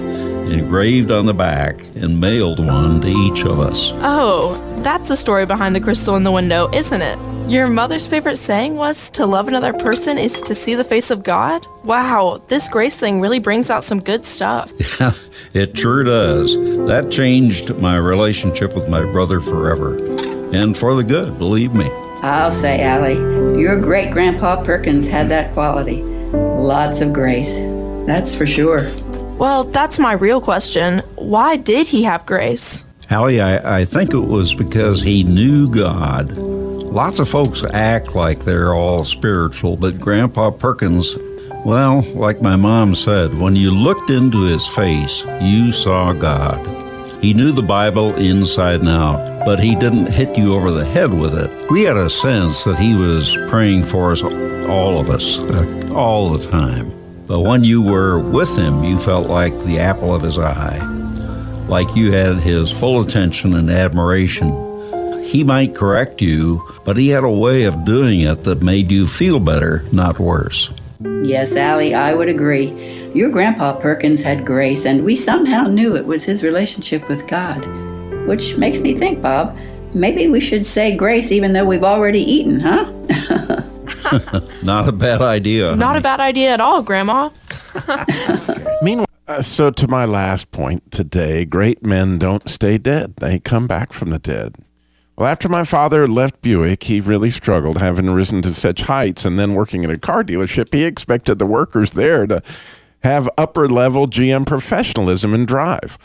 engraved 0.53 1.11
on 1.11 1.27
the 1.27 1.35
back 1.35 1.83
and 1.97 2.19
mailed 2.21 2.65
one 2.65 3.01
to 3.01 3.09
each 3.09 3.45
of 3.45 3.61
us. 3.61 3.93
Oh, 3.97 4.61
that's 4.79 5.09
the 5.09 5.17
story 5.17 5.47
behind 5.47 5.75
the 5.75 5.81
crystal 5.81 6.17
in 6.17 6.23
the 6.25 6.33
window, 6.33 6.71
isn't 6.73 7.03
it? 7.03 7.19
Your 7.49 7.69
mother's 7.69 8.07
favorite 8.07 8.37
saying 8.37 8.77
was 8.77 9.11
to 9.11 9.27
love 9.27 9.49
another 9.49 9.73
person 9.75 10.17
is 10.17 10.41
to 10.43 10.55
see 10.55 10.75
the 10.75 10.85
face 10.85 11.11
of 11.11 11.23
God? 11.23 11.67
Wow, 11.85 12.41
this 12.49 12.69
grace 12.69 12.99
thing 12.99 13.21
really 13.21 13.39
brings 13.39 13.69
out 13.71 13.85
some 13.85 14.01
good 14.01 14.25
stuff. 14.25 14.73
Yeah, 15.01 15.13
it 15.53 15.77
sure 15.79 16.03
does. 16.05 16.57
That 16.87 17.11
changed 17.13 17.77
my 17.79 17.97
relationship 17.97 18.75
with 18.75 18.89
my 18.89 19.03
brother 19.03 19.41
forever. 19.41 19.99
And 20.55 20.77
for 20.77 20.95
the 20.95 21.05
good, 21.05 21.39
believe 21.39 21.75
me. 21.75 21.91
I'll 22.23 22.51
say, 22.51 22.81
Allie, 22.81 23.61
your 23.61 23.77
great 23.77 24.11
grandpa 24.11 24.63
Perkins 24.63 25.07
had 25.07 25.29
that 25.29 25.53
quality. 25.53 26.03
Lots 26.03 27.01
of 27.03 27.13
grace. 27.13 27.53
That's 28.07 28.35
for 28.35 28.47
sure. 28.47 28.81
Well, 29.39 29.64
that's 29.64 29.99
my 29.99 30.12
real 30.12 30.41
question. 30.41 31.01
Why 31.16 31.57
did 31.57 31.89
he 31.89 32.05
have 32.05 32.24
grace? 32.24 32.85
Allie, 33.11 33.41
I, 33.41 33.80
I 33.80 33.85
think 33.85 34.14
it 34.14 34.18
was 34.18 34.55
because 34.55 35.03
he 35.03 35.24
knew 35.24 35.68
God. 35.68 36.32
Lots 36.32 37.18
of 37.18 37.28
folks 37.28 37.64
act 37.72 38.14
like 38.14 38.45
they're 38.45 38.74
all 38.74 39.05
spiritual, 39.05 39.76
but 39.76 40.01
Grandpa 40.01 40.51
Perkins, 40.51 41.16
well, 41.64 42.03
like 42.14 42.41
my 42.41 42.57
mom 42.57 42.95
said, 42.95 43.35
when 43.35 43.57
you 43.57 43.72
looked 43.72 44.11
into 44.11 44.45
his 44.45 44.66
face, 44.68 45.24
you 45.41 45.72
saw 45.72 46.12
God. 46.12 46.64
He 47.20 47.35
knew 47.35 47.53
the 47.53 47.62
Bible 47.62 48.14
inside 48.14 48.80
and 48.80 48.89
out, 48.89 49.45
but 49.45 49.59
he 49.59 49.74
didn't 49.74 50.12
hit 50.12 50.39
you 50.39 50.55
over 50.55 50.70
the 50.70 50.85
head 50.85 51.12
with 51.12 51.35
it. 51.35 51.70
We 51.70 51.82
had 51.82 51.97
a 51.97 52.09
sense 52.09 52.64
that 52.64 52.78
he 52.78 52.95
was 52.95 53.37
praying 53.49 53.85
for 53.85 54.12
us, 54.12 54.22
all 54.22 55.01
of 55.01 55.11
us, 55.11 55.39
uh, 55.41 55.93
all 55.95 56.30
the 56.30 56.51
time. 56.51 56.93
But 57.35 57.41
when 57.41 57.64
you 57.64 57.82
were 57.82 58.20
with 58.20 58.57
him, 58.57 58.85
you 58.85 58.97
felt 58.97 59.28
like 59.28 59.59
the 59.59 59.80
apple 59.80 60.14
of 60.14 60.22
his 60.22 60.39
eye, 60.39 60.78
like 61.66 61.97
you 61.97 62.12
had 62.12 62.37
his 62.37 62.70
full 62.70 63.01
attention 63.01 63.57
and 63.57 63.68
admiration. 63.68 64.51
He 65.24 65.43
might 65.43 65.74
correct 65.74 66.22
you, 66.22 66.62
but 66.85 66.97
he 66.97 67.09
had 67.09 67.24
a 67.24 67.28
way 67.28 67.64
of 67.64 67.85
doing 67.85 68.20
it 68.20 68.45
that 68.45 68.62
made 68.62 68.89
you 68.89 69.09
feel 69.09 69.41
better, 69.41 69.85
not 69.91 70.20
worse. 70.20 70.70
Yes, 71.24 71.57
Allie, 71.57 71.93
I 71.93 72.14
would 72.14 72.28
agree. 72.28 73.11
Your 73.16 73.30
grandpa 73.30 73.72
Perkins 73.80 74.22
had 74.22 74.47
grace, 74.47 74.87
and 74.87 75.05
we 75.05 75.16
somehow 75.16 75.64
knew 75.64 75.97
it 75.97 76.07
was 76.07 76.22
his 76.22 76.45
relationship 76.45 77.09
with 77.09 77.26
God. 77.26 77.66
Which 78.28 78.57
makes 78.57 78.78
me 78.78 78.97
think, 78.97 79.20
Bob, 79.20 79.59
maybe 79.93 80.28
we 80.28 80.39
should 80.39 80.64
say 80.64 80.95
grace 80.95 81.32
even 81.32 81.51
though 81.51 81.64
we've 81.64 81.82
already 81.82 82.20
eaten, 82.20 82.61
huh? 82.61 83.64
Not 84.63 84.89
a 84.89 84.93
bad 84.93 85.23
idea. 85.23 85.75
Not 85.77 85.97
a 85.97 86.01
bad 86.01 86.21
idea 86.21 86.53
at 86.53 86.61
all, 86.61 86.83
Grandma. 86.83 87.31
Meanwhile, 88.83 89.07
uh, 89.27 89.43
so 89.43 89.71
to 89.71 89.89
my 89.89 90.05
last 90.05 90.51
point 90.51 90.91
today, 90.91 91.45
great 91.45 91.83
men 91.83 92.19
don't 92.19 92.49
stay 92.49 92.79
dead; 92.79 93.17
they 93.17 93.39
come 93.39 93.67
back 93.67 93.93
from 93.93 94.11
the 94.11 94.19
dead. 94.19 94.57
Well, 95.17 95.29
after 95.29 95.49
my 95.49 95.65
father 95.65 96.09
left 96.09 96.43
Buick, 96.43 96.83
he 96.85 97.01
really 97.01 97.31
struggled, 97.31 97.79
having 97.79 98.11
risen 98.11 98.43
to 98.43 98.53
such 98.53 98.83
heights, 98.83 99.25
and 99.25 99.39
then 99.39 99.55
working 99.55 99.85
at 99.85 99.91
a 99.91 99.99
car 99.99 100.25
dealership. 100.25 100.75
He 100.75 100.85
expected 100.85 101.39
the 101.39 101.47
workers 101.47 101.93
there 101.93 102.27
to 102.27 102.43
have 103.05 103.31
upper 103.39 103.69
level 103.69 104.09
GM 104.09 104.45
professionalism 104.45 105.33
and 105.33 105.47
drive. 105.47 105.99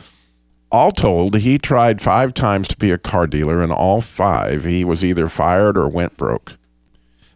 All 0.71 0.91
told, 0.91 1.37
he 1.37 1.57
tried 1.57 1.99
five 2.01 2.35
times 2.35 2.67
to 2.67 2.77
be 2.77 2.91
a 2.91 2.99
car 2.99 3.25
dealer, 3.25 3.63
and 3.63 3.71
all 3.71 4.01
five 4.01 4.65
he 4.65 4.85
was 4.85 5.03
either 5.03 5.27
fired 5.27 5.75
or 5.75 5.89
went 5.89 6.15
broke. 6.15 6.58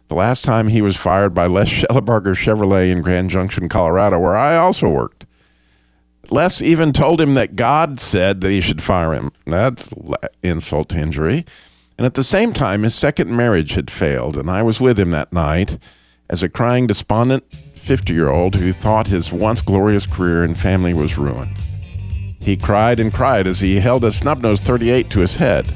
The 0.08 0.14
last 0.14 0.44
time 0.44 0.68
he 0.68 0.82
was 0.82 0.96
fired 0.96 1.34
by 1.34 1.46
Les 1.46 1.68
Schellebarger 1.82 2.34
Chevrolet 2.34 2.90
in 2.90 3.02
Grand 3.02 3.30
Junction, 3.30 3.68
Colorado, 3.68 4.18
where 4.18 4.36
I 4.36 4.56
also 4.56 4.88
worked. 4.88 5.26
Les 6.30 6.62
even 6.62 6.92
told 6.92 7.20
him 7.20 7.34
that 7.34 7.56
God 7.56 8.00
said 8.00 8.40
that 8.40 8.50
he 8.50 8.60
should 8.60 8.82
fire 8.82 9.12
him. 9.12 9.30
That's 9.46 9.90
insult 10.42 10.90
to 10.90 10.98
injury. 10.98 11.44
And 11.96 12.06
at 12.06 12.14
the 12.14 12.24
same 12.24 12.52
time, 12.52 12.82
his 12.82 12.94
second 12.94 13.30
marriage 13.30 13.74
had 13.74 13.90
failed, 13.90 14.36
and 14.36 14.50
I 14.50 14.62
was 14.62 14.80
with 14.80 14.98
him 14.98 15.10
that 15.10 15.32
night 15.32 15.78
as 16.28 16.42
a 16.42 16.48
crying, 16.48 16.86
despondent 16.86 17.44
50 17.74 18.14
year 18.14 18.30
old 18.30 18.54
who 18.56 18.72
thought 18.72 19.08
his 19.08 19.32
once 19.32 19.62
glorious 19.62 20.06
career 20.06 20.42
and 20.42 20.58
family 20.58 20.94
was 20.94 21.18
ruined. 21.18 21.56
He 22.40 22.56
cried 22.56 22.98
and 22.98 23.12
cried 23.12 23.46
as 23.46 23.60
he 23.60 23.80
held 23.80 24.04
a 24.04 24.10
snub 24.10 24.42
nose 24.42 24.60
38 24.60 25.10
to 25.10 25.20
his 25.20 25.36
head. 25.36 25.66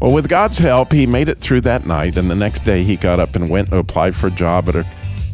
Well, 0.00 0.12
with 0.12 0.28
God's 0.28 0.58
help, 0.58 0.92
he 0.92 1.06
made 1.06 1.30
it 1.30 1.38
through 1.38 1.62
that 1.62 1.86
night, 1.86 2.18
and 2.18 2.30
the 2.30 2.34
next 2.34 2.64
day 2.64 2.82
he 2.82 2.96
got 2.96 3.18
up 3.18 3.34
and 3.34 3.48
went 3.48 3.70
to 3.70 3.78
apply 3.78 4.10
for 4.10 4.26
a 4.26 4.30
job 4.30 4.68
at 4.68 4.76
a 4.76 4.86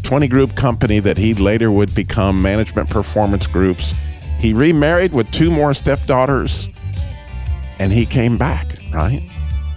20 0.04 0.28
group 0.28 0.54
company 0.54 1.00
that 1.00 1.18
he 1.18 1.34
later 1.34 1.72
would 1.72 1.92
become 1.96 2.40
Management 2.40 2.88
Performance 2.88 3.48
Groups. 3.48 3.92
He 4.38 4.52
remarried 4.52 5.12
with 5.12 5.28
two 5.32 5.50
more 5.50 5.74
stepdaughters, 5.74 6.68
and 7.80 7.92
he 7.92 8.06
came 8.06 8.38
back, 8.38 8.76
right? 8.92 9.28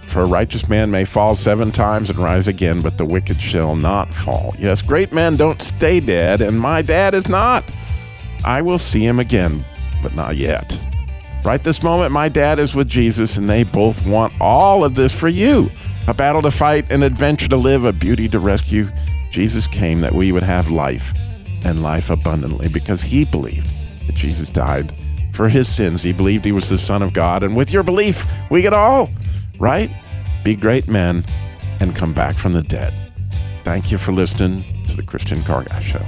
For 0.06 0.22
a 0.22 0.26
righteous 0.26 0.68
man 0.68 0.92
may 0.92 1.04
fall 1.04 1.34
seven 1.34 1.72
times 1.72 2.08
and 2.08 2.18
rise 2.20 2.46
again, 2.46 2.80
but 2.80 2.96
the 2.96 3.04
wicked 3.04 3.40
shall 3.40 3.74
not 3.74 4.14
fall. 4.14 4.54
Yes, 4.56 4.82
great 4.82 5.12
men 5.12 5.36
don't 5.36 5.60
stay 5.60 5.98
dead, 5.98 6.40
and 6.40 6.60
my 6.60 6.80
dad 6.80 7.12
is 7.12 7.28
not. 7.28 7.64
I 8.44 8.62
will 8.62 8.78
see 8.78 9.04
him 9.04 9.18
again, 9.18 9.64
but 10.00 10.14
not 10.14 10.36
yet. 10.36 10.78
Right 11.46 11.62
this 11.62 11.80
moment, 11.80 12.10
my 12.10 12.28
dad 12.28 12.58
is 12.58 12.74
with 12.74 12.88
Jesus, 12.88 13.36
and 13.36 13.48
they 13.48 13.62
both 13.62 14.04
want 14.04 14.32
all 14.40 14.84
of 14.84 14.96
this 14.96 15.14
for 15.14 15.28
you 15.28 15.70
a 16.08 16.12
battle 16.12 16.42
to 16.42 16.50
fight, 16.50 16.90
an 16.90 17.04
adventure 17.04 17.46
to 17.46 17.56
live, 17.56 17.84
a 17.84 17.92
beauty 17.92 18.28
to 18.30 18.40
rescue. 18.40 18.88
Jesus 19.30 19.68
came 19.68 20.00
that 20.00 20.12
we 20.12 20.32
would 20.32 20.42
have 20.42 20.70
life 20.70 21.14
and 21.64 21.84
life 21.84 22.10
abundantly 22.10 22.68
because 22.68 23.00
he 23.00 23.24
believed 23.24 23.68
that 24.08 24.16
Jesus 24.16 24.50
died 24.50 24.92
for 25.32 25.48
his 25.48 25.68
sins. 25.68 26.02
He 26.02 26.12
believed 26.12 26.44
he 26.44 26.50
was 26.50 26.68
the 26.68 26.78
Son 26.78 27.00
of 27.00 27.12
God. 27.12 27.44
And 27.44 27.54
with 27.54 27.70
your 27.70 27.84
belief, 27.84 28.26
we 28.50 28.60
get 28.60 28.72
all, 28.72 29.08
right? 29.60 29.88
Be 30.42 30.56
great 30.56 30.88
men 30.88 31.24
and 31.78 31.94
come 31.94 32.12
back 32.12 32.34
from 32.34 32.54
the 32.54 32.62
dead. 32.62 32.92
Thank 33.62 33.92
you 33.92 33.98
for 33.98 34.10
listening 34.10 34.64
to 34.88 34.96
the 34.96 35.04
Christian 35.04 35.44
Car 35.44 35.62
Guy 35.62 35.78
Show. 35.78 36.04